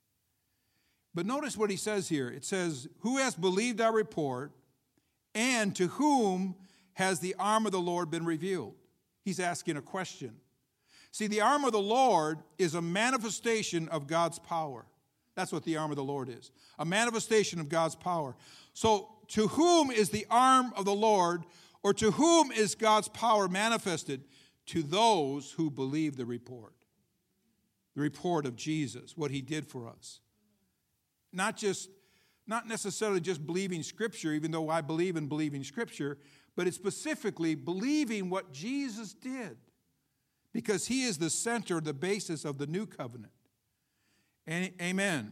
But 1.13 1.26
notice 1.26 1.57
what 1.57 1.70
he 1.70 1.78
says 1.78 2.07
here. 2.07 2.30
It 2.30 2.45
says, 2.45 2.88
Who 2.99 3.17
has 3.17 3.36
believed 3.36 3.82
our 3.82 3.93
report? 3.93 4.51
And 5.36 5.76
to 5.76 5.88
whom 5.88 6.55
has 6.93 7.20
the 7.20 7.36
arm 7.38 7.65
of 7.65 7.72
the 7.72 7.80
Lord 7.80 8.09
been 8.09 8.26
revealed? 8.26 8.76
He's 9.24 9.39
asking 9.39 9.78
a 9.78 9.82
question. 9.82 10.36
See, 11.11 11.28
the 11.28 11.41
arm 11.41 11.65
of 11.65 11.72
the 11.72 11.80
Lord 11.80 12.39
is 12.57 12.76
a 12.76 12.82
manifestation 12.82 13.88
of 13.89 14.07
God's 14.07 14.39
power. 14.39 14.86
That's 15.40 15.54
what 15.54 15.64
the 15.64 15.78
arm 15.78 15.90
of 15.90 15.96
the 15.96 16.04
Lord 16.04 16.28
is 16.28 16.52
a 16.80 16.84
manifestation 16.84 17.62
of 17.62 17.70
God's 17.70 17.96
power. 17.96 18.36
So, 18.74 19.08
to 19.30 19.48
whom 19.48 19.90
is 19.90 20.10
the 20.10 20.28
arm 20.30 20.74
of 20.76 20.84
the 20.84 20.94
Lord, 20.94 21.46
or 21.82 21.94
to 21.94 22.12
whom 22.12 22.52
is 22.52 22.76
God's 22.76 23.08
power 23.08 23.48
manifested? 23.48 24.26
To 24.66 24.84
those 24.84 25.54
who 25.54 25.72
believe 25.72 26.18
the 26.18 26.26
report. 26.26 26.74
The 27.96 28.02
report 28.02 28.46
of 28.46 28.58
Jesus, 28.58 29.16
what 29.16 29.32
he 29.32 29.42
did 29.42 29.66
for 29.66 29.88
us. 29.88 30.20
Not 31.32 31.56
just 31.56 31.90
not 32.46 32.68
necessarily 32.68 33.22
just 33.22 33.46
believing 33.48 33.82
Scripture, 33.82 34.34
even 34.34 34.52
though 34.52 34.70
I 34.70 34.82
believe 34.82 35.16
in 35.16 35.28
believing 35.28 35.64
Scripture, 35.64 36.18
but 36.58 36.68
it's 36.68 36.76
specifically 36.76 37.56
believing 37.56 38.30
what 38.30 38.52
Jesus 38.52 39.14
did 39.14 39.56
because 40.52 40.88
He 40.88 41.04
is 41.04 41.18
the 41.18 41.30
center, 41.30 41.80
the 41.80 41.94
basis 41.94 42.44
of 42.44 42.58
the 42.58 42.68
new 42.68 42.86
covenant. 42.86 43.32
Amen. 44.50 45.32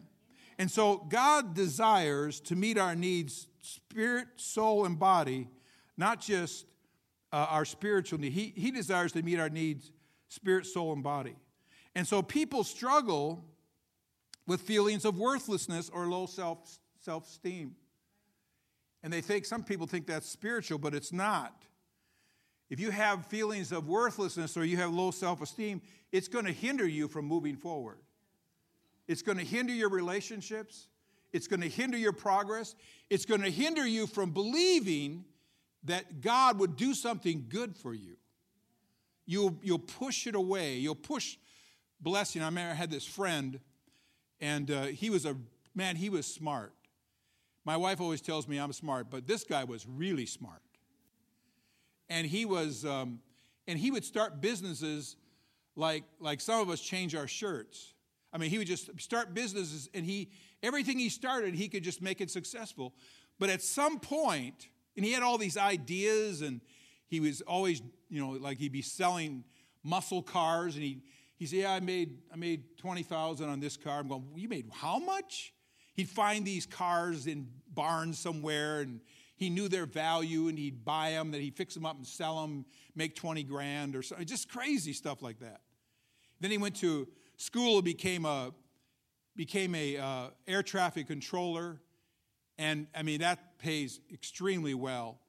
And 0.60 0.70
so 0.70 0.98
God 1.10 1.54
desires 1.54 2.40
to 2.42 2.56
meet 2.56 2.78
our 2.78 2.96
needs, 2.96 3.48
spirit, 3.62 4.28
soul, 4.36 4.86
and 4.86 4.98
body, 4.98 5.48
not 5.98 6.20
just 6.20 6.66
uh, 7.32 7.48
our 7.50 7.66
spiritual 7.66 8.20
need. 8.20 8.34
He, 8.34 8.54
he 8.56 8.72
desires 8.72 9.12
to 9.14 9.22
meet 9.22 9.40
our 9.40 9.50
needs, 9.50 9.92
spirit, 10.30 10.66
soul, 10.66 10.94
and 10.94 11.04
body. 11.04 11.36
And 11.96 12.08
so 12.08 12.22
people 12.22 12.64
struggle 12.64 13.44
with 14.46 14.62
feelings 14.62 15.06
of 15.06 15.18
worthlessness 15.18 15.90
or 15.90 16.08
low 16.08 16.26
self 16.26 16.80
self 17.02 17.28
esteem. 17.28 17.76
And 19.04 19.14
they 19.14 19.22
think, 19.22 19.46
some 19.46 19.64
people 19.64 19.88
think 19.88 20.08
that's 20.08 20.28
spiritual, 20.28 20.80
but 20.80 20.94
it's 20.94 21.14
not. 21.14 21.64
If 22.70 22.80
you 22.80 22.92
have 22.92 23.26
feelings 23.28 23.72
of 23.72 23.88
worthlessness 23.88 24.58
or 24.58 24.66
you 24.66 24.78
have 24.78 24.92
low 24.92 25.12
self 25.12 25.42
esteem, 25.42 25.82
it's 26.12 26.28
going 26.28 26.46
to 26.46 26.52
hinder 26.52 26.88
you 26.88 27.08
from 27.08 27.26
moving 27.26 27.56
forward. 27.56 28.00
It's 29.08 29.22
going 29.22 29.38
to 29.38 29.44
hinder 29.44 29.74
your 29.74 29.90
relationships. 29.90 30.88
It's 31.34 31.48
going 31.48 31.62
to 31.62 31.70
hinder 31.70 31.98
your 31.98 32.14
progress. 32.14 32.76
It's 33.10 33.26
going 33.26 33.42
to 33.42 33.52
hinder 33.52 33.86
you 33.86 34.08
from 34.08 34.32
believing 34.32 35.26
that 35.84 36.22
God 36.22 36.60
would 36.60 36.76
do 36.76 36.94
something 36.94 37.46
good 37.50 37.76
for 37.76 37.94
you. 37.94 38.18
You'll, 39.26 39.58
you'll 39.62 39.80
push 39.80 40.28
it 40.28 40.36
away. 40.36 40.76
You'll 40.76 40.96
push 40.96 41.38
blessing. 42.00 42.42
I 42.42 42.46
remember 42.46 42.72
I 42.72 42.76
had 42.76 42.92
this 42.92 43.06
friend, 43.06 43.60
and 44.40 44.72
uh, 44.72 44.84
he 44.84 45.10
was 45.10 45.26
a 45.26 45.36
man, 45.76 45.96
he 45.96 46.10
was 46.10 46.26
smart. 46.26 46.74
My 47.66 47.78
wife 47.78 48.00
always 48.00 48.22
tells 48.22 48.48
me 48.48 48.58
I'm 48.58 48.72
smart, 48.74 49.08
but 49.10 49.28
this 49.28 49.44
guy 49.44 49.64
was 49.64 49.86
really 49.86 50.26
smart. 50.26 50.62
And 52.10 52.26
he 52.26 52.46
was, 52.46 52.86
um, 52.86 53.20
and 53.68 53.78
he 53.78 53.92
would 53.92 54.06
start 54.06 54.40
businesses 54.40 55.18
like 55.76 56.06
like 56.20 56.42
some 56.42 56.62
of 56.62 56.70
us 56.70 56.80
change 56.80 57.14
our 57.14 57.28
shirts. 57.28 57.94
I 58.34 58.38
mean, 58.38 58.50
he 58.50 58.58
would 58.58 58.68
just 58.68 58.90
start 59.00 59.34
businesses, 59.34 59.90
and 59.94 60.06
he 60.06 60.32
everything 60.62 61.00
he 61.00 61.10
started, 61.10 61.56
he 61.56 61.68
could 61.68 61.84
just 61.84 62.02
make 62.02 62.22
it 62.22 62.30
successful. 62.30 62.94
But 63.40 63.50
at 63.50 63.62
some 63.62 64.00
point, 64.00 64.68
and 64.96 65.06
he 65.06 65.12
had 65.12 65.24
all 65.24 65.38
these 65.38 65.58
ideas, 65.58 66.42
and 66.42 66.62
he 67.08 67.20
was 67.20 67.42
always, 67.42 67.82
you 68.10 68.20
know, 68.20 68.32
like 68.32 68.58
he'd 68.58 68.72
be 68.72 68.82
selling 68.82 69.44
muscle 69.84 70.22
cars, 70.22 70.76
and 70.76 70.84
he 70.84 71.04
he 71.38 71.46
said, 71.46 71.60
"Yeah, 71.60 71.74
I 71.74 71.80
made 71.80 72.18
I 72.34 72.36
made 72.36 72.78
twenty 72.78 73.04
thousand 73.04 73.50
on 73.50 73.60
this 73.60 73.78
car." 73.78 74.00
I'm 74.00 74.08
going, 74.08 74.26
"You 74.36 74.50
made 74.50 74.70
how 74.72 75.00
much?" 75.00 75.54
He'd 75.94 76.10
find 76.10 76.46
these 76.46 76.68
cars 76.68 77.26
in 77.26 77.48
barns 77.74 78.20
somewhere 78.20 78.82
and 78.82 79.02
he 79.36 79.50
knew 79.50 79.68
their 79.68 79.86
value 79.86 80.48
and 80.48 80.58
he'd 80.58 80.84
buy 80.84 81.12
them, 81.12 81.32
then 81.32 81.42
he'd 81.42 81.56
fix 81.56 81.74
them 81.74 81.86
up 81.86 81.96
and 81.96 82.06
sell 82.06 82.42
them, 82.42 82.66
make 82.96 83.16
20 83.16 83.44
grand 83.44 83.96
or 83.96 84.02
something. 84.02 84.26
Just 84.26 84.50
crazy 84.50 84.94
stuff 84.94 85.22
like 85.22 85.40
that. 85.40 85.62
Then 86.40 86.52
he 86.52 86.58
went 86.58 86.76
to 86.78 87.08
school 87.38 87.82
became 87.82 88.26
a, 88.26 88.52
became 89.36 89.74
a 89.76 89.98
uh, 89.98 90.28
air 90.48 90.64
traffic 90.64 91.08
controller. 91.08 91.80
And 92.58 92.88
I 92.96 93.04
mean, 93.04 93.22
that 93.22 93.58
pays 93.60 94.00
extremely 94.12 94.74
well. 94.74 95.20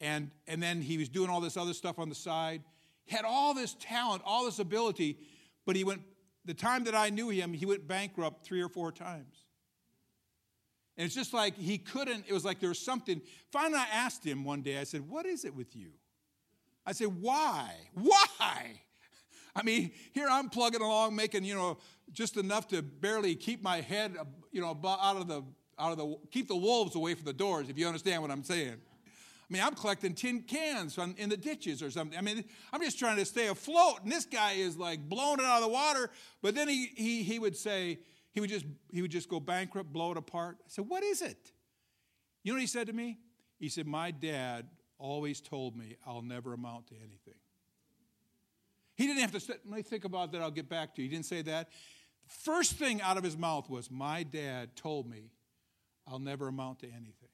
And, 0.00 0.30
and 0.46 0.62
then 0.62 0.80
he 0.80 0.96
was 0.96 1.08
doing 1.08 1.28
all 1.28 1.40
this 1.40 1.56
other 1.56 1.74
stuff 1.74 1.98
on 1.98 2.08
the 2.08 2.14
side. 2.14 2.62
He 3.04 3.16
had 3.16 3.24
all 3.24 3.54
this 3.54 3.74
talent, 3.80 4.22
all 4.24 4.44
this 4.44 4.58
ability, 4.58 5.18
but 5.66 5.74
he 5.74 5.82
went, 5.82 6.02
the 6.44 6.54
time 6.54 6.84
that 6.84 6.94
I 6.94 7.10
knew 7.10 7.30
him, 7.30 7.52
he 7.52 7.66
went 7.66 7.88
bankrupt 7.88 8.44
three 8.44 8.62
or 8.62 8.68
four 8.68 8.92
times. 8.92 9.44
And 10.96 11.04
it's 11.04 11.14
just 11.14 11.32
like 11.32 11.56
he 11.56 11.78
couldn't, 11.78 12.24
it 12.26 12.32
was 12.32 12.44
like 12.44 12.58
there 12.58 12.70
was 12.70 12.78
something. 12.78 13.20
Finally, 13.52 13.78
I 13.78 13.86
asked 13.92 14.24
him 14.24 14.44
one 14.44 14.62
day, 14.62 14.78
I 14.78 14.84
said, 14.84 15.08
What 15.08 15.26
is 15.26 15.44
it 15.44 15.54
with 15.54 15.76
you? 15.76 15.90
I 16.84 16.92
said, 16.92 17.08
Why? 17.20 17.72
Why? 17.94 18.80
I 19.58 19.62
mean, 19.62 19.90
here 20.12 20.28
I'm 20.30 20.48
plugging 20.48 20.80
along, 20.80 21.16
making, 21.16 21.44
you 21.44 21.54
know, 21.54 21.78
just 22.12 22.36
enough 22.36 22.68
to 22.68 22.80
barely 22.82 23.34
keep 23.34 23.62
my 23.62 23.80
head, 23.80 24.16
you 24.52 24.60
know, 24.60 24.78
out 24.84 25.16
of 25.16 25.26
the, 25.26 25.42
out 25.78 25.92
of 25.92 25.98
the, 25.98 26.16
keep 26.30 26.48
the 26.48 26.56
wolves 26.56 26.94
away 26.94 27.14
from 27.14 27.24
the 27.24 27.32
doors, 27.32 27.68
if 27.68 27.76
you 27.76 27.86
understand 27.86 28.22
what 28.22 28.30
I'm 28.30 28.44
saying. 28.44 28.76
I 28.76 29.52
mean, 29.52 29.62
I'm 29.62 29.74
collecting 29.74 30.14
tin 30.14 30.42
cans 30.42 30.98
in 31.16 31.28
the 31.28 31.36
ditches 31.36 31.82
or 31.82 31.90
something. 31.90 32.18
I 32.18 32.22
mean, 32.22 32.44
I'm 32.72 32.82
just 32.82 32.98
trying 32.98 33.16
to 33.16 33.24
stay 33.24 33.48
afloat. 33.48 34.00
And 34.02 34.12
this 34.12 34.26
guy 34.26 34.52
is 34.52 34.76
like 34.76 35.00
blowing 35.08 35.40
it 35.40 35.44
out 35.44 35.56
of 35.56 35.62
the 35.62 35.72
water. 35.72 36.10
But 36.42 36.54
then 36.54 36.68
he, 36.68 36.90
he, 36.94 37.22
he 37.22 37.38
would 37.38 37.56
say, 37.56 37.98
he 38.32 38.40
would 38.40 38.50
just 38.50 38.66
he 38.92 39.02
would 39.02 39.10
just 39.10 39.28
go 39.28 39.40
bankrupt, 39.40 39.92
blow 39.92 40.12
it 40.12 40.16
apart. 40.16 40.58
I 40.60 40.68
said, 40.68 40.84
"What 40.88 41.02
is 41.02 41.22
it?" 41.22 41.50
You 42.44 42.52
know 42.52 42.56
what 42.56 42.60
he 42.60 42.68
said 42.68 42.86
to 42.86 42.92
me? 42.92 43.18
He 43.58 43.68
said, 43.68 43.86
"My 43.86 44.12
dad 44.12 44.68
always 44.96 45.40
told 45.40 45.76
me 45.76 45.96
I'll 46.06 46.22
never 46.22 46.52
amount 46.52 46.86
to 46.88 46.94
anything." 46.94 47.34
He 48.98 49.06
didn't 49.06 49.20
have 49.20 49.30
to 49.30 49.52
let 49.64 49.64
me 49.64 49.82
think 49.82 50.04
about 50.04 50.32
that, 50.32 50.42
I'll 50.42 50.50
get 50.50 50.68
back 50.68 50.96
to 50.96 51.02
you. 51.02 51.08
He 51.08 51.14
didn't 51.14 51.26
say 51.26 51.40
that. 51.42 51.68
First 52.26 52.72
thing 52.72 53.00
out 53.00 53.16
of 53.16 53.22
his 53.22 53.36
mouth 53.36 53.70
was, 53.70 53.92
My 53.92 54.24
dad 54.24 54.74
told 54.74 55.08
me 55.08 55.30
I'll 56.04 56.18
never 56.18 56.48
amount 56.48 56.80
to 56.80 56.88
anything. 56.88 57.28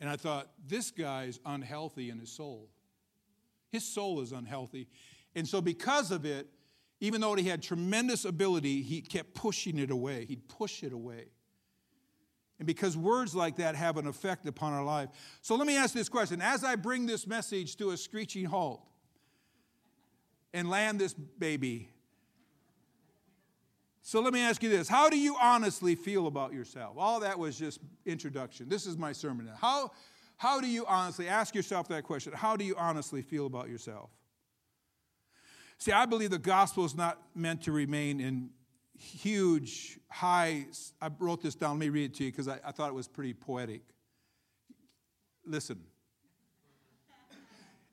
And 0.00 0.10
I 0.10 0.16
thought, 0.16 0.50
this 0.66 0.90
guy's 0.90 1.38
unhealthy 1.46 2.10
in 2.10 2.18
his 2.18 2.32
soul. 2.32 2.70
His 3.70 3.84
soul 3.84 4.20
is 4.20 4.32
unhealthy. 4.32 4.88
And 5.36 5.46
so, 5.46 5.60
because 5.60 6.10
of 6.10 6.24
it, 6.24 6.48
even 7.00 7.20
though 7.20 7.36
he 7.36 7.48
had 7.48 7.62
tremendous 7.62 8.24
ability, 8.24 8.82
he 8.82 9.00
kept 9.00 9.34
pushing 9.34 9.78
it 9.78 9.92
away. 9.92 10.24
He'd 10.24 10.48
push 10.48 10.82
it 10.82 10.92
away. 10.92 11.26
And 12.58 12.66
because 12.66 12.96
words 12.96 13.34
like 13.34 13.56
that 13.56 13.76
have 13.76 13.96
an 13.96 14.06
effect 14.06 14.46
upon 14.46 14.72
our 14.72 14.84
life. 14.84 15.10
So 15.42 15.54
let 15.54 15.66
me 15.66 15.76
ask 15.76 15.94
this 15.94 16.08
question. 16.08 16.42
As 16.42 16.64
I 16.64 16.74
bring 16.76 17.06
this 17.06 17.26
message 17.26 17.76
to 17.76 17.90
a 17.90 17.96
screeching 17.96 18.46
halt 18.46 18.82
and 20.52 20.68
land 20.68 21.00
this 21.00 21.14
baby, 21.14 21.90
So 24.08 24.20
let 24.20 24.32
me 24.32 24.40
ask 24.40 24.62
you 24.62 24.70
this 24.70 24.88
How 24.88 25.10
do 25.10 25.18
you 25.18 25.36
honestly 25.40 25.94
feel 25.94 26.26
about 26.26 26.54
yourself? 26.54 26.96
All 26.96 27.20
that 27.20 27.38
was 27.38 27.58
just 27.58 27.78
introduction. 28.06 28.68
This 28.68 28.86
is 28.86 28.96
my 28.96 29.12
sermon 29.12 29.44
now. 29.46 29.54
How, 29.60 29.90
how 30.38 30.60
do 30.60 30.66
you 30.66 30.86
honestly, 30.86 31.28
ask 31.28 31.54
yourself 31.54 31.88
that 31.88 32.04
question, 32.04 32.32
how 32.32 32.56
do 32.56 32.64
you 32.64 32.74
honestly 32.76 33.20
feel 33.20 33.44
about 33.44 33.68
yourself? 33.68 34.08
See, 35.76 35.92
I 35.92 36.06
believe 36.06 36.30
the 36.30 36.38
gospel 36.38 36.86
is 36.86 36.96
not 36.96 37.20
meant 37.34 37.62
to 37.64 37.72
remain 37.72 38.18
in 38.18 38.50
huge, 38.98 39.98
high. 40.10 40.66
I 41.00 41.10
wrote 41.18 41.42
this 41.42 41.54
down. 41.54 41.70
Let 41.70 41.78
me 41.78 41.88
read 41.88 42.10
it 42.10 42.14
to 42.16 42.24
you 42.24 42.30
because 42.30 42.48
I, 42.48 42.58
I 42.64 42.72
thought 42.72 42.88
it 42.88 42.94
was 42.94 43.08
pretty 43.08 43.34
poetic. 43.34 43.82
Listen. 45.46 45.80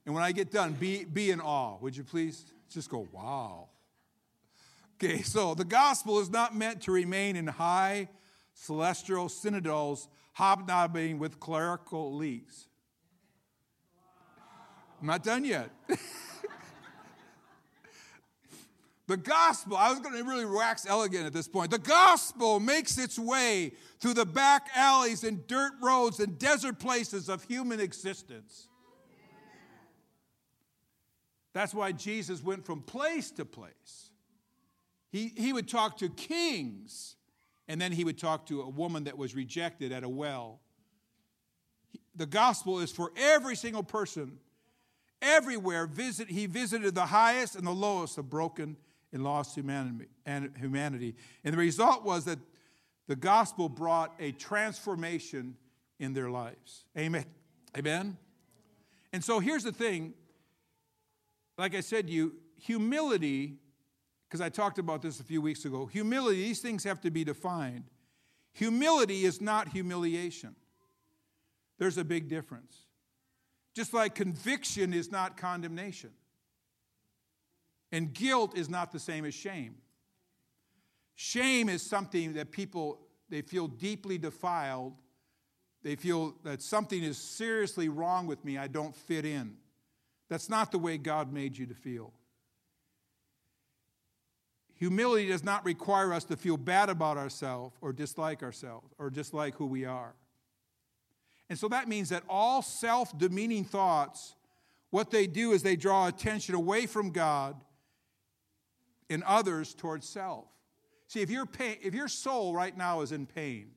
And 0.05 0.13
when 0.13 0.23
I 0.23 0.31
get 0.31 0.51
done, 0.51 0.73
be, 0.73 1.03
be 1.05 1.31
in 1.31 1.41
awe, 1.41 1.77
would 1.81 1.95
you 1.95 2.03
please? 2.03 2.45
Just 2.69 2.89
go, 2.89 3.07
wow. 3.11 3.69
Okay, 4.95 5.21
so 5.21 5.55
the 5.55 5.65
gospel 5.65 6.19
is 6.19 6.29
not 6.29 6.55
meant 6.55 6.81
to 6.83 6.91
remain 6.91 7.35
in 7.35 7.47
high 7.47 8.09
celestial 8.53 9.29
synods 9.29 10.07
hobnobbing 10.33 11.19
with 11.19 11.39
clerical 11.39 12.11
elites. 12.11 12.67
I'm 15.01 15.07
not 15.07 15.23
done 15.23 15.45
yet. 15.45 15.69
the 19.07 19.17
gospel, 19.17 19.77
I 19.77 19.91
was 19.91 19.99
going 19.99 20.15
to 20.15 20.23
really 20.23 20.45
wax 20.45 20.87
elegant 20.87 21.27
at 21.27 21.33
this 21.33 21.47
point. 21.47 21.69
The 21.69 21.77
gospel 21.77 22.59
makes 22.59 22.97
its 22.97 23.19
way 23.19 23.73
through 23.99 24.15
the 24.15 24.25
back 24.25 24.67
alleys 24.75 25.23
and 25.23 25.45
dirt 25.45 25.73
roads 25.81 26.19
and 26.19 26.39
desert 26.39 26.79
places 26.79 27.29
of 27.29 27.43
human 27.43 27.79
existence. 27.79 28.67
That's 31.53 31.73
why 31.73 31.91
Jesus 31.91 32.43
went 32.43 32.65
from 32.65 32.81
place 32.81 33.31
to 33.31 33.45
place. 33.45 34.09
He, 35.11 35.31
he 35.37 35.53
would 35.53 35.69
talk 35.69 35.97
to 35.99 36.09
kings, 36.09 37.15
and 37.67 37.79
then 37.79 37.91
he 37.91 38.03
would 38.03 38.17
talk 38.17 38.47
to 38.47 38.61
a 38.61 38.69
woman 38.69 39.03
that 39.05 39.17
was 39.17 39.35
rejected 39.35 39.91
at 39.91 40.03
a 40.03 40.09
well. 40.09 40.59
The 42.15 42.25
gospel 42.25 42.79
is 42.79 42.91
for 42.91 43.11
every 43.15 43.55
single 43.55 43.83
person. 43.83 44.39
Everywhere 45.21 45.85
visit, 45.85 46.29
he 46.29 46.47
visited 46.47 46.95
the 46.95 47.05
highest 47.05 47.55
and 47.55 47.65
the 47.65 47.71
lowest 47.71 48.17
of 48.17 48.29
broken 48.29 48.75
and 49.15 49.23
lost 49.23 49.55
humanity. 49.55 50.07
And, 50.25 50.51
humanity. 50.59 51.15
and 51.45 51.53
the 51.53 51.57
result 51.57 52.03
was 52.03 52.25
that 52.25 52.37
the 53.07 53.15
gospel 53.15 53.69
brought 53.69 54.13
a 54.19 54.33
transformation 54.33 55.55
in 55.99 56.13
their 56.13 56.29
lives. 56.29 56.83
Amen. 56.97 57.23
Amen. 57.77 58.17
And 59.13 59.23
so 59.23 59.39
here's 59.39 59.63
the 59.63 59.71
thing 59.71 60.13
like 61.57 61.73
I 61.73 61.79
said 61.79 62.07
to 62.07 62.13
you, 62.13 62.33
humility, 62.57 63.55
because 64.27 64.41
I 64.41 64.49
talked 64.49 64.77
about 64.77 65.01
this 65.01 65.21
a 65.21 65.23
few 65.23 65.41
weeks 65.41 65.63
ago, 65.63 65.85
humility, 65.85 66.43
these 66.43 66.59
things 66.59 66.83
have 66.83 66.99
to 67.01 67.09
be 67.09 67.23
defined. 67.23 67.85
Humility 68.51 69.23
is 69.23 69.39
not 69.39 69.69
humiliation. 69.69 70.53
There's 71.79 71.97
a 71.97 72.03
big 72.03 72.27
difference. 72.27 72.75
Just 73.73 73.93
like 73.93 74.13
conviction 74.13 74.93
is 74.93 75.09
not 75.09 75.37
condemnation. 75.37 76.11
And 77.95 78.13
guilt 78.13 78.57
is 78.57 78.67
not 78.67 78.91
the 78.91 78.99
same 78.99 79.23
as 79.23 79.33
shame. 79.33 79.75
Shame 81.15 81.69
is 81.69 81.81
something 81.81 82.33
that 82.33 82.51
people 82.51 82.99
they 83.29 83.41
feel 83.41 83.69
deeply 83.69 84.17
defiled. 84.17 84.95
They 85.81 85.95
feel 85.95 86.35
that 86.43 86.61
something 86.61 87.01
is 87.01 87.17
seriously 87.17 87.87
wrong 87.87 88.27
with 88.27 88.43
me. 88.43 88.57
I 88.57 88.67
don't 88.67 88.93
fit 88.93 89.23
in. 89.23 89.55
That's 90.27 90.49
not 90.49 90.73
the 90.73 90.77
way 90.77 90.97
God 90.97 91.31
made 91.31 91.57
you 91.57 91.67
to 91.67 91.73
feel. 91.73 92.11
Humility 94.73 95.29
does 95.29 95.45
not 95.45 95.63
require 95.63 96.11
us 96.11 96.25
to 96.25 96.35
feel 96.35 96.57
bad 96.57 96.89
about 96.89 97.15
ourselves 97.15 97.77
or 97.79 97.93
dislike 97.93 98.43
ourselves 98.43 98.93
or 98.99 99.09
dislike 99.09 99.55
who 99.55 99.67
we 99.67 99.85
are. 99.85 100.15
And 101.49 101.57
so 101.57 101.69
that 101.69 101.87
means 101.87 102.09
that 102.09 102.23
all 102.27 102.61
self 102.61 103.17
demeaning 103.17 103.63
thoughts, 103.63 104.35
what 104.89 105.11
they 105.11 105.27
do 105.27 105.53
is 105.53 105.63
they 105.63 105.77
draw 105.77 106.09
attention 106.09 106.55
away 106.55 106.87
from 106.87 107.11
God 107.11 107.55
and 109.09 109.23
others 109.23 109.73
towards 109.73 110.07
self. 110.07 110.45
See, 111.07 111.21
if 111.21 111.29
your, 111.29 111.45
pain, 111.45 111.77
if 111.81 111.93
your 111.93 112.07
soul 112.07 112.53
right 112.53 112.75
now 112.75 113.01
is 113.01 113.11
in 113.11 113.25
pain, 113.25 113.71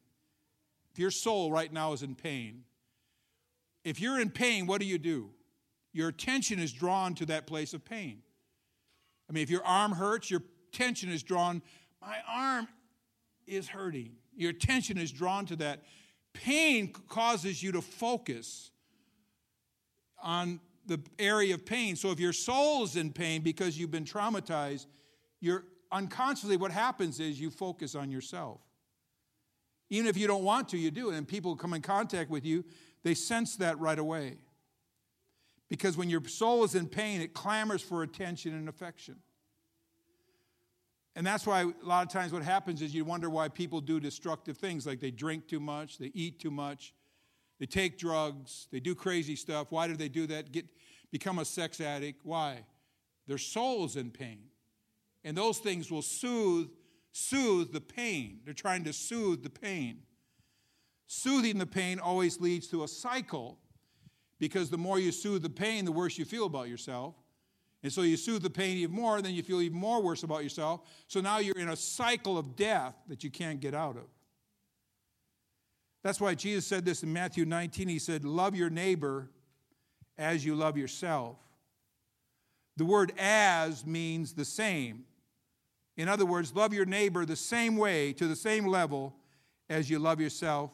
if 0.92 0.98
your 0.98 1.10
soul 1.10 1.52
right 1.52 1.72
now 1.72 1.92
is 1.92 2.02
in 2.02 2.14
pain, 2.14 2.64
if 3.84 4.00
you're 4.00 4.20
in 4.20 4.30
pain, 4.30 4.66
what 4.66 4.80
do 4.80 4.86
you 4.86 4.98
do? 4.98 5.30
your 5.92 6.08
attention 6.08 6.58
is 6.58 6.72
drawn 6.72 7.14
to 7.14 7.26
that 7.26 7.46
place 7.46 7.74
of 7.74 7.84
pain. 7.84 8.22
I 9.28 9.32
mean, 9.32 9.42
if 9.42 9.50
your 9.50 9.64
arm 9.64 9.92
hurts, 9.92 10.30
your 10.30 10.42
attention 10.72 11.10
is 11.10 11.22
drawn, 11.22 11.62
my 12.00 12.18
arm 12.28 12.68
is 13.46 13.68
hurting. 13.68 14.12
Your 14.36 14.50
attention 14.50 14.96
is 14.98 15.10
drawn 15.10 15.44
to 15.46 15.56
that. 15.56 15.82
Pain 16.32 16.92
causes 17.08 17.62
you 17.62 17.72
to 17.72 17.82
focus 17.82 18.70
on 20.22 20.60
the 20.86 21.00
area 21.18 21.54
of 21.54 21.66
pain. 21.66 21.96
So 21.96 22.10
if 22.10 22.20
your 22.20 22.32
soul 22.32 22.84
is 22.84 22.96
in 22.96 23.12
pain 23.12 23.42
because 23.42 23.78
you've 23.78 23.90
been 23.90 24.04
traumatized, 24.04 24.86
you're 25.41 25.64
unconsciously 25.91 26.57
what 26.57 26.70
happens 26.70 27.20
is 27.20 27.41
you 27.41 27.51
focus 27.51 27.95
on 27.95 28.11
yourself. 28.11 28.61
Even 29.91 30.09
if 30.09 30.16
you 30.16 30.26
don't 30.26 30.45
want 30.45 30.68
to, 30.70 30.78
you 30.78 30.91
do. 30.91 31.11
And 31.11 31.26
people 31.26 31.57
come 31.57 31.72
in 31.72 31.82
contact 31.82 32.30
with 32.30 32.45
you, 32.45 32.64
they 33.03 33.14
sense 33.14 33.57
that 33.57 33.78
right 33.78 33.99
away. 33.99 34.36
Because 35.68 35.97
when 35.97 36.11
your 36.11 36.24
soul 36.26 36.64
is 36.64 36.74
in 36.74 36.86
pain, 36.89 37.20
it 37.20 37.34
clamors 37.34 37.82
for 37.82 38.03
attention 38.03 38.55
and 38.55 38.68
affection. 38.68 39.16
And 41.14 41.26
that's 41.26 41.47
why 41.47 41.62
a 41.62 41.72
lot 41.82 42.07
of 42.07 42.12
times 42.12 42.32
what 42.32 42.43
happens 42.43 42.80
is 42.80 42.95
you 42.95 43.05
wonder 43.05 43.28
why 43.28 43.49
people 43.49 43.80
do 43.80 43.99
destructive 43.99 44.57
things 44.57 44.86
like 44.86 45.01
they 45.01 45.11
drink 45.11 45.49
too 45.49 45.61
much, 45.61 45.99
they 45.99 46.12
eat 46.14 46.39
too 46.39 46.51
much, 46.51 46.95
they 47.59 47.66
take 47.66 47.99
drugs, 47.99 48.68
they 48.70 48.78
do 48.78 48.95
crazy 48.95 49.34
stuff. 49.34 49.66
Why 49.70 49.89
do 49.89 49.97
they 49.97 50.09
do 50.09 50.26
that? 50.28 50.53
Get 50.53 50.66
become 51.11 51.39
a 51.39 51.45
sex 51.45 51.80
addict. 51.80 52.20
Why? 52.24 52.64
Their 53.26 53.39
soul's 53.39 53.97
in 53.97 54.11
pain. 54.11 54.45
And 55.24 55.36
those 55.36 55.58
things 55.58 55.90
will 55.90 56.02
soothe 56.02 56.68
soothe 57.12 57.72
the 57.72 57.80
pain. 57.80 58.40
They're 58.44 58.54
trying 58.54 58.84
to 58.84 58.92
soothe 58.92 59.42
the 59.42 59.50
pain. 59.50 60.02
Soothing 61.06 61.58
the 61.58 61.66
pain 61.66 61.98
always 61.98 62.40
leads 62.40 62.68
to 62.68 62.84
a 62.84 62.88
cycle 62.88 63.58
because 64.38 64.70
the 64.70 64.78
more 64.78 64.98
you 64.98 65.10
soothe 65.10 65.42
the 65.42 65.50
pain, 65.50 65.84
the 65.84 65.92
worse 65.92 66.18
you 66.18 66.24
feel 66.24 66.46
about 66.46 66.68
yourself. 66.68 67.14
And 67.82 67.92
so 67.92 68.02
you 68.02 68.16
soothe 68.16 68.42
the 68.42 68.50
pain 68.50 68.76
even 68.78 68.94
more, 68.94 69.22
then 69.22 69.34
you 69.34 69.42
feel 69.42 69.60
even 69.60 69.78
more 69.78 70.02
worse 70.02 70.22
about 70.22 70.42
yourself. 70.42 70.80
So 71.06 71.20
now 71.20 71.38
you're 71.38 71.58
in 71.58 71.68
a 71.68 71.76
cycle 71.76 72.36
of 72.36 72.56
death 72.56 72.94
that 73.08 73.22
you 73.24 73.30
can't 73.30 73.60
get 73.60 73.74
out 73.74 73.96
of. 73.96 74.04
That's 76.02 76.20
why 76.20 76.34
Jesus 76.34 76.66
said 76.66 76.84
this 76.84 77.02
in 77.02 77.12
Matthew 77.12 77.44
19. 77.44 77.88
He 77.88 77.98
said, 77.98 78.24
Love 78.24 78.54
your 78.54 78.70
neighbor 78.70 79.30
as 80.16 80.44
you 80.44 80.54
love 80.54 80.76
yourself. 80.76 81.36
The 82.78 82.84
word 82.84 83.12
as 83.18 83.84
means 83.84 84.34
the 84.34 84.44
same. 84.44 85.04
In 85.96 86.08
other 86.08 86.24
words, 86.24 86.54
love 86.54 86.72
your 86.72 86.86
neighbor 86.86 87.26
the 87.26 87.34
same 87.34 87.76
way, 87.76 88.12
to 88.12 88.28
the 88.28 88.36
same 88.36 88.66
level 88.66 89.16
as 89.68 89.90
you 89.90 89.98
love 89.98 90.20
yourself, 90.20 90.70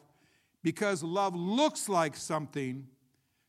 because 0.63 1.03
love 1.03 1.35
looks 1.35 1.89
like 1.89 2.15
something 2.15 2.87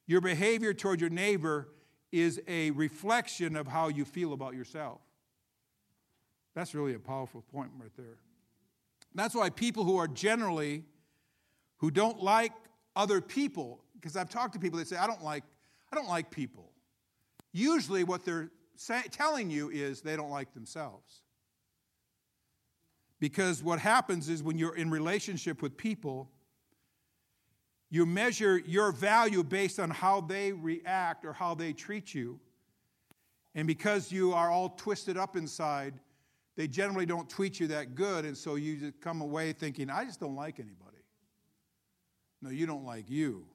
your 0.08 0.22
behavior 0.22 0.74
toward 0.74 1.02
your 1.02 1.10
neighbor 1.10 1.68
is 2.14 2.42
a 2.48 2.72
reflection 2.72 3.58
of 3.58 3.68
how 3.68 3.90
you 3.90 4.06
feel 4.06 4.32
about 4.32 4.56
yourself. 4.56 5.02
That's 6.56 6.74
really 6.74 6.94
a 6.94 7.00
powerful 7.00 7.44
point 7.52 7.72
right 7.78 7.92
there. 7.98 8.20
That's 9.14 9.36
why 9.36 9.50
people 9.50 9.84
who 9.84 9.98
are 9.98 10.08
generally 10.08 10.86
who 11.80 11.92
don't 11.92 12.24
like 12.24 12.54
other 12.96 13.20
people, 13.20 13.82
because 13.96 14.16
I've 14.16 14.30
talked 14.30 14.54
to 14.54 14.60
people 14.60 14.80
that 14.80 14.88
say, 14.88 14.96
I 14.96 15.08
don't 15.08 15.24
like, 15.24 15.44
I 15.92 15.96
don't 15.98 16.08
like 16.08 16.32
people. 16.32 16.72
Usually 17.58 18.04
what 18.04 18.26
they're 18.26 18.50
telling 19.12 19.50
you 19.50 19.70
is 19.70 20.02
they 20.02 20.18
don't 20.18 20.30
like 20.30 20.54
themselves. 20.54 21.22
Because 23.22 23.64
what 23.64 23.80
happens 23.80 24.28
is 24.28 24.44
when 24.44 24.58
you're 24.58 24.76
in 24.76 24.92
relationship 24.92 25.62
with 25.62 25.78
people, 25.78 26.30
you 27.90 28.06
measure 28.06 28.58
your 28.58 28.92
value 28.92 29.42
based 29.42 29.80
on 29.80 29.90
how 29.90 30.20
they 30.20 30.52
react 30.52 31.24
or 31.24 31.32
how 31.32 31.56
they 31.56 31.72
treat 31.72 32.14
you. 32.14 32.42
And 33.56 33.66
because 33.66 34.12
you 34.12 34.34
are 34.34 34.52
all 34.52 34.72
twisted 34.72 35.16
up 35.16 35.38
inside, 35.38 35.94
they 36.58 36.68
generally 36.68 37.06
don't 37.06 37.30
treat 37.30 37.58
you 37.62 37.68
that 37.68 37.96
good. 37.96 38.26
And 38.26 38.38
so 38.38 38.56
you 38.56 38.76
just 38.76 39.00
come 39.00 39.22
away 39.22 39.54
thinking, 39.54 39.90
I 39.90 40.04
just 40.04 40.20
don't 40.20 40.36
like 40.36 40.60
anybody. 40.60 40.98
No, 42.42 42.50
you 42.50 42.66
don't 42.66 42.84
like 42.84 43.10
you. 43.10 43.46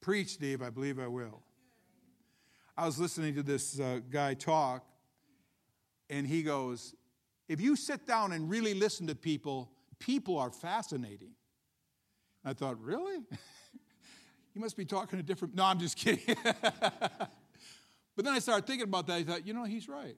Preach, 0.00 0.30
Steve. 0.30 0.60
I 0.60 0.70
believe 0.70 0.98
I 0.98 1.06
will. 1.06 1.40
I 2.76 2.86
was 2.86 2.98
listening 2.98 3.34
to 3.34 3.42
this 3.42 3.78
uh, 3.78 4.00
guy 4.10 4.34
talk, 4.34 4.84
and 6.08 6.26
he 6.26 6.42
goes, 6.42 6.94
If 7.48 7.60
you 7.60 7.76
sit 7.76 8.06
down 8.06 8.32
and 8.32 8.48
really 8.48 8.74
listen 8.74 9.06
to 9.08 9.14
people, 9.14 9.70
people 9.98 10.38
are 10.38 10.50
fascinating. 10.50 11.32
I 12.44 12.54
thought, 12.54 12.82
really? 12.82 13.16
you 14.54 14.60
must 14.60 14.76
be 14.76 14.84
talking 14.84 15.18
a 15.18 15.22
different. 15.22 15.54
No, 15.54 15.64
I'm 15.64 15.78
just 15.78 15.96
kidding. 15.96 16.36
but 16.52 17.30
then 18.16 18.34
I 18.34 18.38
started 18.38 18.66
thinking 18.66 18.88
about 18.88 19.06
that. 19.06 19.14
I 19.14 19.22
thought, 19.22 19.46
you 19.46 19.52
know, 19.52 19.64
he's 19.64 19.88
right. 19.88 20.16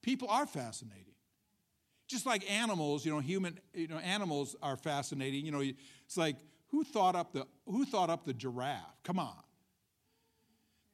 People 0.00 0.28
are 0.28 0.46
fascinating. 0.46 1.06
Just 2.08 2.26
like 2.26 2.48
animals, 2.50 3.04
you 3.04 3.12
know, 3.12 3.20
human, 3.20 3.58
you 3.74 3.88
know, 3.88 3.98
animals 3.98 4.56
are 4.62 4.76
fascinating. 4.76 5.44
You 5.46 5.52
know, 5.52 5.60
it's 5.60 6.16
like 6.16 6.36
who 6.68 6.84
thought 6.84 7.16
up 7.16 7.32
the 7.32 7.46
who 7.66 7.84
thought 7.84 8.10
up 8.10 8.24
the 8.24 8.34
giraffe? 8.34 9.02
Come 9.02 9.18
on. 9.18 9.42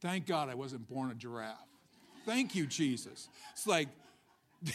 Thank 0.01 0.27
God 0.27 0.49
I 0.49 0.55
wasn't 0.55 0.89
born 0.89 1.11
a 1.11 1.15
giraffe. 1.15 1.57
Thank 2.25 2.55
you, 2.55 2.67
Jesus. 2.67 3.29
It's 3.53 3.67
like 3.67 3.89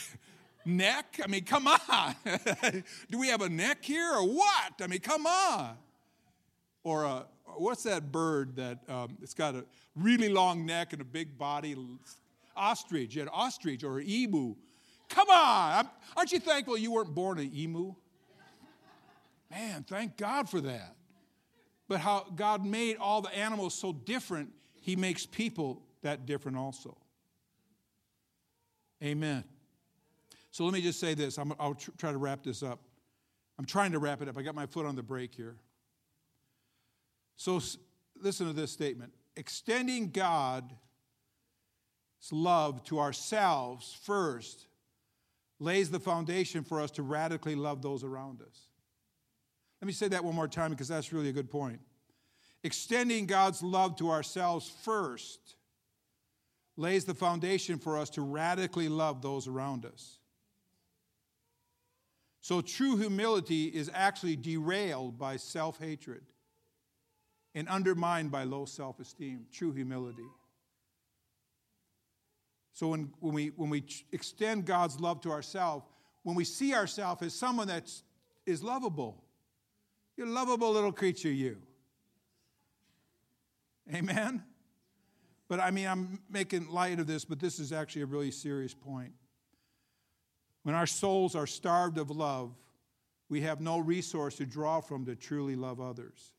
neck. 0.65 1.19
I 1.23 1.27
mean, 1.27 1.43
come 1.43 1.67
on. 1.67 2.15
Do 3.11 3.19
we 3.19 3.27
have 3.27 3.41
a 3.41 3.49
neck 3.49 3.83
here 3.83 4.11
or 4.13 4.23
what? 4.23 4.73
I 4.81 4.87
mean, 4.87 4.99
come 4.99 5.25
on. 5.25 5.77
Or 6.83 7.05
uh, 7.05 7.23
what's 7.55 7.83
that 7.83 8.11
bird 8.11 8.55
that 8.57 8.79
um, 8.89 9.17
it's 9.21 9.33
got 9.33 9.55
a 9.55 9.65
really 9.95 10.29
long 10.29 10.65
neck 10.65 10.93
and 10.93 11.01
a 11.01 11.05
big 11.05 11.37
body? 11.37 11.75
Ostrich, 12.55 13.15
an 13.15 13.29
ostrich 13.29 13.83
or 13.83 13.99
an 13.99 14.09
emu. 14.09 14.55
Come 15.09 15.29
on. 15.29 15.89
Aren't 16.17 16.31
you 16.31 16.39
thankful 16.39 16.77
you 16.77 16.91
weren't 16.91 17.13
born 17.13 17.39
an 17.39 17.51
emu? 17.53 17.93
Man, 19.49 19.85
thank 19.87 20.17
God 20.17 20.49
for 20.49 20.61
that. 20.61 20.95
But 21.87 21.99
how 21.99 22.25
God 22.35 22.65
made 22.65 22.97
all 22.97 23.21
the 23.21 23.35
animals 23.35 23.75
so 23.75 23.93
different, 23.93 24.49
He 24.83 24.97
makes 24.97 25.25
people 25.25 25.81
that 26.01 26.25
different 26.25 26.57
also. 26.57 26.97
Amen. 29.01 29.45
So 30.51 30.65
let 30.65 30.73
me 30.73 30.81
just 30.81 30.99
say 30.99 31.13
this. 31.13 31.39
i 31.39 31.43
will 31.43 31.75
tr- 31.75 31.91
try 31.97 32.11
to 32.11 32.17
wrap 32.17 32.43
this 32.43 32.61
up. 32.61 32.81
I'm 33.57 33.63
trying 33.63 33.93
to 33.93 33.99
wrap 33.99 34.21
it 34.21 34.27
up. 34.27 34.37
I 34.37 34.41
got 34.41 34.55
my 34.55 34.65
foot 34.65 34.85
on 34.85 34.97
the 34.97 35.01
brake 35.01 35.33
here. 35.33 35.55
So 37.37 37.57
s- 37.57 37.77
listen 38.21 38.45
to 38.45 38.51
this 38.51 38.71
statement 38.71 39.13
extending 39.37 40.09
God's 40.09 40.73
love 42.29 42.83
to 42.83 42.99
ourselves 42.99 43.97
first 44.03 44.67
lays 45.59 45.89
the 45.89 45.99
foundation 45.99 46.65
for 46.65 46.81
us 46.81 46.91
to 46.91 47.03
radically 47.03 47.55
love 47.55 47.81
those 47.81 48.03
around 48.03 48.41
us. 48.41 48.67
Let 49.81 49.87
me 49.87 49.93
say 49.93 50.09
that 50.09 50.25
one 50.25 50.35
more 50.35 50.49
time 50.49 50.71
because 50.71 50.89
that's 50.89 51.13
really 51.13 51.29
a 51.29 51.33
good 51.33 51.49
point. 51.49 51.79
Extending 52.63 53.25
God's 53.25 53.61
love 53.61 53.97
to 53.97 54.09
ourselves 54.09 54.71
first 54.83 55.55
lays 56.77 57.05
the 57.05 57.13
foundation 57.13 57.77
for 57.77 57.97
us 57.97 58.09
to 58.11 58.21
radically 58.21 58.87
love 58.87 59.21
those 59.21 59.47
around 59.47 59.85
us. 59.85 60.17
So 62.41 62.61
true 62.61 62.97
humility 62.97 63.65
is 63.65 63.89
actually 63.93 64.35
derailed 64.35 65.17
by 65.17 65.37
self 65.37 65.79
hatred 65.79 66.23
and 67.55 67.67
undermined 67.67 68.31
by 68.31 68.43
low 68.43 68.65
self 68.65 68.99
esteem. 68.99 69.45
True 69.51 69.71
humility. 69.71 70.27
So 72.73 72.87
when, 72.87 73.11
when, 73.19 73.33
we, 73.33 73.47
when 73.55 73.69
we 73.69 73.85
extend 74.11 74.65
God's 74.65 74.99
love 74.99 75.21
to 75.21 75.31
ourselves, 75.31 75.85
when 76.23 76.35
we 76.35 76.43
see 76.43 76.73
ourselves 76.73 77.21
as 77.21 77.33
someone 77.33 77.67
that 77.67 77.91
is 78.45 78.63
lovable, 78.63 79.23
you're 80.17 80.27
a 80.27 80.31
lovable 80.31 80.71
little 80.71 80.91
creature, 80.91 81.31
you. 81.31 81.57
Amen? 83.91 84.43
But 85.47 85.59
I 85.59 85.71
mean, 85.71 85.87
I'm 85.87 86.19
making 86.29 86.69
light 86.69 86.99
of 86.99 87.07
this, 87.07 87.25
but 87.25 87.39
this 87.39 87.59
is 87.59 87.71
actually 87.71 88.03
a 88.03 88.07
really 88.07 88.31
serious 88.31 88.73
point. 88.73 89.13
When 90.63 90.75
our 90.75 90.87
souls 90.87 91.35
are 91.35 91.47
starved 91.47 91.97
of 91.97 92.09
love, 92.09 92.53
we 93.29 93.41
have 93.41 93.61
no 93.61 93.79
resource 93.79 94.35
to 94.37 94.45
draw 94.45 94.79
from 94.79 95.05
to 95.05 95.15
truly 95.15 95.55
love 95.55 95.81
others. 95.81 96.33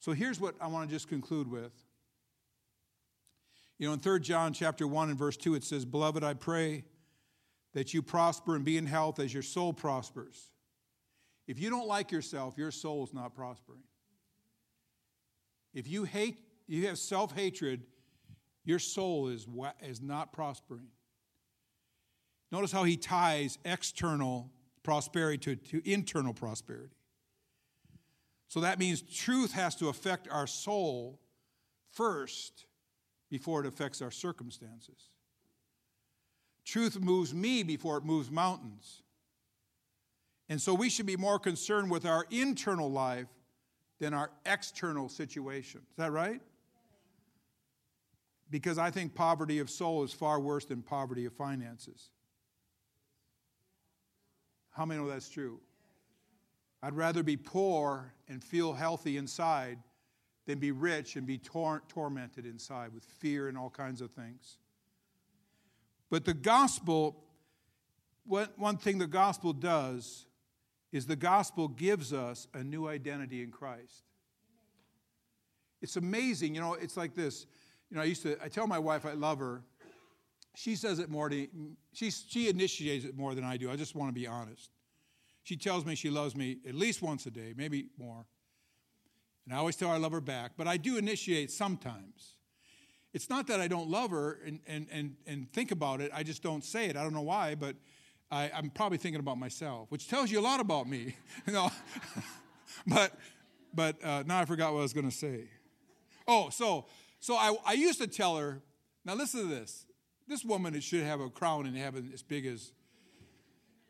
So 0.00 0.12
here's 0.12 0.40
what 0.40 0.54
I 0.60 0.66
want 0.66 0.88
to 0.88 0.94
just 0.94 1.08
conclude 1.08 1.48
with. 1.48 1.72
You 3.78 3.86
know, 3.86 3.92
in 3.92 4.00
3 4.00 4.20
John 4.20 4.52
chapter 4.52 4.86
1 4.86 5.10
and 5.10 5.18
verse 5.18 5.36
2, 5.36 5.54
it 5.54 5.64
says, 5.64 5.84
Beloved, 5.84 6.24
I 6.24 6.34
pray 6.34 6.84
that 7.72 7.94
you 7.94 8.02
prosper 8.02 8.56
and 8.56 8.64
be 8.64 8.76
in 8.76 8.86
health 8.86 9.20
as 9.20 9.32
your 9.32 9.42
soul 9.42 9.72
prospers. 9.72 10.50
If 11.46 11.58
you 11.58 11.70
don't 11.70 11.86
like 11.86 12.10
yourself, 12.10 12.58
your 12.58 12.70
soul 12.70 13.04
is 13.04 13.14
not 13.14 13.34
prospering. 13.34 13.82
If 15.72 15.88
you 15.88 16.04
hate, 16.04 16.40
you 16.66 16.86
have 16.88 16.98
self 16.98 17.34
hatred, 17.34 17.82
your 18.64 18.78
soul 18.78 19.28
is, 19.28 19.46
is 19.82 20.00
not 20.00 20.32
prospering. 20.32 20.88
Notice 22.52 22.72
how 22.72 22.84
he 22.84 22.96
ties 22.96 23.58
external 23.64 24.50
prosperity 24.82 25.38
to, 25.38 25.80
to 25.80 25.90
internal 25.90 26.34
prosperity. 26.34 26.94
So 28.48 28.60
that 28.60 28.78
means 28.78 29.02
truth 29.02 29.52
has 29.52 29.76
to 29.76 29.88
affect 29.88 30.28
our 30.28 30.46
soul 30.46 31.20
first 31.92 32.66
before 33.30 33.60
it 33.60 33.66
affects 33.66 34.02
our 34.02 34.10
circumstances. 34.10 35.10
Truth 36.64 37.00
moves 37.00 37.32
me 37.32 37.62
before 37.62 37.96
it 37.98 38.04
moves 38.04 38.30
mountains. 38.30 39.02
And 40.48 40.60
so 40.60 40.74
we 40.74 40.90
should 40.90 41.06
be 41.06 41.16
more 41.16 41.38
concerned 41.38 41.90
with 41.90 42.04
our 42.04 42.26
internal 42.30 42.90
life 42.90 43.28
than 44.00 44.14
our 44.14 44.30
external 44.46 45.08
situation. 45.08 45.82
Is 45.90 45.96
that 45.98 46.10
right? 46.10 46.40
Because 48.50 48.78
I 48.78 48.90
think 48.90 49.14
poverty 49.14 49.60
of 49.60 49.70
soul 49.70 50.02
is 50.02 50.12
far 50.12 50.40
worse 50.40 50.64
than 50.64 50.82
poverty 50.82 51.26
of 51.26 51.32
finances. 51.34 52.08
How 54.70 54.84
many 54.84 55.00
know 55.00 55.08
that's 55.08 55.28
true? 55.28 55.60
I'd 56.82 56.96
rather 56.96 57.22
be 57.22 57.36
poor 57.36 58.14
and 58.28 58.42
feel 58.42 58.72
healthy 58.72 59.18
inside 59.18 59.78
than 60.46 60.58
be 60.58 60.72
rich 60.72 61.16
and 61.16 61.26
be 61.26 61.36
tor- 61.36 61.82
tormented 61.88 62.46
inside 62.46 62.94
with 62.94 63.04
fear 63.04 63.48
and 63.48 63.58
all 63.58 63.70
kinds 63.70 64.00
of 64.00 64.10
things. 64.12 64.56
But 66.08 66.24
the 66.24 66.34
gospel, 66.34 67.22
what, 68.24 68.58
one 68.58 68.78
thing 68.78 68.98
the 68.98 69.06
gospel 69.06 69.52
does 69.52 70.26
is 70.92 71.06
the 71.06 71.16
gospel 71.16 71.68
gives 71.68 72.12
us 72.12 72.46
a 72.54 72.64
new 72.64 72.88
identity 72.88 73.42
in 73.42 73.50
Christ. 73.50 74.04
It's 75.82 75.96
amazing, 75.96 76.54
you 76.54 76.60
know, 76.60 76.74
it's 76.74 76.96
like 76.96 77.14
this. 77.14 77.46
You 77.90 77.96
know, 77.96 78.02
I 78.02 78.06
used 78.06 78.22
to, 78.22 78.36
I 78.42 78.48
tell 78.48 78.66
my 78.66 78.78
wife 78.78 79.06
I 79.06 79.12
love 79.12 79.38
her. 79.38 79.62
She 80.54 80.76
says 80.76 80.98
it 80.98 81.08
more 81.08 81.28
to, 81.28 81.46
she, 81.92 82.10
she 82.10 82.48
initiates 82.48 83.04
it 83.04 83.16
more 83.16 83.34
than 83.34 83.44
I 83.44 83.56
do. 83.56 83.70
I 83.70 83.76
just 83.76 83.94
want 83.94 84.08
to 84.08 84.14
be 84.14 84.26
honest. 84.26 84.70
She 85.42 85.56
tells 85.56 85.86
me 85.86 85.94
she 85.94 86.10
loves 86.10 86.36
me 86.36 86.58
at 86.68 86.74
least 86.74 87.02
once 87.02 87.24
a 87.26 87.30
day, 87.30 87.54
maybe 87.56 87.86
more. 87.98 88.26
And 89.46 89.54
I 89.54 89.58
always 89.58 89.76
tell 89.76 89.88
her 89.88 89.94
I 89.94 89.98
love 89.98 90.12
her 90.12 90.20
back, 90.20 90.52
but 90.56 90.68
I 90.68 90.76
do 90.76 90.96
initiate 90.98 91.50
sometimes. 91.50 92.36
It's 93.12 93.30
not 93.30 93.46
that 93.46 93.60
I 93.60 93.66
don't 93.66 93.88
love 93.88 94.10
her 94.10 94.38
and, 94.46 94.60
and, 94.66 94.86
and, 94.92 95.16
and 95.26 95.52
think 95.52 95.72
about 95.72 96.00
it, 96.00 96.10
I 96.14 96.22
just 96.22 96.42
don't 96.42 96.64
say 96.64 96.86
it. 96.86 96.96
I 96.96 97.02
don't 97.02 97.14
know 97.14 97.22
why, 97.22 97.54
but 97.54 97.76
I, 98.30 98.50
am 98.54 98.70
probably 98.70 98.98
thinking 98.98 99.20
about 99.20 99.38
myself, 99.38 99.90
which 99.90 100.08
tells 100.08 100.30
you 100.30 100.38
a 100.38 100.42
lot 100.42 100.60
about 100.60 100.88
me. 100.88 101.16
you 101.46 101.52
know? 101.52 101.70
but 102.86 103.12
but 103.72 104.04
uh, 104.04 104.24
now 104.26 104.40
I 104.40 104.44
forgot 104.44 104.72
what 104.72 104.80
I 104.80 104.82
was 104.82 104.92
going 104.92 105.08
to 105.08 105.16
say. 105.16 105.44
Oh, 106.26 106.50
so 106.50 106.86
so 107.20 107.34
I, 107.34 107.54
I 107.66 107.72
used 107.74 108.00
to 108.00 108.06
tell 108.06 108.36
her, 108.36 108.62
now 109.04 109.14
listen 109.14 109.40
to 109.40 109.46
this. 109.46 109.86
This 110.26 110.44
woman 110.44 110.78
should 110.80 111.02
have 111.04 111.20
a 111.20 111.28
crown 111.28 111.66
in 111.66 111.74
heaven 111.74 112.10
as 112.14 112.22
big 112.22 112.46
as. 112.46 112.72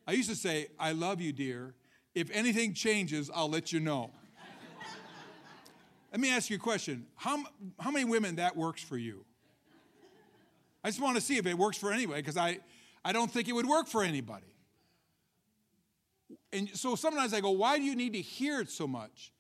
I 0.07 0.13
used 0.13 0.31
to 0.31 0.37
say, 0.37 0.69
I 0.79 0.93
love 0.93 1.21
you, 1.21 1.33
dear. 1.33 1.75
If 2.15 2.31
anything 2.33 2.75
changes, 2.75 3.31
I'll 3.33 3.49
let 3.49 3.73
you 3.73 3.79
know. 3.79 4.11
Let 6.11 6.21
me 6.21 6.31
ask 6.33 6.51
you 6.51 6.57
a 6.57 6.59
question. 6.59 7.07
How, 7.15 7.45
how 7.79 7.93
many 7.93 8.05
women 8.05 8.37
that 8.37 8.57
works 8.57 8.83
for 8.83 8.97
you? 8.97 9.25
I 10.83 10.89
just 10.89 11.01
want 11.01 11.17
to 11.17 11.21
see 11.21 11.37
if 11.37 11.47
it 11.47 11.57
works 11.57 11.77
for 11.77 11.93
anybody 11.93 12.21
because 12.21 12.37
I, 12.37 12.59
I 13.05 13.13
don't 13.13 13.31
think 13.31 13.49
it 13.49 13.53
would 13.53 13.67
work 13.67 13.89
for 13.89 14.03
anybody. 14.03 14.47
And 16.53 16.69
so 16.75 16.97
sometimes 16.97 17.33
I 17.33 17.41
go, 17.41 17.51
why 17.51 17.79
do 17.79 17.85
you 17.85 17.97
need 17.97 18.13
to 18.13 18.21
hear 18.21 18.61
it 18.61 18.71
so 18.71 18.87
much? 18.87 19.33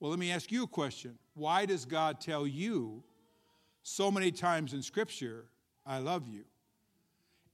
Well, 0.00 0.10
let 0.10 0.18
me 0.18 0.30
ask 0.32 0.50
you 0.50 0.64
a 0.64 0.68
question. 0.68 1.18
Why 1.34 1.66
does 1.66 1.84
God 1.84 2.20
tell 2.20 2.46
you 2.46 3.02
so 3.82 4.10
many 4.10 4.30
times 4.32 4.72
in 4.72 4.82
Scripture, 4.82 5.46
I 5.86 5.98
love 5.98 6.26
you? 6.28 6.44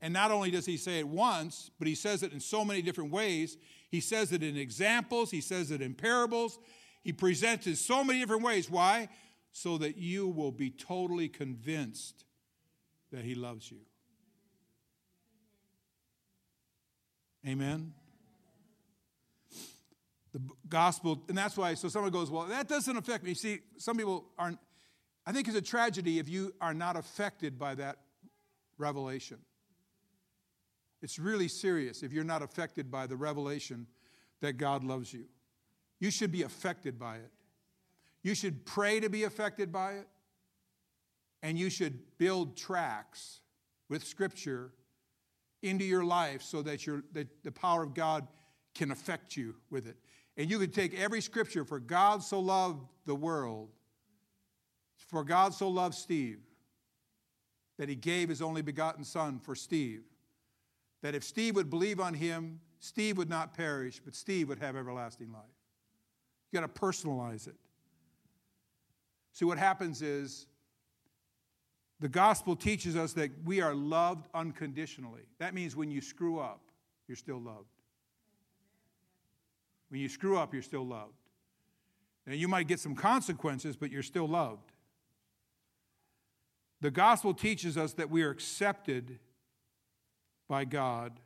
And 0.01 0.13
not 0.13 0.31
only 0.31 0.51
does 0.51 0.65
he 0.65 0.77
say 0.77 1.01
it 1.01 1.09
once, 1.09 1.71
but 1.79 1.89
he 1.89 1.95
says 1.95 2.23
it 2.23 2.33
in 2.33 2.41
so 2.41 2.65
many 2.65 2.83
different 2.83 3.11
ways. 3.11 3.57
He 3.91 4.01
says 4.01 4.33
it 4.33 4.43
in 4.43 4.57
examples, 4.57 5.31
he 5.31 5.41
says 5.41 5.71
it 5.71 5.83
in 5.83 5.95
parables, 5.95 6.59
he 7.03 7.13
presents 7.13 7.67
it 7.67 7.77
so 7.77 8.05
many 8.05 8.21
different 8.21 8.43
ways. 8.43 8.69
Why? 8.71 9.09
So 9.53 9.79
that 9.79 9.97
you 9.97 10.29
will 10.29 10.53
be 10.53 10.71
totally 10.71 11.29
convinced 11.29 12.25
that 13.11 13.25
He 13.25 13.35
loves 13.35 13.71
you. 13.71 13.79
Amen? 17.49 17.95
The 20.35 20.41
gospel, 20.69 21.25
and 21.29 21.39
that's 21.39 21.57
why, 21.57 21.73
so 21.75 21.89
someone 21.89 22.13
goes, 22.13 22.31
well, 22.31 22.45
that 22.45 22.69
doesn't 22.69 22.97
affect 22.97 23.25
me. 23.25 23.33
See, 23.33 23.61
some 23.79 23.97
people 23.97 24.27
aren't, 24.39 24.59
I 25.27 25.33
think 25.33 25.49
it's 25.49 25.57
a 25.57 25.63
tragedy 25.63 26.19
if 26.19 26.29
you 26.29 26.53
are 26.61 26.75
not 26.75 26.97
affected 26.97 27.59
by 27.59 27.75
that 27.77 27.97
revelation. 28.77 29.39
It's 31.01 31.19
really 31.19 31.49
serious 31.49 32.03
if 32.03 32.13
you're 32.13 32.23
not 32.23 32.43
affected 32.43 32.91
by 32.91 33.07
the 33.07 33.17
revelation 33.17 33.87
that 34.43 34.59
God 34.59 34.85
loves 34.85 35.13
you. 35.15 35.25
You 36.01 36.11
should 36.11 36.31
be 36.31 36.43
affected 36.43 36.99
by 36.99 37.17
it. 37.17 37.33
You 38.23 38.35
should 38.35 38.67
pray 38.67 39.01
to 39.01 39.09
be 39.09 39.25
affected 39.25 39.73
by 39.73 39.95
it. 39.95 40.09
And 41.43 41.59
you 41.59 41.71
should 41.71 42.19
build 42.19 42.57
tracks 42.57 43.41
with 43.89 44.05
Scripture 44.05 44.73
into 45.63 45.85
your 45.85 46.05
life 46.05 46.43
so 46.43 46.63
that, 46.63 46.87
your, 46.87 47.03
that 47.13 47.29
the 47.43 47.53
power 47.53 47.83
of 47.83 47.95
God 47.95 48.27
can 48.75 48.91
affect 48.91 49.37
you 49.37 49.55
with 49.71 49.87
it. 49.87 49.97
And 50.37 50.51
you 50.51 50.59
could 50.59 50.73
take 50.73 50.95
every 50.95 51.21
Scripture, 51.21 51.65
for 51.65 51.81
God 51.81 52.23
so 52.23 52.39
loved 52.39 52.87
the 53.07 53.15
world, 53.15 53.71
for 54.97 55.25
God 55.25 55.53
so 55.53 55.69
loved 55.69 55.95
Steve, 55.95 56.39
that 57.79 57.89
he 57.89 57.95
gave 57.95 58.29
his 58.29 58.41
only 58.43 58.63
begotten 58.63 59.05
Son 59.05 59.41
for 59.41 59.55
Steve. 59.55 60.03
That 61.03 61.15
if 61.15 61.25
Steve 61.25 61.57
would 61.57 61.71
believe 61.71 62.01
on 62.01 62.15
him, 62.15 62.61
Steve 62.81 63.19
would 63.19 63.29
not 63.29 63.55
perish, 63.55 64.01
but 64.05 64.15
Steve 64.15 64.49
would 64.49 64.59
have 64.59 64.77
everlasting 64.77 65.33
life. 65.33 65.43
You 66.51 66.61
got 66.61 66.73
to 66.73 66.81
personalize 66.81 67.47
it. 67.49 67.57
See, 69.33 69.45
what 69.45 69.59
happens 69.59 70.03
is 70.03 70.47
the 72.01 72.09
gospel 72.09 72.55
teaches 72.55 72.97
us 72.97 73.13
that 73.15 73.31
we 73.45 73.61
are 73.61 73.75
loved 73.75 74.29
unconditionally. 74.33 75.23
That 75.39 75.55
means 75.55 75.75
when 75.75 75.91
you 75.91 76.01
screw 76.01 76.39
up, 76.39 76.61
you're 77.09 77.17
still 77.17 77.41
loved. 77.41 77.67
When 79.89 80.01
you 80.01 80.09
screw 80.09 80.39
up, 80.39 80.53
you're 80.53 80.63
still 80.63 80.87
loved. 80.87 81.15
Now, 82.27 82.35
you 82.35 82.47
might 82.47 82.69
get 82.69 82.79
some 82.79 82.95
consequences, 82.95 83.75
but 83.75 83.91
you're 83.91 84.03
still 84.03 84.29
loved. 84.29 84.71
The 86.81 86.91
gospel 86.91 87.35
teaches 87.35 87.77
us 87.77 87.95
that 87.95 88.11
we 88.11 88.23
are 88.23 88.31
accepted 88.31 89.19
by 90.47 90.65
God 90.65 91.19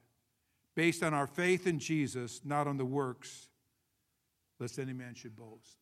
based 0.75 1.03
on 1.03 1.13
our 1.13 1.27
faith 1.27 1.67
in 1.67 1.79
Jesus, 1.79 2.41
not 2.45 2.67
on 2.67 2.79
the 2.79 2.85
works, 2.85 3.49
lest 4.59 4.79
any 4.79 4.93
man 4.93 5.15
should 5.15 5.37
boast. 5.37 5.79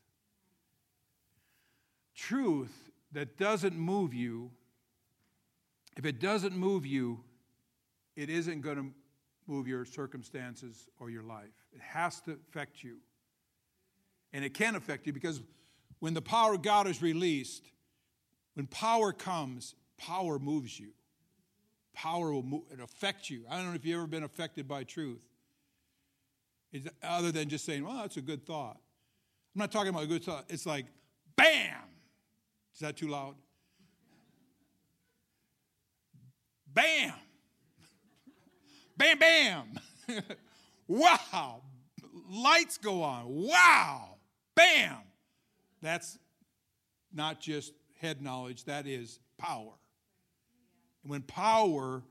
Truth 2.14 2.90
that 3.12 3.36
doesn't 3.36 3.76
move 3.76 4.12
you, 4.14 4.50
if 6.00 6.06
it 6.06 6.18
doesn't 6.18 6.56
move 6.56 6.86
you, 6.86 7.20
it 8.16 8.30
isn't 8.30 8.62
going 8.62 8.76
to 8.76 8.86
move 9.46 9.68
your 9.68 9.84
circumstances 9.84 10.88
or 10.98 11.10
your 11.10 11.22
life. 11.22 11.52
It 11.74 11.82
has 11.82 12.22
to 12.22 12.38
affect 12.48 12.82
you. 12.82 12.96
And 14.32 14.42
it 14.42 14.54
can 14.54 14.76
affect 14.76 15.06
you 15.06 15.12
because 15.12 15.42
when 15.98 16.14
the 16.14 16.22
power 16.22 16.54
of 16.54 16.62
God 16.62 16.86
is 16.86 17.02
released, 17.02 17.70
when 18.54 18.66
power 18.66 19.12
comes, 19.12 19.74
power 19.98 20.38
moves 20.38 20.80
you. 20.80 20.92
Power 21.92 22.32
will 22.32 22.44
move, 22.44 22.62
it 22.72 22.80
affect 22.80 23.28
you. 23.28 23.44
I 23.50 23.58
don't 23.58 23.66
know 23.66 23.74
if 23.74 23.84
you've 23.84 23.98
ever 23.98 24.06
been 24.06 24.22
affected 24.22 24.66
by 24.66 24.84
truth. 24.84 25.20
It's, 26.72 26.88
other 27.02 27.30
than 27.30 27.50
just 27.50 27.66
saying, 27.66 27.84
well, 27.84 27.98
that's 27.98 28.16
a 28.16 28.22
good 28.22 28.46
thought. 28.46 28.78
I'm 29.54 29.58
not 29.58 29.70
talking 29.70 29.90
about 29.90 30.04
a 30.04 30.06
good 30.06 30.24
thought. 30.24 30.46
It's 30.48 30.64
like, 30.64 30.86
bam! 31.36 31.76
Is 32.72 32.80
that 32.80 32.96
too 32.96 33.08
loud? 33.08 33.34
Bam! 36.74 37.12
Bam, 38.96 39.18
bam! 39.18 39.64
wow! 40.88 41.62
Lights 42.30 42.78
go 42.78 43.02
on. 43.02 43.24
Wow! 43.26 44.16
Bam! 44.54 44.96
That's 45.82 46.18
not 47.12 47.40
just 47.40 47.72
head 48.00 48.22
knowledge, 48.22 48.64
that 48.64 48.86
is 48.86 49.18
power. 49.38 49.72
When 51.02 51.22
power, 51.22 52.02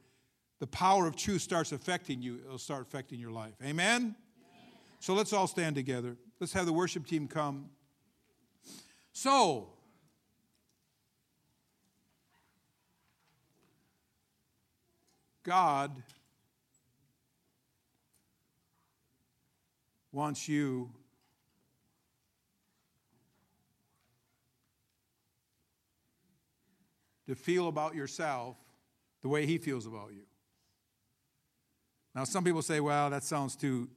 the 0.59 0.67
power 0.67 1.07
of 1.07 1.15
truth 1.15 1.41
starts 1.41 1.71
affecting 1.71 2.21
you, 2.21 2.39
it'll 2.45 2.57
start 2.57 2.81
affecting 2.81 3.19
your 3.19 3.31
life. 3.31 3.53
Amen? 3.63 4.15
So 4.99 5.13
let's 5.13 5.31
all 5.31 5.47
stand 5.47 5.75
together. 5.75 6.17
Let's 6.39 6.53
have 6.53 6.65
the 6.65 6.73
worship 6.73 7.05
team 7.05 7.27
come. 7.27 7.69
So, 9.13 9.69
God 15.49 16.03
wants 20.11 20.47
you 20.47 20.91
to 27.25 27.33
feel 27.33 27.67
about 27.67 27.95
yourself 27.95 28.57
the 29.23 29.27
way 29.27 29.47
He 29.47 29.57
feels 29.57 29.87
about 29.87 30.11
you. 30.13 30.21
Now, 32.13 32.25
some 32.25 32.43
people 32.43 32.61
say, 32.61 32.79
well, 32.79 33.09
that 33.09 33.23
sounds 33.23 33.55
too, 33.55 33.89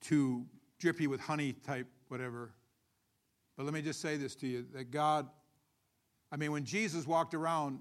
too 0.00 0.44
drippy 0.80 1.06
with 1.06 1.20
honey 1.20 1.52
type, 1.52 1.86
whatever. 2.08 2.50
But 3.56 3.62
let 3.62 3.72
me 3.72 3.80
just 3.80 4.00
say 4.00 4.16
this 4.16 4.34
to 4.36 4.48
you 4.48 4.66
that 4.74 4.90
God, 4.90 5.28
I 6.32 6.36
mean, 6.36 6.50
when 6.50 6.64
Jesus 6.64 7.06
walked 7.06 7.32
around, 7.32 7.78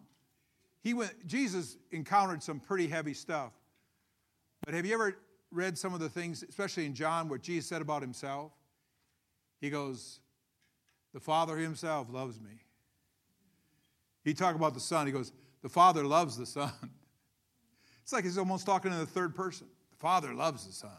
he 0.85 0.93
went, 0.93 1.25
Jesus 1.25 1.77
encountered 1.91 2.43
some 2.43 2.59
pretty 2.59 2.85
heavy 2.85 3.15
stuff. 3.15 3.51
But 4.63 4.75
have 4.75 4.85
you 4.85 4.93
ever 4.93 5.17
read 5.49 5.79
some 5.79 5.95
of 5.95 5.99
the 5.99 6.09
things, 6.09 6.43
especially 6.47 6.85
in 6.85 6.93
John, 6.93 7.27
what 7.27 7.41
Jesus 7.41 7.67
said 7.67 7.81
about 7.81 8.03
himself? 8.03 8.51
He 9.59 9.71
goes, 9.71 10.19
The 11.11 11.19
Father 11.19 11.57
himself 11.57 12.07
loves 12.11 12.39
me. 12.39 12.61
He 14.23 14.35
talked 14.35 14.55
about 14.55 14.75
the 14.75 14.79
Son. 14.79 15.07
He 15.07 15.11
goes, 15.11 15.33
The 15.63 15.69
Father 15.69 16.03
loves 16.03 16.37
the 16.37 16.45
Son. 16.45 16.71
It's 18.03 18.13
like 18.13 18.23
he's 18.23 18.37
almost 18.37 18.67
talking 18.67 18.91
in 18.91 18.99
the 18.99 19.07
third 19.07 19.33
person. 19.33 19.65
The 19.89 19.97
Father 19.97 20.31
loves 20.35 20.67
the 20.67 20.73
Son. 20.73 20.91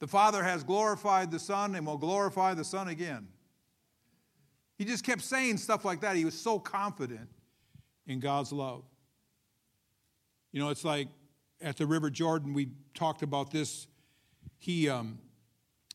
The 0.00 0.08
Father 0.08 0.42
has 0.42 0.64
glorified 0.64 1.30
the 1.30 1.38
Son 1.38 1.76
and 1.76 1.86
will 1.86 1.96
glorify 1.96 2.54
the 2.54 2.64
Son 2.64 2.88
again. 2.88 3.28
He 4.76 4.84
just 4.84 5.04
kept 5.04 5.22
saying 5.22 5.58
stuff 5.58 5.84
like 5.84 6.00
that. 6.00 6.16
He 6.16 6.24
was 6.24 6.34
so 6.34 6.58
confident 6.58 7.28
in 8.06 8.20
God's 8.20 8.52
love. 8.52 8.84
You 10.52 10.60
know, 10.60 10.68
it's 10.68 10.84
like 10.84 11.08
at 11.60 11.76
the 11.76 11.86
River 11.86 12.10
Jordan, 12.10 12.54
we 12.54 12.68
talked 12.94 13.22
about 13.22 13.50
this. 13.50 13.86
He, 14.58 14.88
um, 14.88 15.18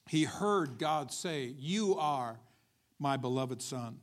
he 0.08 0.24
heard 0.24 0.78
God 0.78 1.12
say, 1.12 1.54
You 1.58 1.96
are 1.96 2.40
my 3.00 3.18
beloved 3.18 3.62
Son. 3.62 4.00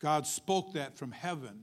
God 0.00 0.26
spoke 0.26 0.72
that 0.74 0.96
from 0.96 1.12
heaven. 1.12 1.62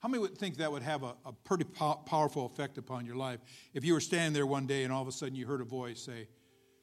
How 0.00 0.08
many 0.08 0.20
would 0.20 0.36
think 0.36 0.56
that 0.56 0.72
would 0.72 0.82
have 0.82 1.04
a, 1.04 1.14
a 1.24 1.32
pretty 1.32 1.64
po- 1.64 2.00
powerful 2.06 2.46
effect 2.46 2.76
upon 2.76 3.06
your 3.06 3.14
life 3.14 3.38
if 3.72 3.84
you 3.84 3.92
were 3.92 4.00
standing 4.00 4.32
there 4.32 4.46
one 4.46 4.66
day 4.66 4.82
and 4.82 4.92
all 4.92 5.02
of 5.02 5.06
a 5.06 5.12
sudden 5.12 5.36
you 5.36 5.46
heard 5.46 5.60
a 5.60 5.64
voice 5.64 6.00
say, 6.00 6.26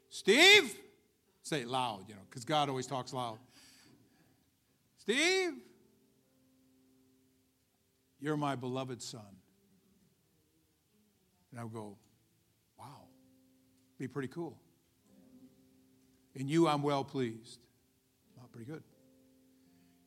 Steve? 0.09 0.73
Say 1.43 1.61
it 1.61 1.67
loud, 1.67 2.05
you 2.07 2.15
know, 2.15 2.21
because 2.29 2.45
God 2.45 2.69
always 2.69 2.87
talks 2.87 3.11
loud. 3.11 3.39
Steve, 4.99 5.53
you're 8.19 8.37
my 8.37 8.55
beloved 8.55 9.01
son. 9.01 9.21
And 11.51 11.59
I 11.59 11.63
would 11.63 11.73
go, 11.73 11.97
wow, 12.77 13.07
be 13.97 14.07
pretty 14.07 14.27
cool. 14.27 14.57
In 16.35 16.47
you, 16.47 16.67
I'm 16.67 16.83
well 16.83 17.03
pleased. 17.03 17.59
Well, 18.37 18.47
pretty 18.51 18.69
good. 18.69 18.83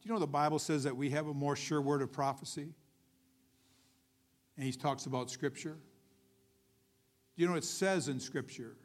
Do 0.01 0.09
you 0.09 0.13
know 0.13 0.21
the 0.21 0.27
Bible 0.27 0.59
says 0.59 0.85
that 0.85 0.97
we 0.97 1.11
have 1.11 1.29
a 1.29 1.35
more 1.35 1.57
sure 1.57 1.81
word 1.81 2.03
of 2.03 2.13
prophecy? 2.13 2.75
And 4.57 4.67
he 4.67 4.73
talks 4.73 5.07
about 5.07 5.31
Scripture. 5.31 5.77
Do 7.35 7.43
you 7.43 7.47
know 7.47 7.53
what 7.53 7.63
it 7.63 7.67
says 7.67 8.09
in 8.09 8.21
Scripture 8.21 8.77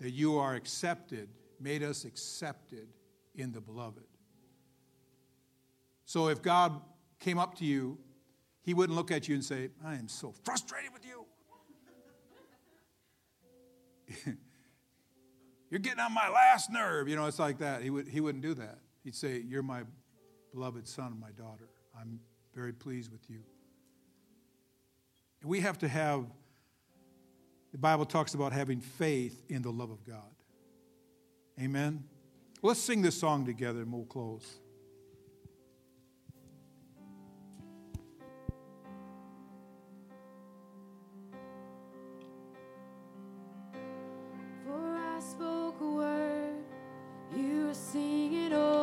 that 0.00 0.10
you 0.10 0.38
are 0.38 0.54
accepted, 0.54 1.28
made 1.60 1.82
us 1.82 2.04
accepted 2.04 2.88
in 3.34 3.52
the 3.52 3.60
beloved? 3.60 4.04
So 6.06 6.28
if 6.28 6.42
God 6.42 6.80
came 7.20 7.38
up 7.38 7.54
to 7.58 7.64
you, 7.64 7.98
he 8.62 8.74
wouldn't 8.74 8.96
look 8.96 9.10
at 9.10 9.28
you 9.28 9.34
and 9.34 9.44
say, 9.44 9.68
I 9.84 9.94
am 9.94 10.08
so 10.08 10.34
frustrated 10.44 10.92
with 10.92 11.04
you. 11.06 11.24
You're 15.70 15.80
getting 15.80 16.00
on 16.00 16.12
my 16.12 16.28
last 16.28 16.70
nerve. 16.70 17.08
You 17.08 17.16
know, 17.16 17.26
it's 17.26 17.38
like 17.38 17.58
that. 17.58 17.82
He, 17.82 17.90
would, 17.90 18.08
he 18.08 18.20
wouldn't 18.20 18.42
do 18.42 18.54
that. 18.54 18.78
He'd 19.04 19.14
say, 19.14 19.42
You're 19.46 19.62
my 19.62 19.82
beloved 20.52 20.88
son 20.88 21.12
and 21.12 21.20
my 21.20 21.30
daughter. 21.30 21.68
I'm 21.98 22.18
very 22.54 22.72
pleased 22.72 23.12
with 23.12 23.30
you. 23.30 23.40
We 25.44 25.60
have 25.60 25.78
to 25.78 25.88
have, 25.88 26.26
the 27.72 27.78
Bible 27.78 28.04
talks 28.04 28.34
about 28.34 28.52
having 28.52 28.80
faith 28.80 29.42
in 29.48 29.62
the 29.62 29.70
love 29.70 29.90
of 29.90 30.04
God. 30.04 30.34
Amen? 31.60 32.04
Let's 32.62 32.80
sing 32.80 33.00
this 33.00 33.18
song 33.18 33.46
together 33.46 33.80
and 33.80 33.92
we'll 33.92 34.04
close. 34.04 34.58
spoke 45.40 45.80
a 45.80 45.86
word, 45.86 46.64
you 47.34 47.68
were 47.68 47.74
singing 47.74 48.52
over. 48.52 48.79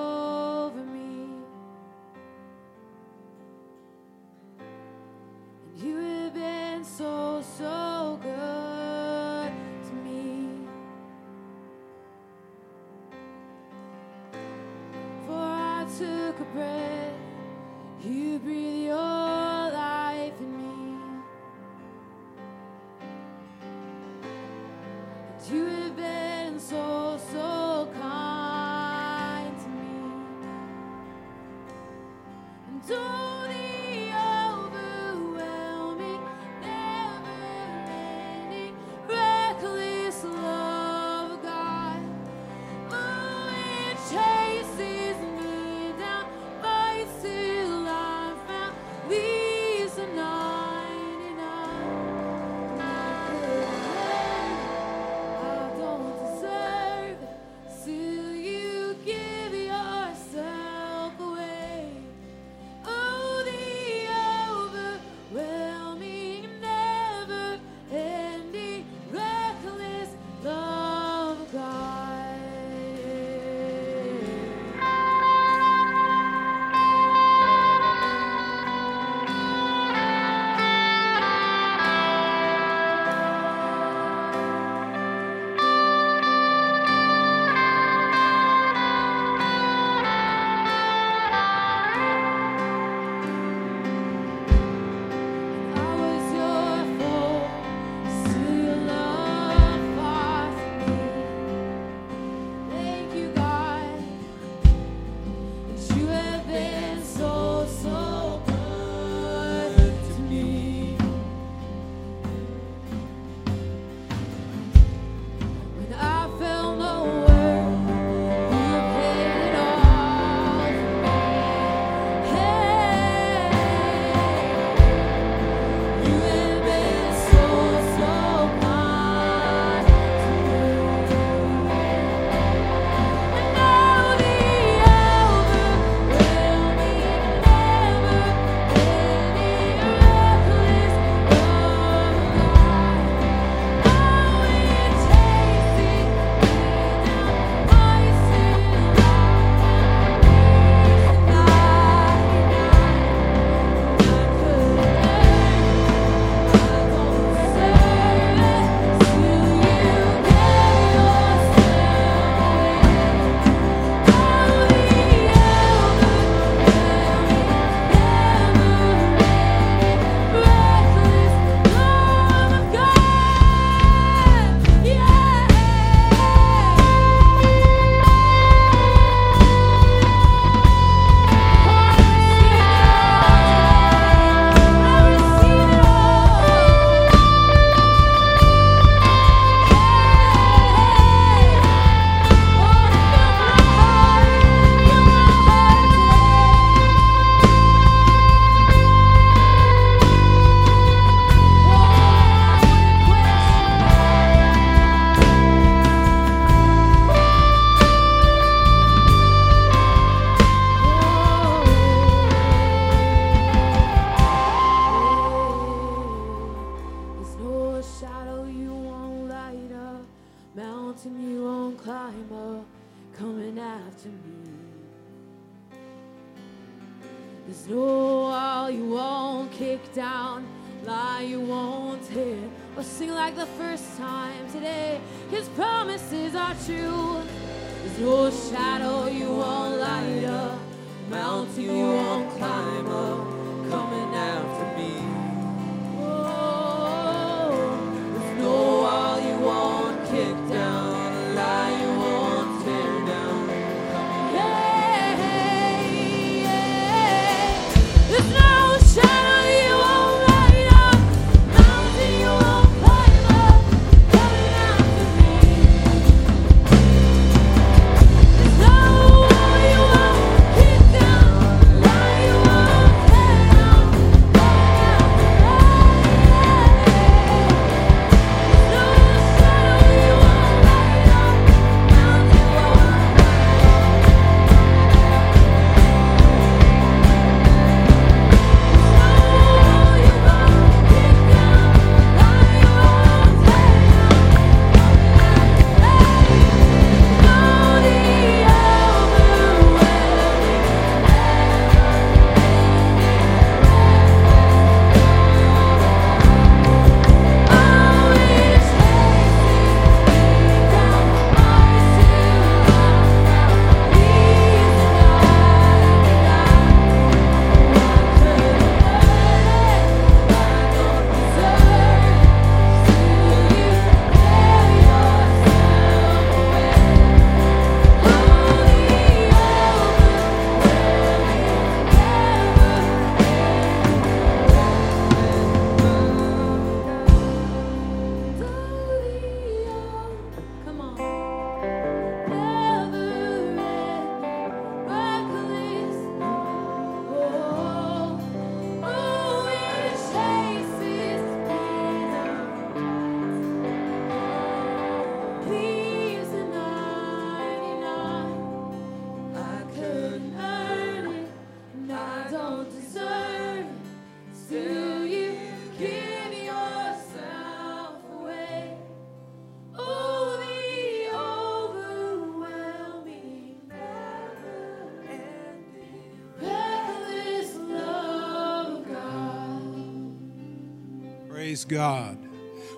God. 381.68 382.18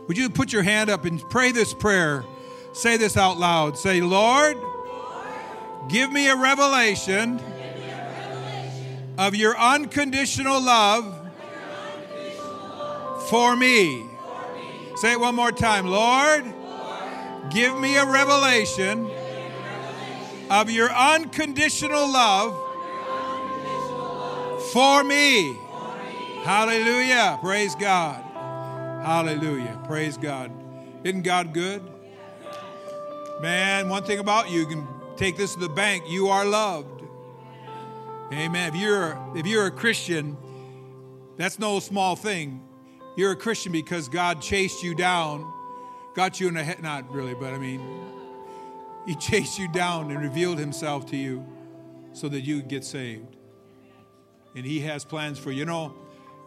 Would 0.07 0.17
you 0.17 0.29
put 0.29 0.51
your 0.51 0.63
hand 0.63 0.89
up 0.89 1.05
and 1.05 1.21
pray 1.29 1.51
this 1.51 1.73
prayer? 1.73 2.25
Say 2.73 2.97
this 2.97 3.17
out 3.17 3.37
loud. 3.37 3.77
Say, 3.77 4.01
Lord, 4.01 4.57
give 5.89 6.11
me 6.11 6.29
a 6.29 6.35
revelation 6.35 7.39
of 9.17 9.35
your 9.35 9.57
unconditional 9.57 10.61
love 10.61 11.15
for 13.29 13.55
me. 13.55 14.05
Say 14.95 15.13
it 15.13 15.19
one 15.19 15.35
more 15.35 15.51
time. 15.51 15.85
Lord, 15.87 16.45
give 17.51 17.77
me 17.79 17.97
a 17.97 18.05
revelation 18.05 19.09
of 20.49 20.69
your 20.71 20.89
unconditional 20.91 22.11
love 22.11 22.57
for 24.71 25.03
me. 25.03 25.57
Hallelujah. 26.43 27.37
Praise 27.41 27.75
God. 27.75 28.23
Hallelujah. 29.01 29.79
Praise 29.85 30.17
God. 30.17 30.51
Isn't 31.03 31.21
God 31.21 31.53
good? 31.53 31.81
Man, 33.41 33.87
one 33.87 34.03
thing 34.03 34.19
about 34.19 34.49
you, 34.49 34.59
you 34.59 34.67
can 34.67 34.87
take 35.15 35.37
this 35.37 35.53
to 35.53 35.59
the 35.59 35.69
bank. 35.69 36.03
You 36.07 36.27
are 36.27 36.45
loved. 36.45 37.03
Amen. 38.33 38.73
If 38.73 38.79
you're 38.79 39.17
if 39.35 39.47
you're 39.47 39.67
a 39.67 39.71
Christian, 39.71 40.37
that's 41.37 41.57
no 41.57 41.79
small 41.79 42.17
thing. 42.17 42.61
You're 43.15 43.31
a 43.31 43.35
Christian 43.35 43.71
because 43.71 44.09
God 44.09 44.41
chased 44.41 44.83
you 44.83 44.93
down, 44.93 45.51
got 46.13 46.39
you 46.39 46.49
in 46.49 46.57
a 46.57 46.63
head 46.63 46.81
not 46.81 47.09
really, 47.11 47.33
but 47.33 47.53
I 47.53 47.57
mean, 47.57 47.81
He 49.07 49.15
chased 49.29 49.57
you 49.57 49.69
down 49.69 50.11
and 50.11 50.21
revealed 50.21 50.59
Himself 50.59 51.05
to 51.07 51.17
you 51.17 51.45
so 52.11 52.27
that 52.27 52.41
you 52.41 52.59
could 52.59 52.69
get 52.69 52.83
saved. 52.83 53.37
And 54.55 54.65
He 54.65 54.81
has 54.81 55.05
plans 55.05 55.39
for 55.39 55.51
you. 55.51 55.59
You 55.59 55.65
know, 55.65 55.95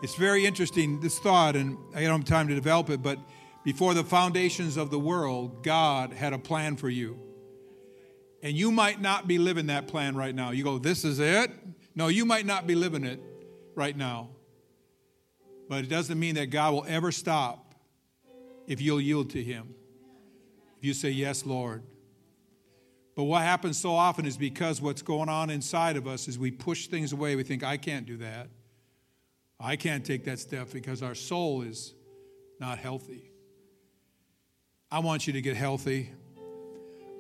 it's 0.03 0.17
very 0.17 0.45
interesting, 0.45 0.99
this 1.01 1.19
thought, 1.21 1.55
and 1.55 1.79
I 1.95 2.03
don't 2.03 2.21
have 2.21 2.25
time 2.25 2.49
to 2.49 2.55
develop 2.55 2.91
it, 2.91 3.03
but 3.03 3.19
before 3.65 3.95
the 3.95 4.03
foundations 4.03 4.77
of 4.77 4.91
the 4.91 4.99
world, 4.99 5.63
God 5.63 6.13
had 6.13 6.33
a 6.33 6.39
plan 6.39 6.77
for 6.77 6.89
you. 6.89 7.19
And 8.43 8.57
you 8.57 8.73
might 8.73 9.01
not 9.01 9.29
be 9.29 9.39
living 9.39 9.67
that 9.67 9.87
plan 9.87 10.17
right 10.17 10.35
now. 10.35 10.51
You 10.51 10.65
go, 10.65 10.79
This 10.79 11.05
is 11.05 11.21
it? 11.21 11.53
No, 11.95 12.09
you 12.09 12.25
might 12.25 12.45
not 12.45 12.67
be 12.67 12.75
living 12.75 13.05
it 13.05 13.21
right 13.77 13.97
now. 13.97 14.31
But 15.69 15.85
it 15.85 15.89
doesn't 15.89 16.19
mean 16.19 16.35
that 16.35 16.47
God 16.47 16.73
will 16.73 16.85
ever 16.89 17.13
stop 17.13 17.77
if 18.67 18.81
you'll 18.81 19.01
yield 19.01 19.31
to 19.31 19.43
Him. 19.43 19.73
If 20.79 20.85
you 20.85 20.95
say, 20.95 21.11
Yes, 21.11 21.47
Lord. 21.47 21.85
But 23.15 23.25
what 23.25 23.43
happens 23.43 23.79
so 23.79 23.95
often 23.95 24.27
is 24.27 24.37
because 24.37 24.81
what's 24.81 25.03
going 25.03 25.29
on 25.29 25.51
inside 25.51 25.97
of 25.97 26.09
us 26.09 26.27
is 26.27 26.39
we 26.39 26.51
push 26.51 26.89
things 26.89 27.13
away. 27.13 27.37
We 27.37 27.45
think, 27.45 27.63
I 27.63 27.77
can't 27.77 28.07
do 28.07 28.17
that. 28.17 28.49
I 29.63 29.77
can't 29.77 30.05
take 30.05 30.25
that 30.25 30.41
step 30.41 30.73
because 30.73 31.03
our 31.03 31.15
soul 31.15 31.63
is 31.63 31.95
not 32.59 32.79
healthy. 32.79 33.31
I 34.91 34.99
want 34.99 35.27
you 35.29 35.33
to 35.35 35.41
get 35.41 35.57
healthy. 35.57 36.11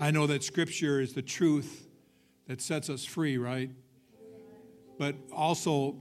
I 0.01 0.11
know 0.11 0.26
that 0.26 0.43
Scripture 0.43 1.01
is 1.01 1.14
the 1.14 1.22
truth 1.22 1.86
that 2.49 2.61
sets 2.61 2.90
us 2.90 3.05
free, 3.05 3.38
right? 3.38 3.70
But 4.99 5.14
also, 5.32 5.97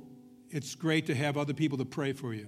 it's 0.50 0.74
great 0.74 1.06
to 1.06 1.16
have 1.16 1.38
other 1.38 1.54
people 1.54 1.78
to 1.78 1.86
pray 1.86 2.12
for 2.12 2.34
you. 2.34 2.48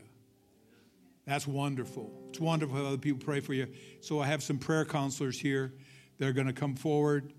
That's 1.27 1.47
wonderful. 1.47 2.11
It's 2.29 2.39
wonderful 2.39 2.75
have 2.75 2.85
other 2.87 2.97
people 2.97 3.23
pray 3.23 3.39
for 3.41 3.53
you. 3.53 3.67
So 4.01 4.19
I 4.19 4.25
have 4.25 4.41
some 4.41 4.57
prayer 4.57 4.85
counselors 4.85 5.39
here 5.39 5.71
that 6.17 6.27
are 6.27 6.33
going 6.33 6.47
to 6.47 6.53
come 6.53 6.75
forward. 6.75 7.31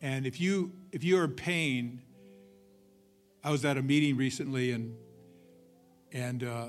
And 0.00 0.26
if 0.26 0.40
you 0.40 0.72
if 0.90 1.04
you're 1.04 1.24
in 1.24 1.32
pain, 1.32 2.02
I 3.44 3.50
was 3.50 3.64
at 3.64 3.76
a 3.76 3.82
meeting 3.82 4.16
recently, 4.16 4.72
and 4.72 4.96
and 6.16 6.44
uh, 6.44 6.68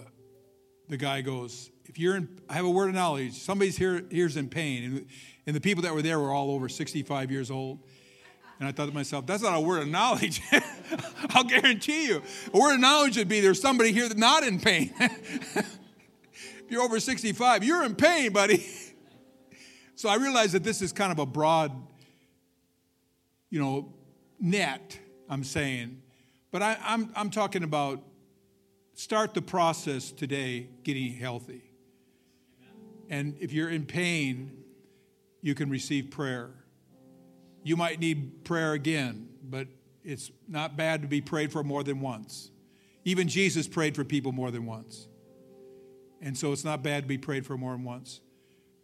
the 0.90 0.98
guy 0.98 1.22
goes, 1.22 1.72
"If 1.86 1.98
you're 1.98 2.18
in, 2.18 2.28
I 2.50 2.54
have 2.54 2.66
a 2.66 2.70
word 2.70 2.90
of 2.90 2.96
knowledge. 2.96 3.34
Somebody's 3.34 3.78
here 3.78 4.04
here's 4.12 4.36
in 4.36 4.50
pain." 4.50 4.84
And, 4.84 5.06
and 5.48 5.56
the 5.56 5.62
people 5.62 5.84
that 5.84 5.94
were 5.94 6.02
there 6.02 6.20
were 6.20 6.32
all 6.32 6.52
over 6.52 6.68
65 6.68 7.32
years 7.32 7.50
old. 7.50 7.80
And 8.60 8.68
I 8.68 8.72
thought 8.72 8.88
to 8.88 8.94
myself, 8.94 9.26
that's 9.26 9.44
not 9.44 9.56
a 9.56 9.60
word 9.60 9.84
of 9.84 9.88
knowledge. 9.88 10.42
I'll 11.30 11.44
guarantee 11.44 12.08
you. 12.08 12.24
A 12.54 12.60
word 12.60 12.74
of 12.74 12.80
knowledge 12.80 13.16
would 13.16 13.30
be 13.30 13.40
there's 13.40 13.62
somebody 13.62 13.92
here 13.94 14.10
that's 14.10 14.20
not 14.20 14.44
in 14.44 14.60
pain. 14.60 14.94
if 15.00 15.80
you're 16.68 16.82
over 16.82 17.00
65, 17.00 17.64
you're 17.64 17.84
in 17.84 17.96
pain, 17.96 18.34
buddy. 18.34 18.66
so 19.96 20.10
I 20.10 20.16
realized 20.16 20.54
that 20.54 20.64
this 20.64 20.82
is 20.82 20.92
kind 20.92 21.12
of 21.12 21.20
a 21.20 21.26
broad, 21.26 21.72
you 23.52 23.60
know, 23.60 23.94
net, 24.40 25.00
I'm 25.30 25.44
saying. 25.44 26.02
But 26.52 26.64
I, 26.64 26.78
I'm, 26.84 27.12
I'm 27.16 27.30
talking 27.30 27.64
about 27.64 28.02
start 28.98 29.36
the 29.36 29.42
process 29.44 30.12
today 30.12 30.68
getting 30.84 31.14
healthy. 31.14 31.62
And 33.10 33.38
if 33.40 33.54
you're 33.54 33.70
in 33.70 33.86
pain, 33.86 34.64
you 35.40 35.54
can 35.54 35.70
receive 35.70 36.10
prayer. 36.10 36.50
You 37.64 37.78
might 37.78 38.00
need 38.00 38.44
prayer 38.44 38.74
again, 38.74 39.30
but 39.44 39.68
it's 40.04 40.32
not 40.48 40.76
bad 40.76 41.04
to 41.04 41.08
be 41.08 41.22
prayed 41.22 41.52
for 41.52 41.64
more 41.64 41.84
than 41.84 42.02
once. 42.02 42.50
Even 43.06 43.28
Jesus 43.28 43.68
prayed 43.68 43.96
for 43.96 44.04
people 44.04 44.32
more 44.32 44.50
than 44.50 44.66
once. 44.66 45.08
And 46.20 46.36
so 46.36 46.52
it's 46.52 46.66
not 46.66 46.82
bad 46.82 47.04
to 47.04 47.08
be 47.08 47.20
prayed 47.20 47.46
for 47.46 47.56
more 47.56 47.74
than 47.74 47.84
once. 47.84 48.20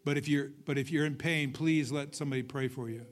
But 0.06 0.18
if 0.18 0.28
you're 0.28 0.52
but 0.66 0.78
if 0.78 0.92
you're 0.92 1.06
in 1.06 1.16
pain, 1.16 1.52
please 1.52 1.92
let 1.92 2.16
somebody 2.16 2.44
pray 2.44 2.68
for 2.68 2.88
you. 2.88 3.06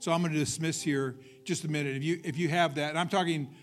So 0.00 0.10
I'm 0.10 0.20
going 0.20 0.32
to 0.32 0.38
dismiss 0.38 0.82
here 0.82 1.16
just 1.44 1.64
a 1.64 1.68
minute. 1.68 1.96
If 1.96 2.02
you 2.02 2.20
if 2.24 2.36
you 2.36 2.48
have 2.48 2.74
that, 2.74 2.96
I'm 2.96 3.08
talking 3.08 3.54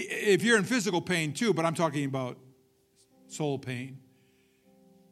if 0.00 0.42
you're 0.42 0.58
in 0.58 0.64
physical 0.64 1.00
pain 1.00 1.32
too, 1.32 1.52
but 1.54 1.64
I'm 1.64 1.74
talking 1.74 2.04
about 2.04 2.38
soul 3.28 3.58
pain. 3.58 3.98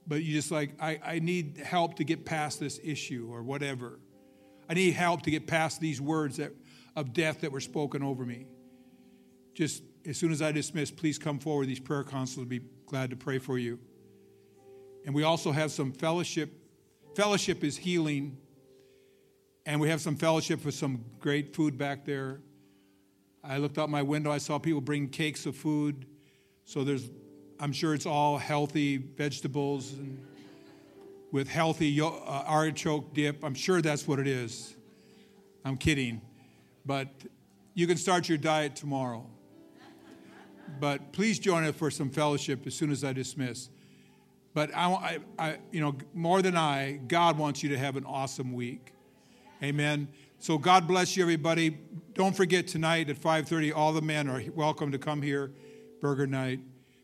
But 0.06 0.22
you 0.22 0.34
just 0.34 0.50
like, 0.50 0.70
I, 0.80 1.00
I 1.04 1.18
need 1.18 1.58
help 1.58 1.96
to 1.96 2.04
get 2.04 2.24
past 2.24 2.60
this 2.60 2.78
issue 2.82 3.28
or 3.30 3.42
whatever. 3.42 3.98
I 4.68 4.74
need 4.74 4.94
help 4.94 5.22
to 5.22 5.30
get 5.30 5.46
past 5.46 5.80
these 5.80 6.00
words 6.00 6.36
that, 6.36 6.52
of 6.94 7.12
death 7.12 7.40
that 7.40 7.52
were 7.52 7.60
spoken 7.60 8.02
over 8.02 8.24
me. 8.24 8.46
Just 9.54 9.82
as 10.04 10.16
soon 10.16 10.30
as 10.30 10.42
I 10.42 10.52
dismiss, 10.52 10.90
please 10.90 11.18
come 11.18 11.38
forward. 11.38 11.66
These 11.66 11.80
prayer 11.80 12.04
counselors 12.04 12.44
will 12.44 12.50
be 12.50 12.60
glad 12.86 13.10
to 13.10 13.16
pray 13.16 13.38
for 13.38 13.58
you. 13.58 13.78
And 15.04 15.14
we 15.14 15.22
also 15.22 15.52
have 15.52 15.70
some 15.70 15.92
fellowship. 15.92 16.52
Fellowship 17.14 17.64
is 17.64 17.76
healing. 17.76 18.38
And 19.64 19.80
we 19.80 19.88
have 19.88 20.00
some 20.00 20.16
fellowship 20.16 20.64
with 20.64 20.74
some 20.74 21.04
great 21.18 21.54
food 21.54 21.76
back 21.76 22.04
there. 22.04 22.40
I 23.46 23.58
looked 23.58 23.78
out 23.78 23.88
my 23.88 24.02
window, 24.02 24.32
I 24.32 24.38
saw 24.38 24.58
people 24.58 24.80
bring 24.80 25.08
cakes 25.08 25.46
of 25.46 25.56
food. 25.56 26.06
So 26.64 26.82
there's, 26.82 27.08
I'm 27.60 27.72
sure 27.72 27.94
it's 27.94 28.06
all 28.06 28.38
healthy 28.38 28.96
vegetables 28.96 29.92
and 29.92 30.20
with 31.32 31.48
healthy 31.48 32.00
uh, 32.00 32.08
artichoke 32.08 33.12
dip. 33.12 33.44
I'm 33.44 33.54
sure 33.54 33.82
that's 33.82 34.08
what 34.08 34.18
it 34.18 34.26
is. 34.26 34.74
I'm 35.64 35.76
kidding. 35.76 36.22
But 36.84 37.08
you 37.74 37.86
can 37.86 37.96
start 37.96 38.28
your 38.28 38.38
diet 38.38 38.74
tomorrow. 38.74 39.26
But 40.80 41.12
please 41.12 41.38
join 41.38 41.64
us 41.64 41.74
for 41.74 41.90
some 41.90 42.10
fellowship 42.10 42.66
as 42.66 42.74
soon 42.74 42.90
as 42.90 43.04
I 43.04 43.12
dismiss. 43.12 43.68
But 44.54 44.74
I, 44.74 44.88
I, 44.88 45.18
I, 45.38 45.58
you 45.70 45.80
know, 45.80 45.94
more 46.14 46.42
than 46.42 46.56
I, 46.56 47.00
God 47.06 47.38
wants 47.38 47.62
you 47.62 47.68
to 47.68 47.78
have 47.78 47.96
an 47.96 48.04
awesome 48.04 48.52
week. 48.52 48.92
Amen. 49.62 50.08
So 50.38 50.58
God 50.58 50.86
bless 50.86 51.16
you, 51.16 51.22
everybody. 51.22 51.78
Don't 52.14 52.36
forget 52.36 52.66
tonight 52.66 53.08
at 53.10 53.16
5:30, 53.16 53.72
all 53.72 53.92
the 53.92 54.02
men 54.02 54.28
are 54.28 54.42
welcome 54.54 54.92
to 54.92 54.98
come 54.98 55.22
here, 55.22 55.50
burger 56.00 56.26
night. 56.26 56.60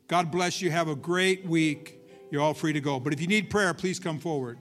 God 0.08 0.30
bless 0.30 0.62
you. 0.62 0.70
Have 0.70 0.88
a 0.88 0.96
great 0.96 1.46
week. 1.46 1.98
You're 2.30 2.42
all 2.42 2.54
free 2.54 2.72
to 2.72 2.80
go. 2.80 3.00
But 3.00 3.12
if 3.12 3.20
you 3.20 3.26
need 3.26 3.50
prayer, 3.50 3.74
please 3.74 3.98
come 3.98 4.18
forward. 4.18 4.58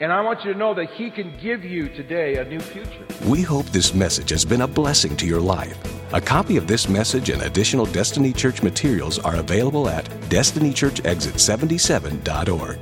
And 0.00 0.12
I 0.12 0.22
want 0.22 0.44
you 0.44 0.52
to 0.52 0.58
know 0.58 0.74
that 0.74 0.90
He 0.90 1.08
can 1.10 1.38
give 1.40 1.64
you 1.64 1.88
today 1.88 2.36
a 2.36 2.44
new 2.44 2.60
future. 2.60 3.06
We 3.26 3.42
hope 3.42 3.66
this 3.66 3.94
message 3.94 4.30
has 4.30 4.44
been 4.44 4.62
a 4.62 4.68
blessing 4.68 5.16
to 5.18 5.26
your 5.26 5.40
life. 5.40 5.78
A 6.12 6.20
copy 6.20 6.56
of 6.56 6.66
this 6.66 6.88
message 6.88 7.30
and 7.30 7.42
additional 7.42 7.86
Destiny 7.86 8.32
Church 8.32 8.60
materials 8.62 9.20
are 9.20 9.36
available 9.36 9.88
at 9.88 10.04
destinychurchexit77.org. 10.30 12.78